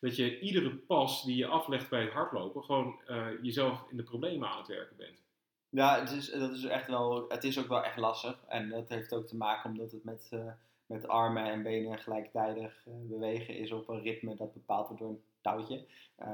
dat 0.00 0.16
je 0.16 0.40
iedere 0.40 0.70
pas 0.70 1.24
die 1.24 1.36
je 1.36 1.46
aflegt 1.46 1.90
bij 1.90 2.00
het 2.00 2.12
hardlopen, 2.12 2.64
gewoon 2.64 3.00
eh, 3.06 3.26
jezelf 3.42 3.84
in 3.90 3.96
de 3.96 4.02
problemen 4.02 4.48
aan 4.48 4.58
het 4.58 4.66
werken 4.66 4.96
bent. 4.96 5.22
Ja, 5.68 6.00
het 6.00 6.10
is, 6.10 6.30
dat 6.30 6.52
is 6.52 6.64
echt 6.64 6.86
wel, 6.86 7.28
het 7.28 7.44
is 7.44 7.58
ook 7.58 7.68
wel 7.68 7.84
echt 7.84 7.96
lastig. 7.96 8.44
En 8.48 8.68
dat 8.68 8.88
heeft 8.88 9.14
ook 9.14 9.26
te 9.26 9.36
maken 9.36 9.70
omdat 9.70 9.92
het 9.92 10.04
met, 10.04 10.28
eh, 10.30 10.52
met 10.86 11.08
armen 11.08 11.44
en 11.44 11.62
benen 11.62 11.98
gelijktijdig 11.98 12.82
eh, 12.86 12.92
bewegen 13.08 13.56
is 13.56 13.72
op 13.72 13.88
een 13.88 14.02
ritme 14.02 14.34
dat 14.34 14.52
bepaald 14.52 14.86
wordt 14.86 15.02
door 15.02 15.10
een 15.10 15.22
touwtje. 15.42 15.84
Eh, 16.16 16.28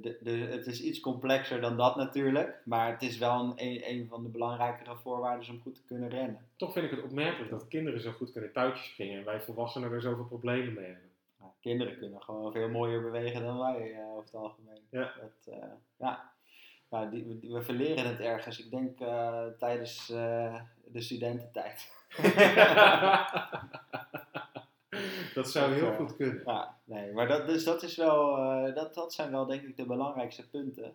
de, 0.00 0.18
de, 0.20 0.30
het 0.30 0.66
is 0.66 0.82
iets 0.82 1.00
complexer 1.00 1.60
dan 1.60 1.76
dat 1.76 1.96
natuurlijk. 1.96 2.60
Maar 2.64 2.90
het 2.92 3.02
is 3.02 3.18
wel 3.18 3.40
een, 3.56 3.90
een, 3.90 4.06
van 4.08 4.22
de 4.22 4.28
belangrijkere 4.28 4.96
voorwaarden 4.96 5.50
om 5.50 5.60
goed 5.60 5.74
te 5.74 5.84
kunnen 5.84 6.08
rennen. 6.08 6.48
Toch 6.56 6.72
vind 6.72 6.84
ik 6.84 6.90
het 6.90 7.02
opmerkelijk 7.04 7.50
dat 7.50 7.68
kinderen 7.68 8.00
zo 8.00 8.10
goed 8.10 8.32
kunnen 8.32 8.52
touwtje 8.52 8.84
springen 8.84 9.18
en 9.18 9.24
wij 9.24 9.40
volwassenen 9.40 9.92
er 9.92 10.00
zoveel 10.00 10.24
problemen 10.24 10.74
mee 10.74 10.84
hebben. 10.84 11.10
Nou, 11.38 11.50
kinderen 11.60 11.98
kunnen 11.98 12.22
gewoon 12.22 12.52
veel 12.52 12.68
mooier 12.68 13.02
bewegen 13.02 13.42
dan 13.42 13.58
wij 13.58 13.92
eh, 13.92 14.08
over 14.10 14.24
het 14.24 14.34
algemeen. 14.34 14.80
Ja. 14.90 15.12
Dat, 15.20 15.54
eh, 15.54 15.68
ja. 15.98 16.34
Die, 17.10 17.38
die- 17.38 17.52
we 17.52 17.62
verleren 17.62 18.06
het 18.06 18.20
ergens. 18.20 18.64
Ik 18.64 18.70
denk 18.70 18.98
tijdens 19.58 20.06
de 20.06 21.00
studententijd. 21.00 21.92
dat 25.36 25.50
zou 25.50 25.72
heel 25.72 25.92
goed 25.94 26.16
kunnen. 26.16 26.42
Ja, 26.44 26.78
nee, 26.84 27.12
maar 27.12 27.28
dat, 27.28 27.46
dus 27.46 27.64
dat, 27.64 27.82
is 27.82 27.96
wel, 27.96 28.36
eh, 28.36 28.74
dat, 28.74 28.94
dat 28.94 29.12
zijn 29.14 29.30
wel 29.30 29.46
denk 29.46 29.62
ik 29.62 29.76
de 29.76 29.86
belangrijkste 29.86 30.48
punten. 30.48 30.94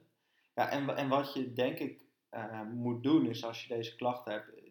Ja, 0.56 0.70
en, 0.70 0.96
en 0.98 1.10
wat 1.10 1.34
je 1.34 1.54
denk 1.54 1.80
ik 1.80 2.02
eh, 2.30 2.62
moet 2.62 3.04
doen 3.04 3.26
is 3.26 3.46
als 3.46 3.62
je 3.64 3.74
deze 3.74 3.96
klachten 3.96 4.32
hebt, 4.34 4.54
eh, 4.56 4.64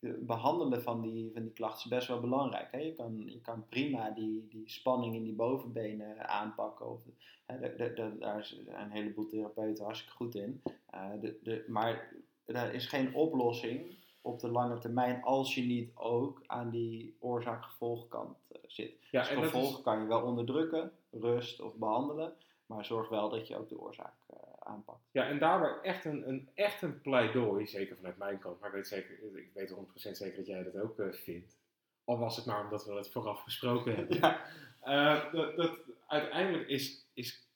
de 0.00 0.12
behandelen 0.12 0.82
van 0.82 1.00
die, 1.00 1.30
van 1.32 1.42
die 1.42 1.52
klachten 1.52 1.90
is 1.90 1.96
best 1.96 2.08
wel 2.08 2.20
belangrijk. 2.20 2.72
Hè? 2.72 2.78
Je, 2.78 2.92
kan, 2.92 3.22
je 3.26 3.40
kan 3.40 3.66
prima 3.68 4.10
die, 4.10 4.46
die 4.50 4.68
spanning 4.70 5.14
in 5.14 5.24
die 5.24 5.34
bovenbenen 5.34 6.28
aanpakken. 6.28 6.90
Of, 6.90 7.00
hè, 7.46 7.58
de, 7.60 7.74
de, 7.76 7.92
de- 7.92 8.18
daar 8.18 8.44
zijn 8.44 8.80
een 8.80 8.90
heleboel 8.90 9.26
therapeuten 9.26 9.84
hartstikke 9.84 10.16
goed 10.16 10.34
in. 10.34 10.62
Eh, 10.90 11.10
de, 11.20 11.38
de, 11.42 11.64
maar 11.68 12.12
er 12.44 12.74
is 12.74 12.86
geen 12.86 13.14
oplossing 13.14 13.94
op 14.26 14.40
de 14.40 14.48
lange 14.50 14.78
termijn 14.78 15.22
als 15.22 15.54
je 15.54 15.62
niet 15.62 15.90
ook 15.94 16.42
aan 16.46 16.70
die 16.70 17.16
oorzaak-gevolgkant 17.20 18.36
eh, 18.52 18.58
zit. 18.66 18.92
Ja, 19.10 19.20
Dus 19.20 19.30
is- 19.30 19.36
gevolg 19.38 19.82
kan 19.82 20.00
je 20.00 20.06
wel 20.06 20.22
onderdrukken, 20.22 20.92
rust 21.10 21.60
of 21.60 21.74
behandelen, 21.74 22.32
maar 22.66 22.84
zorg 22.84 23.08
wel 23.08 23.28
dat 23.28 23.46
je 23.48 23.56
ook 23.56 23.68
de 23.68 23.80
oorzaak 23.80 24.14
eh, 24.26 24.36
aanpakt. 24.58 25.08
Ja, 25.12 25.26
en 25.28 25.38
daarbij 25.38 25.78
echt 25.82 26.04
een, 26.04 26.28
een, 26.28 26.48
echt 26.54 26.82
een 26.82 27.00
pleidooi, 27.00 27.66
zeker 27.66 27.96
vanuit 27.96 28.16
mijn 28.18 28.38
kant, 28.38 28.60
maar 28.60 28.68
ik 28.68 28.74
weet, 28.74 28.86
zeker, 28.88 29.36
ik 29.36 29.50
weet 29.54 29.74
100% 29.74 30.16
zeker 30.16 30.36
dat 30.36 30.46
jij 30.46 30.62
dat 30.62 30.78
ook 30.82 30.98
eh, 30.98 31.12
vindt. 31.12 31.58
Al 32.04 32.18
was 32.18 32.36
het 32.36 32.46
maar 32.46 32.64
omdat 32.64 32.84
we 32.84 32.92
het 32.94 33.10
vooraf 33.10 33.44
besproken 33.44 33.94
hebben. 33.96 34.16
Ja. 34.16 35.30
Dat, 35.32 35.56
dat 35.56 35.78
uiteindelijk 36.06 36.68
is, 36.68 37.06
is, 37.14 37.48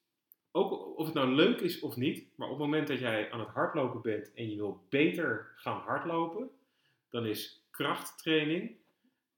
ook 0.52 0.98
of 0.98 1.04
het 1.06 1.14
nou 1.14 1.28
leuk 1.28 1.60
is 1.60 1.80
of 1.80 1.96
niet, 1.96 2.28
maar 2.36 2.48
op 2.48 2.54
het 2.58 2.62
moment 2.64 2.88
dat 2.88 2.98
jij 2.98 3.30
aan 3.32 3.40
het 3.40 3.48
hardlopen 3.48 4.00
bent 4.02 4.32
en 4.34 4.50
je 4.50 4.56
wil 4.56 4.80
beter 4.88 5.52
gaan 5.56 5.78
hardlopen, 5.80 6.50
dan 7.10 7.26
is 7.26 7.62
krachttraining 7.70 8.76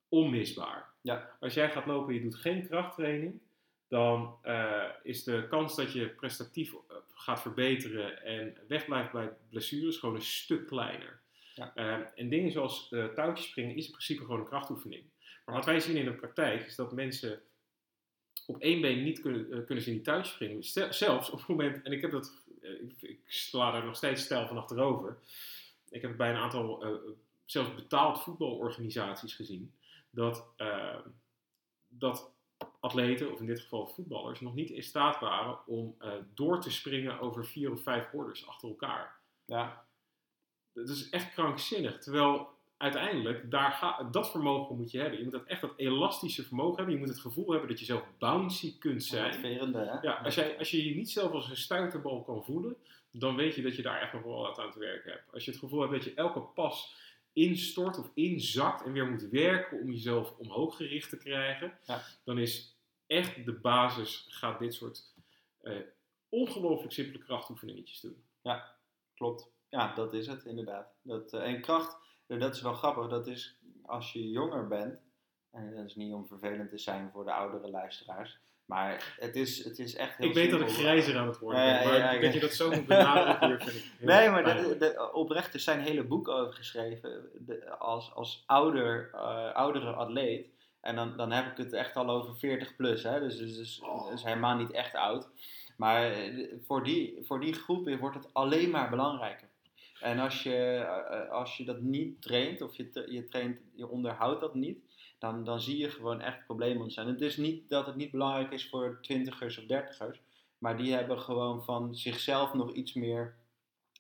onmisbaar. 0.09 0.91
Ja. 1.01 1.37
Als 1.41 1.55
jij 1.55 1.71
gaat 1.71 1.87
lopen 1.87 2.09
en 2.09 2.15
je 2.15 2.21
doet 2.21 2.37
geen 2.37 2.67
krachttraining, 2.69 3.41
dan 3.89 4.39
eh, 4.43 4.85
is 5.03 5.25
de 5.25 5.47
kans 5.49 5.77
dat 5.77 5.93
je 5.93 6.09
prestatief 6.09 6.73
eh, 6.73 6.97
gaat 7.15 7.41
verbeteren 7.41 8.23
en 8.23 8.57
wegblijft 8.69 9.13
bij 9.13 9.33
blessures 9.51 9.97
gewoon 9.97 10.15
een 10.15 10.23
stuk 10.23 10.67
kleiner. 10.67 11.21
Ja. 11.55 11.73
Eh, 11.75 11.99
en 12.15 12.29
dingen 12.29 12.53
zoals 12.53 12.93
eh 12.93 13.05
touwtjes 13.05 13.49
springen 13.49 13.77
is 13.77 13.85
in 13.85 13.91
principe 13.91 14.25
gewoon 14.25 14.41
een 14.41 14.47
krachtoefening. 14.47 15.03
Maar 15.45 15.55
wat 15.55 15.65
wij 15.65 15.81
zien 15.81 15.97
in 15.97 16.05
de 16.05 16.13
praktijk 16.13 16.67
is 16.67 16.75
dat 16.75 16.93
mensen 16.93 17.41
op 18.47 18.61
één 18.61 18.81
been 18.81 19.03
niet 19.03 19.21
kunnen, 19.21 19.65
kunnen 19.65 19.85
ze 19.85 19.91
niet 19.91 20.05
touwtjes 20.05 20.35
springen. 20.35 20.65
Stel- 20.65 20.93
zelfs 20.93 21.31
op 21.31 21.39
het 21.39 21.49
moment, 21.49 21.83
en 21.83 21.93
ik 21.93 22.01
heb 22.01 22.11
dat, 22.11 22.33
ik, 22.61 23.03
ik 23.03 23.21
sla 23.27 23.71
daar 23.71 23.85
nog 23.85 23.97
steeds 23.97 24.23
stijl 24.23 24.47
van 24.47 24.57
achterover. 24.57 25.17
Ik 25.91 26.01
heb 26.01 26.11
het 26.11 26.19
bij 26.19 26.31
een 26.31 26.37
aantal, 26.37 26.85
zelfs 27.45 27.75
betaald 27.75 28.23
voetbalorganisaties 28.23 29.35
gezien, 29.35 29.75
dat, 30.11 30.53
eh, 30.57 30.99
dat 31.89 32.33
atleten, 32.81 33.33
of 33.33 33.41
in 33.41 33.47
dit 33.47 33.61
geval 33.61 33.87
voetballers, 33.87 34.41
nog 34.41 34.55
niet 34.55 34.71
in 34.71 34.83
staat 34.83 35.21
waren 35.21 35.67
om 35.67 35.95
eh, 35.99 36.13
door 36.35 36.61
te 36.61 36.71
springen 36.71 37.21
over 37.21 37.47
vier 37.47 37.73
of 37.73 37.83
vijf 37.83 38.11
hordes 38.11 38.47
achter 38.47 38.69
elkaar. 38.69 39.21
Ja, 39.45 39.87
Dat 40.73 40.89
is 40.89 41.09
echt 41.11 41.33
krankzinnig. 41.33 41.99
Terwijl 41.99 42.49
uiteindelijk, 42.77 43.51
daar 43.51 43.73
ga, 43.73 44.03
dat 44.03 44.31
vermogen 44.31 44.77
moet 44.77 44.91
je 44.91 44.99
hebben. 44.99 45.19
Je 45.19 45.25
moet 45.25 45.33
dat 45.33 45.45
echt 45.45 45.61
dat 45.61 45.73
elastische 45.77 46.45
vermogen 46.45 46.77
hebben. 46.77 46.95
Je 46.95 47.01
moet 47.01 47.09
het 47.09 47.21
gevoel 47.21 47.51
hebben 47.51 47.69
dat 47.69 47.79
je 47.79 47.85
zelf 47.85 48.05
bouncy 48.19 48.79
kunt 48.79 49.05
zijn. 49.05 49.25
motiverende, 49.25 49.79
hè? 49.79 50.01
Ja, 50.01 50.13
als, 50.13 50.35
jij, 50.35 50.59
als 50.59 50.71
je 50.71 50.89
je 50.89 50.95
niet 50.95 51.11
zelf 51.11 51.33
als 51.33 51.51
een 51.51 51.57
stuiterbal 51.57 52.23
kan 52.23 52.45
voelen, 52.45 52.77
dan 53.11 53.37
weet 53.37 53.55
je 53.55 53.63
dat 53.63 53.77
je 53.77 53.83
daar 53.83 54.01
echt 54.01 54.13
nog 54.13 54.23
wel 54.23 54.41
wat 54.41 54.59
aan 54.59 54.71
te 54.71 54.79
werken 54.79 55.13
hebt. 55.13 55.33
Als 55.33 55.45
je 55.45 55.51
het 55.51 55.61
gevoel 55.61 55.81
hebt 55.81 55.93
dat 55.93 56.05
je 56.05 56.15
elke 56.15 56.41
pas 56.41 56.97
instort 57.33 57.99
of 57.99 58.11
inzakt 58.15 58.85
en 58.85 58.93
weer 58.93 59.07
moet 59.11 59.29
werken 59.29 59.81
om 59.81 59.91
jezelf 59.91 60.35
omhoog 60.39 60.77
gericht 60.77 61.09
te 61.11 61.17
krijgen, 61.19 61.79
Ja. 61.87 62.03
dan 62.25 62.39
is 62.39 62.77
echt 63.07 63.45
de 63.45 63.53
basis. 63.53 64.27
Ga 64.29 64.59
dit 64.59 64.75
soort 64.75 65.15
eh, 65.61 65.77
ongelooflijk 66.29 66.93
simpele 66.93 67.19
krachtoefeningetjes 67.25 68.01
doen. 68.01 68.25
Klopt. 69.15 69.51
Ja, 69.69 69.95
dat 69.95 70.13
is 70.13 70.27
het 70.27 70.45
inderdaad. 70.45 70.95
Dat, 71.03 71.33
eh, 71.33 71.43
en 71.43 71.61
kracht, 71.61 71.97
eh, 72.27 72.41
dat 72.41 72.55
is 72.55 72.63
wel 72.63 72.75
grappig. 72.75 73.09
Dat 73.09 73.27
is 73.27 73.57
als 73.83 74.13
je 74.13 74.31
jonger 74.31 74.69
bent. 74.69 75.01
En 75.51 75.75
dat 75.75 75.85
is 75.85 75.95
niet 75.95 76.13
om 76.13 76.27
vervelend 76.27 76.71
te 76.71 76.79
zijn 76.79 77.11
voor 77.11 77.25
de 77.25 77.33
oudere 77.33 77.71
luisteraars. 77.71 78.39
Maar 78.73 79.15
het 79.19 79.37
is, 79.37 79.65
het 79.65 79.79
is 79.79 79.95
echt 79.95 80.17
heel 80.17 80.29
Ik 80.29 80.35
weet 80.35 80.51
dat 80.51 80.61
ik 80.61 80.69
grijzer 80.69 81.19
aan 81.19 81.27
het 81.27 81.39
worden 81.39 81.61
ben, 81.61 81.85
maar 81.85 81.99
ja, 81.99 82.13
ja. 82.13 82.21
dat 82.21 82.33
je 82.33 82.41
dat 82.41 82.53
zo 82.53 82.71
moet 82.71 82.87
benadrukken 82.87 83.47
hier 83.49 83.61
vind 83.61 83.77
ik 83.77 83.93
Nee, 84.11 84.31
maar 84.31 84.45
de, 84.45 84.77
de, 84.79 85.11
oprecht, 85.13 85.55
er 85.55 85.61
zijn 85.61 85.81
hele 85.81 86.05
boeken 86.05 86.35
over 86.35 86.55
geschreven. 86.55 87.29
De, 87.39 87.71
als 87.71 88.15
als 88.15 88.43
ouder, 88.47 89.11
eh, 89.15 89.53
oudere 89.53 89.93
atleet. 89.93 90.47
En 90.81 90.97
dan, 90.97 91.17
dan 91.17 91.33
heb 91.33 91.47
ik 91.47 91.57
het 91.57 91.73
echt 91.73 91.97
al 91.97 92.11
over 92.11 92.37
40 92.37 92.77
plus. 92.77 93.03
Hè? 93.03 93.21
Dus, 93.21 93.37
dus, 93.37 93.57
dus, 93.57 93.81
Oh. 93.81 94.11
dus 94.11 94.25
helemaal 94.25 94.57
niet 94.57 94.71
echt 94.71 94.95
oud. 94.95 95.29
Maar 95.77 96.13
eh, 96.13 96.45
voor 96.67 96.85
die, 96.85 97.19
voor 97.23 97.41
die 97.41 97.55
groep 97.55 97.97
wordt 98.01 98.17
het 98.17 98.35
alleen 98.35 98.71
maar 98.71 98.91
belangrijker. 98.91 99.49
En 100.01 100.19
als 100.19 100.43
je, 100.43 100.57
eh, 100.77 101.31
als 101.31 101.57
je 101.57 101.65
dat 101.65 101.81
niet 101.81 102.23
traint, 102.23 102.63
of 102.63 102.77
je, 102.77 103.07
je, 103.09 103.29
traint, 103.29 103.59
je 103.75 103.89
onderhoudt 103.89 104.41
dat 104.41 104.55
niet, 104.55 104.79
dan, 105.23 105.45
dan 105.45 105.61
zie 105.61 105.77
je 105.77 105.91
gewoon 105.91 106.21
echt 106.21 106.45
problemen 106.45 106.83
ontstaan. 106.83 107.07
Het 107.07 107.21
is 107.21 107.37
niet 107.37 107.69
dat 107.69 107.87
het 107.87 107.97
niet 107.97 108.11
belangrijk 108.11 108.53
is 108.53 108.69
voor 108.69 108.99
twintigers 109.03 109.59
of 109.59 109.65
dertigers, 109.65 110.21
maar 110.59 110.77
die 110.77 110.93
hebben 110.93 111.19
gewoon 111.21 111.65
van 111.65 111.95
zichzelf 111.95 112.55
nog 112.55 112.73
iets 112.73 112.93
meer 112.93 113.35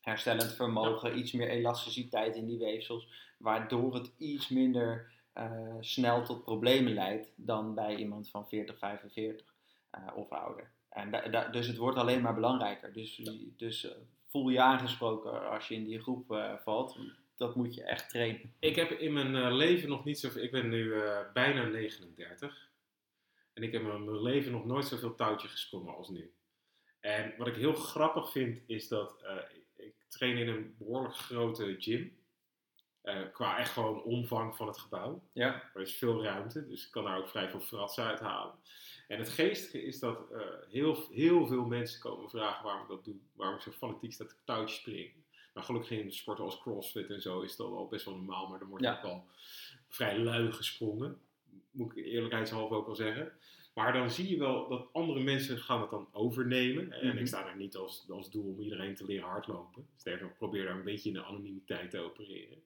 herstellend 0.01 0.53
vermogen, 0.53 1.19
iets 1.19 1.33
meer 1.33 1.49
elasticiteit 1.49 2.37
in 2.37 2.47
die 2.47 2.59
weefsels, 2.59 3.09
waardoor 3.39 3.95
het 3.95 4.13
iets 4.19 4.49
minder 4.49 5.13
eh, 5.33 5.77
snel 5.81 6.25
tot 6.25 6.45
problemen 6.45 6.95
leidt 6.95 7.33
dan 7.37 7.75
bij 7.75 7.97
iemand 7.97 8.31
van 8.31 8.49
40, 8.49 8.79
45 8.79 9.47
eh, 9.91 10.07
of 10.15 10.29
ouder. 10.31 10.71
En 10.89 11.11
da- 11.11 11.29
da- 11.29 11.49
dus 11.49 11.67
het 11.67 11.77
wordt 11.77 11.99
alleen 11.99 12.23
maar 12.23 12.35
belangrijker. 12.35 12.93
Dus, 12.93 13.31
dus 13.57 13.85
eh, 13.89 13.97
voel 14.27 14.49
je 14.49 14.61
aangesproken 14.63 15.51
als 15.51 15.69
je 15.69 15.75
in 15.75 15.85
die 15.85 16.01
groep 16.01 16.59
valt. 16.65 16.99
Dat 17.43 17.55
moet 17.55 17.75
je 17.75 17.83
echt 17.83 18.11
trainen. 18.11 18.55
Ik 18.59 18.77
heb 18.77 18.91
in 18.91 19.13
mijn 19.13 19.37
eh, 19.37 19.53
leven 19.53 19.89
nog 19.89 20.05
niet 20.05 20.19
zoveel. 20.19 20.43
Ik 20.43 20.51
ben 20.51 20.69
nu 20.69 20.95
eh, 20.95 21.33
bijna 21.33 21.65
39. 21.65 22.71
En 23.53 23.63
ik 23.63 23.73
heb 23.73 23.83
in 23.83 24.05
mijn 24.05 24.23
leven 24.23 24.53
nog 24.53 24.65
nooit 24.65 24.85
zoveel 24.85 25.15
touwtje 25.15 25.49
gesprongen 25.49 25.95
als 25.95 26.09
nu. 26.09 26.33
En 27.01 27.35
wat 27.39 27.47
ik 27.47 27.55
heel 27.55 27.75
grappig 27.75 28.31
vind, 28.31 28.63
is 28.67 28.89
dat 28.89 29.23
eh, 29.23 29.37
ik, 29.37 29.67
ik 29.77 29.95
train 30.09 30.37
in 30.37 30.49
een 30.49 30.75
behoorlijk 30.79 31.15
grote 31.15 31.77
gym. 31.79 32.17
Eh, 33.03 33.21
qua 33.33 33.59
echt 33.59 33.73
gewoon 33.73 34.03
omvang 34.03 34.57
van 34.57 34.67
het 34.67 34.79
gebouw. 34.79 35.23
Ja. 35.33 35.71
Er 35.75 35.81
is 35.81 35.95
veel 35.95 36.23
ruimte, 36.23 36.67
dus 36.67 36.85
ik 36.87 36.91
kan 36.91 37.05
daar 37.05 37.19
ook 37.19 37.29
vrij 37.29 37.51
veel 37.51 37.61
fratsen 37.61 38.05
uithalen. 38.05 38.55
En 39.09 39.19
het 39.19 39.29
geestige 39.29 39.83
is 39.83 39.99
dat 39.99 40.19
heel, 40.69 41.09
heel 41.11 41.47
veel 41.47 41.65
mensen 41.65 42.01
komen 42.01 42.31
vragen 42.31 42.65
waarom 42.65 42.83
ik 42.83 42.89
dat 42.89 43.05
doe. 43.05 43.17
Waarom 43.33 43.57
ik 43.57 43.63
zo 43.63 43.71
fanatiek 43.71 44.13
sta 44.13 44.25
te 44.25 44.35
touwtjes 44.45 44.79
springen. 44.79 45.22
Nou, 45.55 45.67
gelukkig 45.67 45.91
in 45.91 46.13
sporten 46.13 46.45
als 46.45 46.61
crossfit 46.61 47.11
en 47.11 47.21
zo 47.23 47.41
is 47.41 47.57
dat 47.57 47.67
al 47.67 47.89
best 47.89 48.05
wel 48.05 48.15
normaal, 48.15 48.49
maar 48.49 48.59
dan 48.59 48.69
wordt 48.69 48.85
Ja. 48.85 48.97
ook 48.97 49.05
al 49.05 49.25
vrij 49.89 50.19
lui 50.19 50.53
gesprongen. 50.53 51.19
Moet 51.71 51.97
ik 51.97 52.05
eerlijkheidshalve 52.05 52.75
ook 52.75 52.87
wel 52.87 52.95
zeggen. 52.95 53.33
Maar 53.75 53.93
dan 53.93 54.11
zie 54.11 54.29
je 54.31 54.39
wel 54.39 54.69
dat 54.69 54.87
andere 54.93 55.21
mensen 55.21 55.59
gaan 55.59 55.81
het 55.81 55.91
dan 55.91 56.09
overnemen. 56.13 56.93
En 56.93 57.07
Mhm. 57.09 57.17
ik 57.19 57.27
sta 57.27 57.43
daar 57.43 57.57
niet 57.57 57.77
als, 57.77 58.07
als 58.11 58.31
doel 58.31 58.45
om 58.55 58.61
iedereen 58.61 58.95
te 58.95 59.05
leren 59.05 59.29
hardlopen. 59.29 59.87
Sterker 59.97 60.23
nog, 60.23 60.31
ik 60.33 60.39
probeer 60.39 60.65
daar 60.65 60.75
een 60.77 60.85
beetje 60.85 61.09
in 61.09 61.15
de 61.15 61.25
anonimiteit 61.25 61.91
te 61.91 61.99
opereren. 61.99 62.63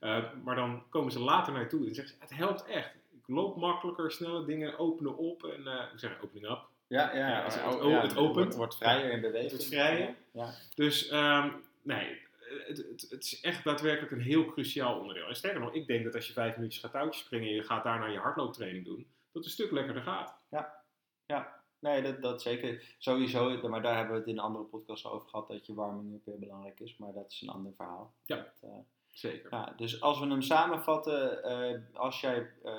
Uh, 0.00 0.24
maar 0.44 0.54
dan 0.56 0.82
komen 0.88 1.12
ze 1.12 1.18
later 1.20 1.52
naartoe 1.52 1.86
en 1.86 1.94
zeggen 1.94 2.14
ze, 2.14 2.20
het 2.20 2.34
helpt 2.36 2.64
echt. 2.64 2.94
Ik 2.94 3.28
loop 3.34 3.56
makkelijker, 3.56 4.10
snelle 4.12 4.44
dingen 4.44 4.78
openen 4.78 5.16
op 5.16 5.44
en 5.44 5.60
uh, 5.60 5.82
ik 5.92 5.98
zeg 5.98 6.22
opening 6.22 6.50
up. 6.50 6.60
Ja, 6.86 7.14
ja, 7.16 7.28
Ja, 7.28 7.42
het- 7.44 7.54
het- 7.64 7.82
ja, 7.84 8.00
het 8.02 8.16
opent. 8.16 8.34
Wordt, 8.34 8.54
wordt 8.54 8.76
vrijer 8.76 9.12
in 9.12 9.20
beweging. 9.20 9.50
Het 9.52 9.64
vrijer. 9.66 10.14
Ja. 10.32 10.54
Dus 10.74 11.12
um, 11.12 11.52
nee, 11.82 12.18
het, 12.66 12.76
het, 12.76 13.06
het, 13.10 13.24
is 13.24 13.40
echt 13.40 13.64
daadwerkelijk 13.64 14.12
een 14.12 14.20
heel 14.20 14.44
cruciaal 14.44 14.98
onderdeel. 15.00 15.26
En 15.26 15.36
sterker 15.36 15.60
nog, 15.60 15.74
ik 15.74 15.86
denk 15.86 16.04
dat 16.04 16.14
als 16.14 16.26
je 16.26 16.32
vijf 16.32 16.56
minuutjes 16.56 16.82
gaat 16.82 16.92
touwtjes 16.92 17.24
springen 17.24 17.48
en 17.48 17.54
je 17.54 17.62
gaat 17.62 17.84
daarna 17.84 18.06
je 18.06 18.18
hardlooptraining 18.18 18.84
doen, 18.84 18.96
dat 18.96 19.06
het 19.32 19.44
een 19.44 19.50
stuk 19.50 19.70
lekkerder 19.70 20.02
gaat. 20.02 20.38
Ja, 20.50 20.82
ja. 21.26 21.56
Nee, 21.80 22.02
dat, 22.02 22.22
dat 22.22 22.42
zeker. 22.42 22.94
Sowieso, 22.98 23.68
maar 23.68 23.82
daar 23.82 23.96
hebben 23.96 24.12
we 24.12 24.18
het 24.18 24.28
in 24.28 24.38
een 24.38 24.44
andere 24.44 24.64
podcast 24.64 25.04
over 25.04 25.28
gehad, 25.28 25.48
dat 25.48 25.66
je 25.66 25.74
warming-up 25.74 26.24
weer 26.24 26.38
belangrijk 26.38 26.80
is. 26.80 26.96
Maar 26.96 27.12
dat 27.12 27.30
is 27.30 27.40
een 27.40 27.48
ander 27.48 27.72
verhaal. 27.76 28.14
Ja. 28.24 28.36
Dat, 28.36 28.70
uh, 28.70 28.78
Zeker. 29.18 29.48
Ja, 29.50 29.72
dus 29.76 30.00
als 30.00 30.18
we 30.18 30.26
hem 30.26 30.42
samenvatten, 30.42 31.40
uh, 31.44 32.00
als 32.00 32.20
jij 32.20 32.50
uh, 32.64 32.76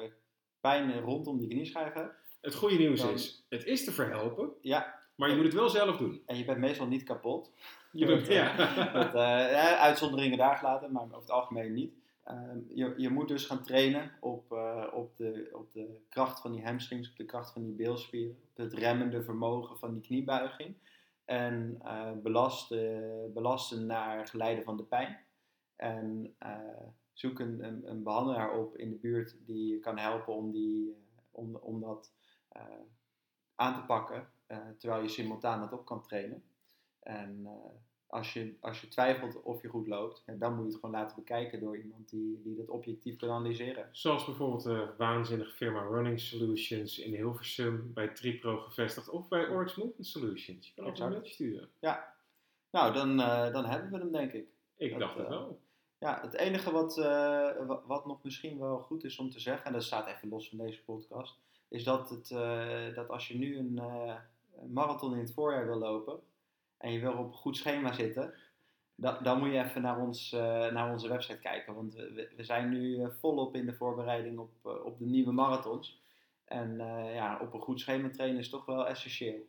pijn 0.60 1.00
rondom 1.00 1.40
die 1.40 1.48
knieschijf 1.48 1.94
hebt. 1.94 2.14
Het 2.42 2.56
goede 2.56 2.78
nieuws 2.78 3.02
dan, 3.02 3.14
is, 3.14 3.46
het 3.50 3.66
is 3.66 3.84
te 3.84 3.92
verhelpen. 3.92 4.50
Ja. 4.62 4.99
Maar 5.20 5.30
je 5.30 5.36
moet 5.36 5.46
het 5.46 5.54
wel 5.54 5.70
zelf 5.70 5.98
doen. 5.98 6.22
En 6.26 6.38
je 6.38 6.46
bent 6.46 6.58
meestal 6.58 6.88
niet 6.88 7.04
kapot. 7.04 7.52
Je 7.92 8.06
bent, 8.06 8.28
ja. 8.40 8.56
dat, 8.94 9.16
uh, 9.16 9.82
uitzonderingen 9.82 10.38
daar 10.38 10.56
gelaten, 10.56 10.92
maar 10.92 11.04
over 11.04 11.20
het 11.20 11.32
algemeen 11.32 11.74
niet. 11.74 11.94
Uh, 12.28 12.52
je, 12.68 12.94
je 12.98 13.10
moet 13.10 13.28
dus 13.28 13.46
gaan 13.46 13.64
trainen 13.64 14.12
op, 14.20 14.52
uh, 14.52 14.86
op, 14.94 15.18
de, 15.18 15.50
op 15.54 15.72
de 15.72 16.02
kracht 16.10 16.42
van 16.42 16.52
die 16.52 16.64
hamstrings, 16.64 17.10
op 17.10 17.18
de 17.18 17.26
kracht 17.26 17.52
van 17.52 17.64
die 17.64 17.74
beelspieren, 17.74 18.38
op 18.50 18.58
het 18.58 18.74
remmende 18.74 19.24
vermogen 19.24 19.78
van 19.78 19.94
die 19.94 20.02
kniebuiging. 20.02 20.76
En 21.26 21.82
belasten, 22.24 23.34
belasten 23.34 23.86
naar 23.86 24.28
geleide 24.28 24.64
van 24.64 24.78
de 24.78 24.84
pijn. 24.84 25.20
En 25.76 26.36
zoek 27.14 27.40
een, 27.40 27.64
een, 27.64 27.90
een, 27.90 28.04
behandelaar 28.04 28.58
op 28.58 28.78
in 28.78 28.90
de 28.90 28.96
buurt 28.96 29.36
die 29.46 29.68
je 29.68 29.80
kan 29.80 29.98
helpen 29.98 30.34
om, 30.34 30.52
die, 30.52 30.96
om, 31.32 31.56
om 31.56 31.82
dat 31.82 32.14
aan 33.56 33.74
te 33.74 33.82
pakken, 33.82 34.28
terwijl 34.78 35.02
je 35.02 35.10
simultaan 35.10 35.60
dat 35.60 35.74
op 35.74 35.86
kan 35.86 36.02
trainen. 36.02 36.44
En 37.00 37.40
uh, 37.44 37.50
als, 38.08 38.34
je, 38.34 38.56
als 38.60 38.82
je 38.82 38.88
twijfelt 38.88 39.42
of 39.42 39.62
je 39.62 39.68
goed 39.68 39.88
loopt, 39.88 40.24
dan 40.26 40.54
moet 40.54 40.64
je 40.64 40.72
het 40.72 40.80
gewoon 40.80 40.96
laten 40.96 41.16
bekijken 41.16 41.60
door 41.60 41.78
iemand 41.78 42.10
die, 42.10 42.42
die 42.44 42.56
dat 42.56 42.70
objectief 42.70 43.18
kan 43.18 43.30
analyseren. 43.30 43.90
Zoals 43.92 44.26
bijvoorbeeld 44.26 44.64
de 44.64 44.94
waanzinnige 44.98 45.52
firma 45.52 45.82
Running 45.82 46.20
Solutions 46.20 47.00
in 47.00 47.14
Hilversum, 47.14 47.94
bij 47.94 48.08
Tripro 48.08 48.58
gevestigd, 48.58 49.10
of 49.10 49.28
bij 49.28 49.48
Oryx 49.48 49.76
Movement 49.76 50.08
Solutions. 50.08 50.68
Je 50.68 50.74
kan 50.76 50.86
ook 50.86 50.98
een 50.98 51.10
mailtje 51.10 51.34
sturen. 51.34 51.70
Ja, 51.80 52.14
nou 52.70 52.94
dan, 52.94 53.20
uh, 53.20 53.54
dan 53.54 53.66
hebben 53.66 53.92
we 53.92 53.98
hem 53.98 54.12
denk 54.12 54.32
ik. 54.32 54.48
Ik 54.78 54.90
dat, 54.92 55.00
dacht 55.00 55.18
het 55.18 55.28
wel. 55.28 55.50
Uh, 55.50 55.56
ja, 56.00 56.20
het 56.22 56.34
enige 56.34 56.72
wat, 56.72 56.98
uh, 56.98 57.80
wat, 57.86 58.06
nog 58.06 58.24
misschien 58.24 58.60
wel 58.60 58.80
goed 58.80 59.04
is 59.04 59.18
om 59.18 59.30
te 59.30 59.40
zeggen, 59.40 59.66
en 59.66 59.74
dat 59.74 59.84
staat 59.84 60.08
even 60.08 60.30
los 60.30 60.50
van 60.50 60.58
deze 60.58 60.84
podcast, 60.84 61.40
is 61.68 61.84
dat, 61.84 62.10
het, 62.10 62.28
dat 62.96 63.10
als 63.10 63.28
je 63.28 63.38
nu 63.38 63.58
een 63.58 63.82
marathon 64.68 65.14
in 65.14 65.20
het 65.20 65.34
voorjaar 65.34 65.66
wil 65.66 65.78
lopen, 65.78 66.20
en 66.78 66.92
je 66.92 67.00
wil 67.00 67.12
op 67.12 67.26
een 67.26 67.34
goed 67.34 67.58
schema 67.58 67.94
zitten, 67.94 68.34
dan, 68.96 69.18
dan 69.24 69.40
moet 69.40 69.52
je 69.52 69.64
even 69.64 69.82
naar, 69.82 70.00
ons, 70.00 70.34
uh, 70.34 70.42
naar 70.72 70.92
onze 70.92 71.08
website 71.08 71.40
kijken. 71.40 71.76
Want 71.76 71.94
we, 71.94 72.34
we 72.36 72.44
zijn 72.44 72.70
nu 72.70 72.98
uh, 72.98 73.08
volop 73.10 73.56
in 73.56 73.66
de 73.66 73.74
voorbereiding 73.74 74.40
op, 74.40 74.52
uh, 74.66 74.86
op 74.86 74.98
de 74.98 75.06
nieuwe 75.06 75.32
marathons. 75.32 76.02
En 76.46 76.78
ja, 77.14 77.40
op 77.42 77.54
een 77.54 77.60
goed 77.60 77.80
schema 77.80 78.10
trainen 78.10 78.40
is 78.40 78.50
toch 78.50 78.66
wel 78.66 78.88
essentieel. 78.88 79.48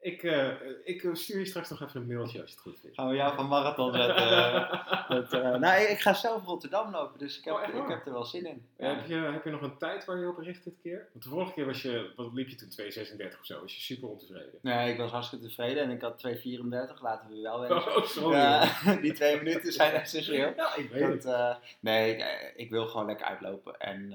Ik, 0.00 0.22
uh, 0.22 0.48
ik 0.84 1.08
stuur 1.12 1.38
je 1.38 1.44
straks 1.44 1.70
nog 1.70 1.82
even 1.82 2.00
een 2.00 2.06
mailtje 2.06 2.40
als 2.40 2.50
je 2.50 2.54
het 2.54 2.64
goed 2.64 2.80
vindt. 2.80 2.96
Gaan 2.96 3.08
we 3.08 3.14
jou 3.14 3.34
van 3.34 3.48
marathon 3.48 3.92
zetten? 3.92 4.68
met, 5.08 5.32
uh, 5.32 5.56
nou, 5.56 5.82
ik 5.82 5.98
ga 5.98 6.14
zelf 6.14 6.44
Rotterdam 6.44 6.90
lopen, 6.90 7.18
dus 7.18 7.38
ik 7.38 7.44
heb, 7.44 7.54
oh, 7.54 7.62
ik 7.62 7.88
heb 7.88 8.06
er 8.06 8.12
wel 8.12 8.24
zin 8.24 8.46
in. 8.46 8.66
Ja. 8.78 8.94
Heb, 8.94 9.06
je, 9.06 9.14
heb 9.14 9.44
je 9.44 9.50
nog 9.50 9.62
een 9.62 9.78
tijd 9.78 10.04
waar 10.04 10.18
je 10.18 10.28
op 10.28 10.38
richt 10.38 10.64
dit 10.64 10.74
keer? 10.82 11.08
Want 11.12 11.24
de 11.24 11.30
vorige 11.30 11.52
keer 11.52 11.66
was 11.66 11.82
je, 11.82 12.12
wat 12.16 12.32
liep 12.32 12.48
je 12.48 12.56
toen, 12.56 12.70
2,36 12.70 13.40
of 13.40 13.46
zo? 13.46 13.60
Was 13.60 13.74
je 13.74 13.80
super 13.80 14.08
ontevreden? 14.08 14.58
Nee, 14.62 14.92
ik 14.92 14.98
was 14.98 15.10
hartstikke 15.10 15.46
tevreden 15.46 15.82
en 15.82 15.90
ik 15.90 16.00
had 16.00 16.26
2,34, 16.26 17.00
laten 17.00 17.28
we 17.28 17.40
wel 17.42 17.60
weten. 17.60 17.76
Oh, 17.96 18.04
sorry. 18.04 18.60
Die 19.02 19.12
twee 19.12 19.36
minuten 19.36 19.72
zijn 19.72 19.92
essentieel. 19.92 20.52
Ja, 20.56 20.76
ik 20.76 20.90
weet 20.90 21.22
dat, 21.22 21.60
nee, 21.80 22.16
ik, 22.16 22.52
ik, 22.56 22.70
wil 22.70 22.86
gewoon 22.86 23.06
lekker 23.06 23.26
uitlopen. 23.26 23.78
En, 23.78 24.12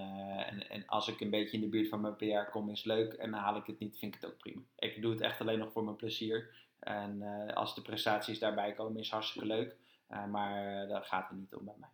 en, 0.47 0.69
en 0.69 0.83
als 0.87 1.07
ik 1.07 1.19
een 1.19 1.29
beetje 1.29 1.57
in 1.57 1.61
de 1.63 1.69
buurt 1.69 1.89
van 1.89 2.01
mijn 2.01 2.15
PR 2.15 2.51
kom, 2.51 2.69
is 2.69 2.77
het 2.77 2.87
leuk. 2.87 3.13
En 3.13 3.31
dan 3.31 3.39
haal 3.39 3.55
ik 3.55 3.65
het 3.65 3.79
niet, 3.79 3.97
vind 3.97 4.15
ik 4.15 4.21
het 4.21 4.31
ook 4.31 4.37
prima. 4.37 4.61
Ik 4.77 5.01
doe 5.01 5.11
het 5.11 5.21
echt 5.21 5.41
alleen 5.41 5.59
nog 5.59 5.70
voor 5.71 5.83
mijn 5.83 5.95
plezier. 5.95 6.49
En 6.79 7.21
uh, 7.21 7.53
als 7.53 7.75
de 7.75 7.81
prestaties 7.81 8.39
daarbij 8.39 8.73
komen, 8.73 8.99
is 8.99 9.09
hartstikke 9.09 9.47
leuk. 9.47 9.75
Uh, 10.09 10.25
maar 10.25 10.87
daar 10.87 11.03
gaat 11.03 11.29
het 11.29 11.37
niet 11.37 11.55
om 11.55 11.65
bij 11.65 11.75
mij. 11.77 11.89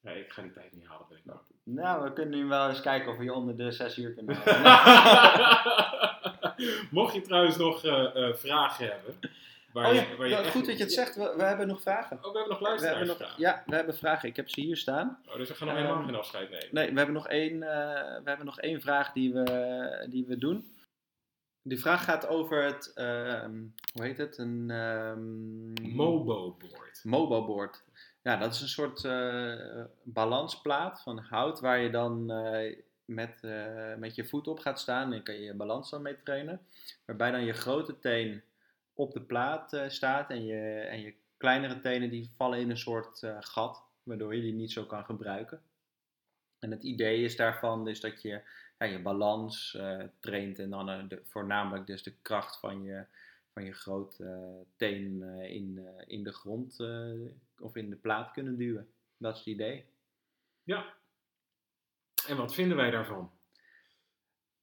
Nee, 0.00 0.24
ik 0.24 0.32
ga 0.32 0.42
die 0.42 0.52
tijd 0.52 0.72
niet 0.72 0.86
halen, 0.86 1.06
ben 1.08 1.18
ik 1.18 1.24
nou. 1.24 1.38
Nou, 1.62 2.04
we 2.04 2.12
kunnen 2.12 2.38
nu 2.38 2.44
wel 2.44 2.68
eens 2.68 2.80
kijken 2.80 3.10
of 3.10 3.18
we 3.18 3.24
je 3.24 3.32
onder 3.32 3.56
de 3.56 3.70
6 3.70 3.98
uur 3.98 4.14
kunnen 4.14 4.36
Mocht 6.90 7.14
je 7.14 7.20
trouwens 7.20 7.56
nog 7.56 7.80
vragen 8.38 8.86
hebben. 8.90 9.18
Waar 9.76 9.88
oh 9.88 9.94
ja, 9.94 10.00
je, 10.00 10.16
waar 10.16 10.28
je 10.28 10.34
nou, 10.34 10.46
goed 10.46 10.66
dat 10.66 10.76
je 10.76 10.82
het 10.82 10.92
zegt. 10.92 11.16
We, 11.16 11.34
we, 11.36 11.42
hebben 11.42 11.66
nog 11.66 11.80
vragen. 11.80 12.16
Oh, 12.16 12.32
we 12.32 12.38
hebben 12.38 12.48
nog 12.48 12.60
luisteraars. 12.60 13.06
Nog, 13.06 13.34
ja, 13.36 13.62
we 13.66 13.74
hebben 13.74 13.96
vragen. 13.96 14.28
Ik 14.28 14.36
heb 14.36 14.48
ze 14.48 14.60
hier 14.60 14.76
staan. 14.76 15.18
Oh, 15.28 15.36
dus 15.36 15.48
we 15.48 15.54
gaan 15.54 15.66
nog 15.66 15.76
helemaal 15.76 16.04
geen 16.04 16.14
afscheid 16.14 16.50
nemen. 16.50 16.68
Nee, 16.70 16.90
we 16.90 16.96
hebben 16.96 17.14
nog 17.14 17.28
één, 17.28 17.52
uh, 17.54 17.60
we 18.22 18.22
hebben 18.24 18.46
nog 18.46 18.60
één 18.60 18.80
vraag 18.80 19.12
die 19.12 19.32
we, 19.32 20.06
die 20.10 20.26
we 20.26 20.38
doen. 20.38 20.70
Die 21.68 21.80
vraag 21.80 22.04
gaat 22.04 22.26
over 22.26 22.64
het, 22.64 22.92
uh, 22.94 23.44
hoe 23.92 24.04
heet 24.04 24.18
het? 24.18 24.38
Een 24.38 24.70
um, 24.70 25.72
Mobo-board. 25.94 27.00
Mobo-board. 27.02 27.84
Ja, 28.22 28.36
dat 28.36 28.54
is 28.54 28.60
een 28.60 28.68
soort 28.68 29.04
uh, 29.04 29.84
balansplaat 30.02 31.02
van 31.02 31.18
hout 31.18 31.60
waar 31.60 31.78
je 31.78 31.90
dan 31.90 32.32
uh, 32.32 32.76
met, 33.06 33.38
eh, 33.42 33.94
met 33.94 34.14
je 34.14 34.24
voet 34.24 34.48
op 34.48 34.58
gaat 34.58 34.80
staan 34.80 35.12
en 35.12 35.22
kan 35.22 35.34
je 35.34 35.40
je 35.40 35.54
balans 35.54 35.90
dan 35.90 36.02
mee 36.02 36.22
trainen. 36.22 36.60
Waarbij 37.04 37.30
dan 37.30 37.44
je 37.44 37.52
grote 37.52 37.98
teen 37.98 38.42
op 38.94 39.12
de 39.12 39.20
plaat 39.20 39.72
eh, 39.72 39.88
staat 39.88 40.30
en 40.30 40.44
je, 40.44 40.80
en 40.80 41.00
je 41.00 41.14
kleinere 41.36 41.80
tenen 41.80 42.10
die 42.10 42.30
vallen 42.36 42.58
in 42.58 42.70
een 42.70 42.78
soort 42.78 43.22
eh, 43.22 43.36
gat, 43.40 43.82
waardoor 44.02 44.34
je 44.34 44.42
die 44.42 44.52
niet 44.52 44.72
zo 44.72 44.84
kan 44.84 45.04
gebruiken. 45.04 45.60
En 46.58 46.70
het 46.70 46.82
idee 46.82 47.24
is 47.24 47.36
daarvan 47.36 47.88
is 47.88 48.00
dat 48.00 48.22
je 48.22 48.40
ja, 48.78 48.86
je 48.86 49.02
balans 49.02 49.74
eh, 49.74 50.04
traint 50.20 50.58
en 50.58 50.70
dan 50.70 50.90
eh, 50.90 51.08
de, 51.08 51.20
voornamelijk 51.24 51.86
dus 51.86 52.02
de 52.02 52.14
kracht 52.22 52.60
van 52.60 52.82
je, 52.82 53.04
van 53.52 53.64
je 53.64 53.72
grote 53.72 54.24
eh, 54.24 54.66
teen 54.76 55.22
in, 55.48 55.88
in 56.06 56.22
de 56.22 56.32
grond 56.32 56.80
of 57.58 57.76
in 57.76 57.90
de 57.90 57.96
plaat 57.96 58.30
kunnen 58.32 58.56
duwen. 58.56 58.88
Dat 59.16 59.32
is 59.32 59.38
het 59.38 59.48
idee. 59.48 59.84
Ja. 60.62 60.94
En 62.26 62.36
wat 62.36 62.54
vinden 62.54 62.76
wij 62.76 62.90
daarvan? 62.90 63.30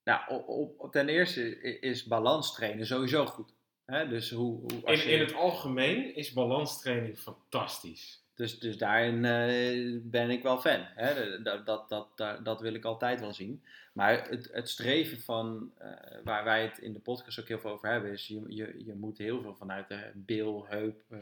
Nou, 0.04 0.44
op, 0.46 0.80
op, 0.80 0.92
ten 0.92 1.10
eerste 1.10 1.62
is 1.80 2.04
balans 2.04 2.54
trainen 2.54 2.86
sowieso 2.86 3.26
goed. 3.26 3.54
Dus, 3.86 4.32
hoe, 4.32 4.60
hoe, 4.60 4.86
als 4.86 5.04
In, 5.04 5.10
je, 5.10 5.16
in 5.16 5.20
het 5.20 5.34
algemeen 5.34 6.16
is 6.16 6.34
balanstraining 6.34 7.20
fantastisch. 7.20 8.23
Dus, 8.36 8.60
dus 8.60 8.78
daarin 8.78 9.26
eh, 9.26 10.00
ben 10.04 10.30
ik 10.30 10.44
wel 10.44 10.58
fan. 10.58 10.80
Hè? 10.96 11.42
Dat, 11.42 11.66
dat, 11.66 11.90
dat, 12.16 12.40
dat, 12.44 12.62
wil 12.62 12.74
ik 12.74 12.86
altijd 12.86 13.20
wel 13.20 13.34
zien. 13.34 13.64
Maar 13.94 14.30
het, 14.30 14.50
het 14.52 14.70
streven 14.70 15.20
van, 15.20 15.72
eh, 15.78 15.90
waar 16.24 16.44
wij 16.44 16.64
het 16.64 16.78
in 16.78 16.94
de 16.94 17.00
podcast 17.00 17.40
ook 17.40 17.48
heel 17.48 17.60
veel 17.60 17.72
over 17.72 17.90
hebben, 17.90 18.12
is 18.12 18.28
je, 18.28 18.44
je, 18.48 18.84
je 18.86 18.94
moet 18.96 19.18
heel 19.18 19.42
veel 19.42 19.56
vanuit 19.56 19.88
de 19.88 20.12
Bil, 20.14 20.66
Heup, 20.70 21.02
eh, 21.10 21.20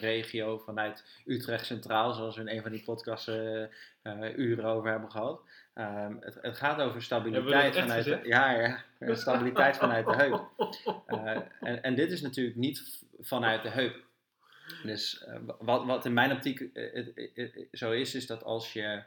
regio, 0.00 0.58
vanuit 0.58 1.04
Utrecht 1.24 1.66
Centraal, 1.66 2.12
zoals 2.12 2.36
we 2.36 2.40
in 2.40 2.56
een 2.56 2.62
van 2.62 2.72
die 2.72 2.82
podcasts 2.84 3.30
uren 4.36 4.64
over 4.64 4.90
hebben 4.90 5.10
gehad. 5.10 5.40
Ehm, 5.74 6.14
het, 6.20 6.38
het 6.42 6.56
gaat 6.56 6.80
over 6.80 7.02
stabiliteit 7.02 7.76
vanuit 7.76 8.04
de, 8.04 8.20
ja, 8.22 8.50
ja, 8.98 9.14
stabiliteit 9.14 9.76
vanuit 9.76 10.06
de 10.06 10.14
heup. 10.14 10.50
En, 11.60 11.82
en 11.82 11.94
dit 11.94 12.10
is 12.10 12.20
natuurlijk 12.20 12.56
niet 12.56 13.04
vanuit 13.20 13.62
de 13.62 13.68
heup. 13.68 14.05
Dus 14.82 15.24
eh, 15.24 15.38
wat, 15.58 15.84
wat 15.84 16.04
in 16.04 16.12
mijn 16.12 16.32
optiek 16.32 16.60
eh, 16.60 16.94
het- 17.34 17.66
zo 17.72 17.90
is, 17.92 18.14
is 18.14 18.26
dat 18.26 18.44
als 18.44 18.72
je 18.72 19.02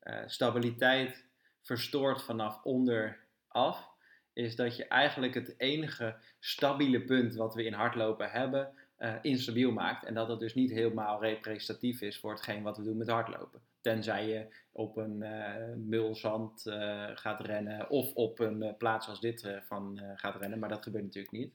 eh, 0.00 0.22
stabiliteit 0.26 1.24
verstoort 1.62 2.22
vanaf 2.22 2.62
onderaf, 2.64 3.88
is 4.32 4.56
dat 4.56 4.76
je 4.76 4.84
eigenlijk 4.84 5.34
het 5.34 5.54
enige 5.56 6.16
stabiele 6.38 7.00
punt 7.04 7.34
wat 7.34 7.54
we 7.54 7.64
in 7.64 7.72
hardlopen 7.72 8.30
hebben, 8.30 8.72
eh, 8.96 9.14
instabiel 9.22 9.72
maakt. 9.72 10.04
En 10.04 10.14
dat 10.14 10.28
het 10.28 10.40
dus 10.40 10.54
niet 10.54 10.70
helemaal 10.70 11.20
representatief 11.22 12.00
is 12.00 12.18
voor 12.18 12.30
hetgeen 12.32 12.62
wat 12.62 12.76
we 12.76 12.82
doen 12.84 12.96
met 12.96 13.08
hardlopen. 13.08 13.60
Tenzij 13.80 14.28
je 14.28 14.46
op 14.72 14.96
een 14.96 15.22
eh 15.22 15.74
mulzand 15.76 16.66
eh, 16.66 17.06
gaat 17.14 17.40
rennen 17.40 17.90
of 17.90 18.14
op 18.14 18.38
een 18.38 18.62
eh, 18.62 18.76
plaats 18.78 19.08
als 19.08 19.20
dit 19.20 19.42
eh, 19.44 19.60
van 19.60 19.98
eh, 19.98 20.10
gaat 20.14 20.36
rennen, 20.40 20.58
maar 20.58 20.68
dat 20.68 20.82
gebeurt 20.82 21.04
natuurlijk 21.04 21.32
niet. 21.34 21.52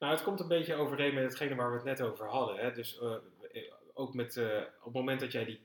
Nou, 0.00 0.12
het 0.12 0.22
komt 0.22 0.40
een 0.40 0.48
beetje 0.48 0.74
overeen 0.74 1.14
met 1.14 1.22
hetgene 1.24 1.54
waar 1.54 1.70
we 1.70 1.76
het 1.76 1.84
net 1.84 2.00
over 2.02 2.26
hadden. 2.28 2.56
Hè? 2.56 2.72
Dus 2.72 2.98
eh, 2.98 3.14
eh, 3.52 3.62
ook 3.94 4.14
met, 4.14 4.36
eh, 4.36 4.58
op 4.78 4.84
het 4.84 4.92
moment 4.94 5.20
dat 5.20 5.32
jij 5.32 5.44
die, 5.44 5.60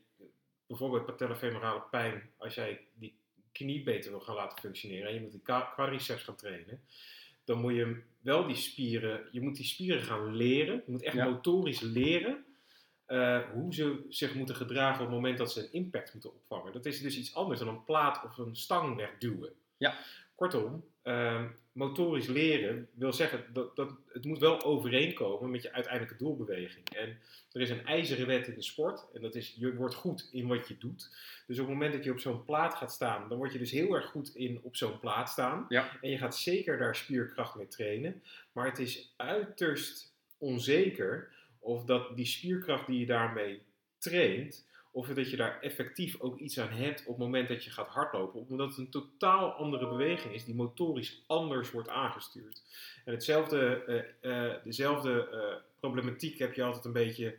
bijvoorbeeld 0.68 1.06
patellofemorale 1.06 1.82
pijn, 1.92 2.30
als 2.38 2.56
jij 2.56 2.80
die 2.94 3.16
knie 3.52 3.84
beter 3.84 4.12
wil 4.12 4.20
gaan 4.20 4.36
laten 4.36 4.60
functioneren 4.60 5.08
en 5.08 5.14
je 5.14 5.22
moet 5.22 5.32
die 5.32 5.42
qua- 5.42 5.72
quadriceps 5.74 6.24
gaan 6.24 6.36
trainen, 6.36 6.82
dan 7.44 7.60
moet 7.62 7.74
je 7.74 8.02
wel 8.22 8.48
die 8.48 8.56
spieren, 8.56 9.28
je 9.32 9.42
moet 9.42 9.56
die 9.56 9.66
spieren 9.66 10.02
gaan 10.04 10.36
leren. 10.36 10.76
Je 10.86 10.92
moet 10.92 11.04
echt 11.04 11.16
Ja. 11.16 11.26
motorisch 11.26 11.80
leren 11.82 12.46
hoe 13.54 13.74
ze 13.74 14.06
zich 14.10 14.34
moeten 14.36 14.56
gedragen 14.56 15.00
op 15.02 15.08
het 15.08 15.16
moment 15.16 15.38
dat 15.38 15.52
ze 15.52 15.60
een 15.64 15.72
impact 15.74 16.14
moeten 16.14 16.34
opvangen. 16.34 16.74
Dat 16.74 16.86
is 16.86 17.02
dus 17.02 17.18
iets 17.18 17.36
anders 17.36 17.60
dan 17.60 17.68
een 17.68 17.84
plaat 17.84 18.24
of 18.24 18.38
een 18.38 18.56
stang 18.56 18.96
wegduwen. 18.96 19.54
Ja. 19.78 19.98
Kortom, 20.36 20.84
ehm, 21.02 21.48
motorisch 21.72 22.28
leren 22.28 22.90
wil 22.94 23.14
zeggen 23.14 23.46
dat, 23.54 23.76
dat 23.76 23.92
het 24.14 24.26
moet 24.26 24.40
wel 24.40 24.64
overeenkomen 24.64 25.52
met 25.52 25.62
je 25.62 25.72
uiteindelijke 25.72 26.24
doelbeweging. 26.24 26.90
En 26.90 27.18
er 27.52 27.62
is 27.62 27.70
een 27.70 27.86
ijzeren 27.86 28.28
wet 28.28 28.48
in 28.48 28.56
de 28.56 28.62
sport 28.62 29.06
en 29.14 29.22
dat 29.22 29.36
is 29.36 29.56
je 29.58 29.76
wordt 29.76 29.96
goed 29.96 30.30
in 30.32 30.48
wat 30.48 30.68
je 30.68 30.78
doet. 30.78 31.10
Dus 31.48 31.60
op 31.60 31.66
het 31.66 31.74
moment 31.74 31.94
dat 31.94 32.04
je 32.04 32.12
op 32.12 32.20
zo'n 32.20 32.44
plaat 32.44 32.74
gaat 32.74 32.92
staan, 32.92 33.30
dan 33.30 33.38
word 33.38 33.52
je 33.52 33.60
dus 33.60 33.72
heel 33.72 33.94
erg 33.94 34.06
goed 34.06 34.36
in 34.36 34.60
op 34.64 34.76
zo'n 34.76 35.00
plaat 35.00 35.30
staan. 35.30 35.66
Ja. 35.70 35.98
En 36.02 36.10
je 36.10 36.18
gaat 36.18 36.38
zeker 36.38 36.78
daar 36.78 36.96
spierkracht 36.96 37.56
mee 37.56 37.68
trainen. 37.68 38.24
Maar 38.52 38.66
het 38.66 38.80
is 38.80 39.14
uiterst 39.16 40.14
onzeker 40.38 41.34
of 41.60 41.86
dat 41.86 42.16
die 42.16 42.26
spierkracht 42.26 42.88
die 42.88 43.00
je 43.00 43.06
daarmee 43.06 43.62
traint, 43.98 44.66
of 44.96 45.08
dat 45.08 45.30
je 45.30 45.38
daar 45.38 45.62
effectief 45.62 46.20
ook 46.20 46.40
iets 46.40 46.60
aan 46.60 46.70
hebt 46.70 47.00
op 47.00 47.08
het 47.08 47.18
moment 47.18 47.48
dat 47.48 47.64
je 47.64 47.70
gaat 47.70 47.88
hardlopen. 47.88 48.46
Omdat 48.50 48.70
het 48.70 48.78
een 48.78 48.90
totaal 48.90 49.52
andere 49.52 49.88
beweging 49.88 50.34
is 50.34 50.46
die 50.46 50.56
motorisch 50.56 51.24
anders 51.28 51.72
wordt 51.72 51.90
aangestuurd. 51.90 52.62
En 53.06 53.14
hetzelfde, 53.14 53.84
eh, 54.22 54.48
eh, 54.48 54.64
dezelfde 54.64 55.30
eh, 55.30 55.62
problematiek 55.80 56.40
heb 56.40 56.54
je 56.54 56.64
altijd 56.64 56.86
een 56.86 56.92
beetje 56.92 57.38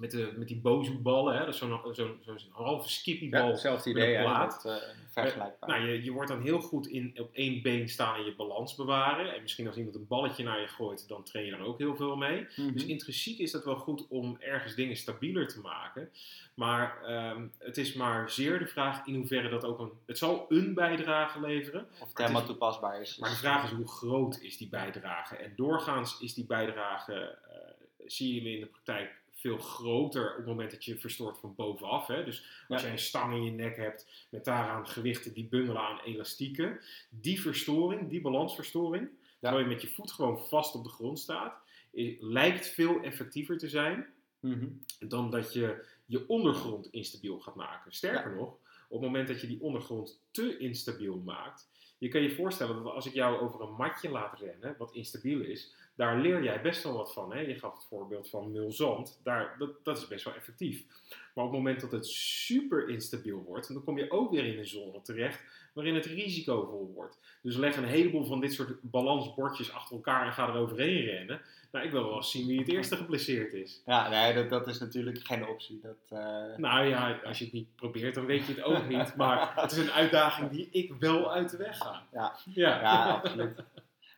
met, 0.00 0.10
de, 0.10 0.32
met 0.36 0.48
die 0.48 0.60
bozoeballen. 0.60 1.34
Hè? 1.34 1.38
Dat 1.38 1.54
is 1.54 1.60
zo'n 1.60 1.80
zo'n 1.92 2.18
zo'n 2.24 2.38
halve 2.50 2.88
skippybal. 2.88 3.44
Ja, 3.44 3.50
hetzelfde 3.50 3.92
met 3.92 4.02
idee 4.02 4.16
een 4.16 4.22
plaat. 4.22 4.66
eigenlijk, 4.66 4.82
eh, 4.82 5.12
vergelijkbaar. 5.12 5.68
Nou, 5.68 5.90
je, 5.90 6.04
je 6.04 6.10
wordt 6.10 6.28
dan 6.28 6.42
heel 6.42 6.60
goed 6.60 6.86
in 6.86 7.14
op 7.20 7.30
één 7.32 7.62
been 7.62 7.88
staan 7.88 8.16
en 8.16 8.24
je 8.24 8.34
balans 8.34 8.74
bewaren. 8.74 9.34
En 9.34 9.42
misschien 9.42 9.66
als 9.66 9.76
iemand 9.76 9.96
een 9.96 10.06
balletje 10.06 10.44
naar 10.44 10.60
je 10.60 10.66
gooit, 10.66 11.08
dan 11.08 11.24
train 11.24 11.46
je 11.46 11.52
er 11.52 11.64
ook 11.64 11.78
heel 11.78 11.96
veel 11.96 12.16
mee. 12.16 12.46
Mhm. 12.56 12.72
Dus 12.72 12.84
intrinsiek 12.84 13.38
is 13.38 13.50
dat 13.50 13.64
wel 13.64 13.76
goed 13.76 14.06
om 14.08 14.36
ergens 14.40 14.74
dingen 14.74 14.96
stabieler 14.96 15.48
te 15.48 15.60
maken. 15.60 16.10
Maar 16.54 17.02
ehm, 17.04 17.46
het 17.58 17.76
is 17.76 17.92
maar 17.92 18.30
zeer 18.30 18.58
de 18.58 18.66
vraag 18.66 19.06
in 19.06 19.14
hoeverre 19.14 19.48
dat 19.48 19.64
ook 19.64 19.78
een... 19.78 19.92
Het 20.06 20.18
zal 20.18 20.46
een 20.48 20.74
bijdrage 20.74 21.40
leveren. 21.40 21.86
of 22.00 22.08
het 22.08 22.18
helemaal 22.18 22.44
toepasbaar 22.44 23.00
is. 23.00 23.16
Maar 23.16 23.30
de 23.30 23.36
vraag 23.36 23.64
is 23.64 23.70
hoe 23.70 23.88
groot 23.88 24.38
is 24.40 24.56
die 24.56 24.68
bijdrage? 24.68 25.36
En 25.36 25.52
doorgaans 25.56 26.20
is 26.20 26.34
die 26.34 26.46
bijdrage, 26.46 27.38
eh, 27.48 27.58
zie 28.06 28.34
je 28.34 28.40
hem 28.40 28.48
in 28.48 28.60
de 28.60 28.66
praktijk 28.66 29.22
veel 29.44 29.58
groter 29.58 30.30
op 30.30 30.36
het 30.36 30.46
moment 30.46 30.70
dat 30.70 30.84
je 30.84 30.98
verstoort 30.98 31.38
van 31.38 31.54
bovenaf. 31.54 32.06
Hè? 32.06 32.24
Dus 32.24 32.64
als 32.68 32.80
Ja. 32.80 32.86
jij 32.86 32.92
een 32.96 33.02
stang 33.02 33.34
in 33.34 33.44
je 33.44 33.50
nek 33.50 33.76
hebt 33.76 34.26
met 34.30 34.44
daaraan 34.44 34.88
gewichten 34.88 35.32
die 35.34 35.44
bungelen 35.48 35.82
aan 35.82 36.00
elastieken. 36.00 36.80
Die 37.10 37.40
verstoring, 37.40 38.08
die 38.10 38.20
balansverstoring, 38.20 39.08
terwijl 39.40 39.62
je 39.62 39.68
met 39.68 39.82
je 39.82 39.88
voet 39.88 40.12
gewoon 40.12 40.38
vast 40.48 40.74
op 40.74 40.84
de 40.84 40.90
grond 40.90 41.18
staat, 41.18 41.54
lijkt 42.20 42.66
veel 42.68 43.00
effectiever 43.02 43.58
te 43.58 43.68
zijn 43.68 44.06
Mhm. 44.40 44.66
dan 44.98 45.30
dat 45.30 45.52
je 45.52 45.84
je 46.06 46.28
ondergrond 46.28 46.88
instabiel 46.92 47.38
gaat 47.40 47.54
maken. 47.54 47.92
Sterker 47.92 48.34
nog, 48.34 48.48
op 48.88 49.00
het 49.00 49.10
moment 49.10 49.28
dat 49.28 49.40
je 49.40 49.46
die 49.46 49.60
ondergrond 49.60 50.20
te 50.30 50.58
instabiel 50.58 51.16
maakt, 51.24 51.68
je 51.98 52.08
kan 52.08 52.22
je 52.22 52.34
voorstellen 52.34 52.82
dat 52.84 52.92
als 52.92 53.06
ik 53.06 53.12
jou 53.14 53.40
over 53.40 53.60
een 53.60 53.72
matje 53.74 54.10
laat 54.10 54.38
rennen, 54.38 54.74
wat 54.78 54.92
instabiel 54.94 55.40
is, 55.40 55.74
daar 55.94 56.18
leer 56.20 56.42
jij 56.42 56.60
best 56.60 56.82
wel 56.82 56.96
wat 56.96 57.12
van. 57.12 57.32
Hè? 57.32 57.40
Je 57.40 57.58
gaf 57.58 57.74
het 57.74 57.86
voorbeeld 57.88 58.30
van 58.30 58.52
mulzand, 58.52 59.20
daar, 59.22 59.54
dat, 59.58 59.70
dat 59.82 59.98
is 59.98 60.08
best 60.08 60.24
wel 60.24 60.34
effectief. 60.34 60.84
Maar 61.34 61.44
op 61.44 61.50
het 61.50 61.60
moment 61.60 61.80
dat 61.80 61.92
het 61.92 62.06
super 62.06 62.88
instabiel 62.88 63.42
wordt, 63.46 63.72
dan 63.72 63.84
kom 63.84 63.98
je 63.98 64.10
ook 64.10 64.30
weer 64.30 64.44
in 64.44 64.58
een 64.58 64.66
zone 64.66 65.00
terecht 65.02 65.40
waarin 65.72 65.94
het 65.94 66.06
risicovol 66.06 66.92
wordt. 66.94 67.18
Dus 67.42 67.56
leg 67.56 67.76
een 67.76 67.84
heleboel 67.84 68.24
van 68.24 68.40
dit 68.40 68.52
soort 68.52 68.76
balansbordjes 68.80 69.72
achter 69.72 69.96
elkaar 69.96 70.26
en 70.26 70.32
ga 70.32 70.48
er 70.48 70.54
overheen 70.54 71.04
rennen. 71.04 71.40
Nou, 71.72 71.86
ik 71.86 71.92
wil 71.92 72.04
wel 72.04 72.16
eens 72.16 72.30
zien 72.30 72.46
wie 72.46 72.58
het 72.58 72.68
eerste 72.68 72.96
geblesseerd 72.96 73.52
is. 73.52 73.82
Ja, 73.86 74.08
nee, 74.08 74.34
dat, 74.34 74.48
dat 74.50 74.66
is 74.66 74.78
natuurlijk 74.78 75.18
geen 75.22 75.46
optie. 75.48 75.80
Dat, 75.82 76.18
eh, 76.20 76.56
Nou 76.56 76.86
ja, 76.86 77.20
als 77.24 77.38
je 77.38 77.44
het 77.44 77.52
niet 77.52 77.76
probeert, 77.76 78.14
dan 78.14 78.26
weet 78.26 78.46
je 78.46 78.54
het 78.54 78.62
ook 78.62 78.88
niet. 78.88 79.16
Maar 79.16 79.52
het 79.54 79.72
is 79.72 79.78
een 79.78 79.90
uitdaging 79.90 80.50
die 80.50 80.68
ik 80.70 80.92
wel 80.98 81.32
uit 81.32 81.50
de 81.50 81.56
weg 81.56 81.76
ga. 81.78 82.06
Ja. 82.12 82.36
ja. 82.44 82.80
Ja, 82.80 83.10
absoluut. 83.10 83.54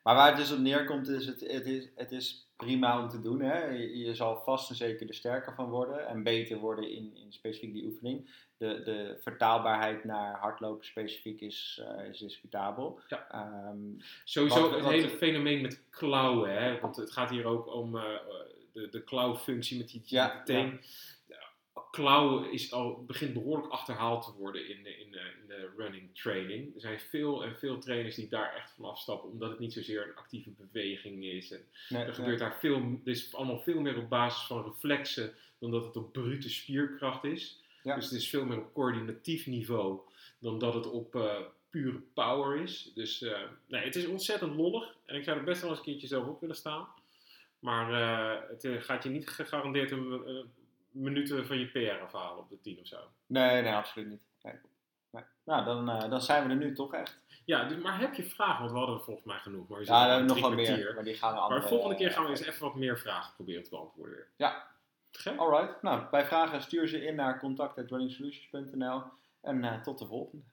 Maar 0.06 0.14
waar 0.14 0.28
het 0.28 0.36
dus 0.36 0.52
op 0.52 0.58
neerkomt, 0.58 1.08
is 1.08 1.26
het, 1.26 1.40
het, 1.40 1.66
is, 1.66 1.88
het 1.94 2.12
is 2.12 2.48
prima 2.56 3.02
om 3.02 3.08
te 3.08 3.20
doen. 3.20 3.40
Hè? 3.40 3.64
Je, 3.64 3.98
je 3.98 4.14
zal 4.14 4.36
vast 4.44 4.70
en 4.70 4.76
zeker 4.76 5.08
er 5.08 5.14
sterker 5.14 5.54
van 5.54 5.68
worden 5.68 6.06
en 6.08 6.22
beter 6.22 6.58
worden 6.58 6.90
in, 6.90 7.16
in 7.16 7.32
specifiek 7.32 7.72
die 7.72 7.84
oefening. 7.84 8.30
De, 8.56 8.82
de 8.84 9.18
vertaalbaarheid 9.22 10.04
naar 10.04 10.38
hardlopen 10.38 10.86
specifiek 10.86 11.40
is, 11.40 11.82
eh, 11.84 12.08
is 12.08 12.18
discutabel. 12.18 13.00
Ja. 13.08 13.26
Ehm, 13.30 13.78
Sowieso 14.24 14.60
Wat- 14.60 14.70
het 14.70 14.80
wat- 14.82 14.92
hele 14.92 15.08
fenomeen 15.08 15.60
met 15.60 15.82
klauwen. 15.90 16.62
Hè? 16.62 16.80
Want 16.80 16.96
het 16.96 17.12
gaat 17.12 17.30
hier 17.30 17.44
ook 17.44 17.74
om 17.74 17.96
eh, 17.96 18.02
de, 18.72 18.88
de 18.88 19.04
klauwfunctie 19.04 19.78
met 19.78 19.88
die, 19.88 20.02
Ja, 20.04 20.34
die 20.34 20.42
teen. 20.54 20.80
Ja, 21.26 21.35
Klauwen 21.96 22.52
is 22.52 22.72
al, 22.72 23.04
begint 23.06 23.32
behoorlijk 23.32 23.72
achterhaald 23.72 24.24
te 24.24 24.32
worden 24.32 24.68
in 24.68 24.82
de, 24.82 24.98
in, 24.98 25.10
de, 25.10 25.32
in 25.40 25.46
de 25.48 25.70
running 25.76 26.14
training. 26.14 26.74
Er 26.74 26.80
zijn 26.80 27.00
veel 27.00 27.44
en 27.44 27.56
veel 27.56 27.78
trainers 27.78 28.14
die 28.14 28.28
daar 28.28 28.54
echt 28.54 28.72
van 28.76 28.84
afstappen, 28.84 29.30
omdat 29.30 29.50
het 29.50 29.58
niet 29.58 29.72
zozeer 29.72 30.02
een 30.02 30.16
actieve 30.16 30.50
beweging 30.50 31.24
is. 31.24 31.50
En 31.50 31.60
nee, 31.88 32.04
Er 32.04 32.14
gebeurt 32.14 32.38
daar 32.38 32.58
veel, 32.58 32.76
er 33.04 33.10
is 33.10 33.34
allemaal 33.34 33.58
veel 33.58 33.80
meer 33.80 33.98
op 33.98 34.08
basis 34.08 34.46
van 34.46 34.64
reflexen 34.64 35.34
dan 35.58 35.70
dat 35.70 35.84
het 35.84 35.96
op 35.96 36.12
brute 36.12 36.50
spierkracht 36.50 37.24
is. 37.24 37.62
Ja. 37.82 37.94
Dus 37.94 38.04
het 38.04 38.14
is 38.14 38.28
veel 38.28 38.44
meer 38.44 38.58
op 38.58 38.74
coördinatief 38.74 39.46
niveau 39.46 40.00
dan 40.38 40.58
dat 40.58 40.74
het 40.74 40.90
op 40.90 41.14
eh, 41.14 41.40
pure 41.70 42.00
power 42.14 42.62
is. 42.62 42.92
Dus 42.94 43.22
eh, 43.22 43.40
nee, 43.68 43.84
het 43.84 43.96
is 43.96 44.06
ontzettend 44.06 44.54
lollig 44.54 44.94
en 45.06 45.16
ik 45.16 45.24
zou 45.24 45.38
er 45.38 45.44
best 45.44 45.60
wel 45.60 45.70
eens 45.70 45.78
een 45.78 45.84
keertje 45.84 46.06
zelf 46.06 46.26
op 46.26 46.40
willen 46.40 46.56
staan. 46.56 46.86
Maar 47.58 47.92
eh, 47.92 48.48
het 48.48 48.84
gaat 48.84 49.02
je 49.02 49.08
niet 49.08 49.28
gegarandeerd 49.28 49.90
een 49.90 50.22
minuten 50.96 51.46
van 51.46 51.58
je 51.58 51.66
PR 51.66 52.02
afhalen 52.02 52.38
op 52.38 52.48
de 52.48 52.60
10 52.60 52.80
of 52.80 52.86
zo. 52.86 52.98
nee, 53.26 53.62
nee, 53.62 53.72
absoluut 53.72 54.08
niet. 54.08 54.22
Nee. 54.42 54.54
Nou, 55.44 55.64
dan, 55.64 55.90
eh, 55.90 56.10
dan 56.10 56.22
zijn 56.22 56.42
we 56.42 56.50
er 56.50 56.56
nu 56.56 56.74
toch 56.74 56.94
echt. 56.94 57.18
Ja, 57.44 57.64
dus, 57.64 57.82
maar 57.82 58.00
heb 58.00 58.14
je 58.14 58.24
vragen? 58.24 58.58
Want 58.58 58.70
we 58.70 58.78
hadden 58.78 58.96
er 58.96 59.02
volgens 59.02 59.26
mij 59.26 59.38
genoeg. 59.38 59.68
Maar 59.68 59.78
we 59.78 59.84
Ja, 59.84 60.04
we 60.04 60.10
hebben 60.10 60.26
nog 60.26 60.40
wel 60.40 60.52
meer, 60.52 60.92
maar 60.94 61.04
die 61.04 61.14
gaan 61.14 61.34
we 61.34 61.48
Maar 61.48 61.60
de 61.60 61.68
volgende 61.68 61.96
keer 61.96 62.10
gaan 62.10 62.24
we 62.24 62.30
eens 62.30 62.44
even 62.44 62.60
wat 62.60 62.74
meer 62.74 62.98
vragen 62.98 63.34
proberen 63.34 63.62
te 63.62 63.70
beantwoorden. 63.70 64.14
weer. 64.14 64.28
Ja. 64.36 64.66
Gek? 65.10 65.38
Alright, 65.38 65.82
nou, 65.82 66.02
bij 66.10 66.26
vragen 66.26 66.62
stuur 66.62 66.88
ze 66.88 67.04
in 67.04 67.14
naar 67.14 67.38
contact.runningsolutions.nl 67.38 69.02
en 69.40 69.64
eh, 69.64 69.80
tot 69.80 69.98
de 69.98 70.06
volgende. 70.06 70.44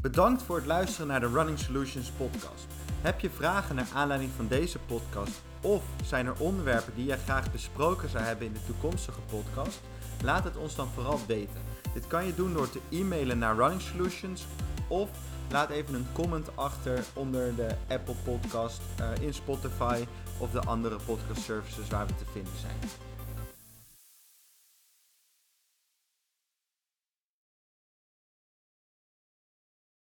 Bedankt 0.00 0.42
voor 0.42 0.56
het 0.56 0.66
luisteren 0.66 1.06
naar 1.06 1.20
de 1.20 1.28
Running 1.28 1.58
Solutions 1.58 2.10
podcast. 2.10 2.66
Heb 3.02 3.20
je 3.20 3.30
vragen 3.30 3.74
naar 3.74 3.88
aanleiding 3.94 4.30
van 4.30 4.48
deze 4.48 4.78
podcast 4.78 5.42
of 5.60 5.82
zijn 6.04 6.26
er 6.26 6.40
onderwerpen 6.40 6.94
die 6.94 7.04
jij 7.04 7.18
graag 7.18 7.52
besproken 7.52 8.08
zou 8.08 8.24
hebben 8.24 8.46
in 8.46 8.52
de 8.52 8.64
toekomstige 8.66 9.20
podcast? 9.20 9.80
Laat 10.22 10.44
het 10.44 10.56
ons 10.56 10.74
dan 10.74 10.88
vooral 10.94 11.20
weten. 11.26 11.60
Dit 11.94 12.06
kan 12.06 12.26
je 12.26 12.34
doen 12.34 12.52
door 12.52 12.70
te 12.70 12.80
e-mailen 12.90 13.38
naar 13.38 13.56
Running 13.56 13.80
Solutions 13.80 14.46
of 14.88 15.10
laat 15.50 15.70
even 15.70 15.94
een 15.94 16.06
comment 16.12 16.56
achter 16.56 17.04
onder 17.12 17.56
de 17.56 17.74
Apple 17.88 18.14
Podcast, 18.24 18.80
eh, 18.96 19.10
in 19.20 19.34
Spotify 19.34 20.04
of 20.38 20.50
de 20.50 20.60
andere 20.60 20.96
podcast 21.06 21.42
services 21.42 21.88
waar 21.88 22.06
we 22.06 22.14
te 22.14 22.24
vinden 22.32 22.58
zijn. 22.60 22.90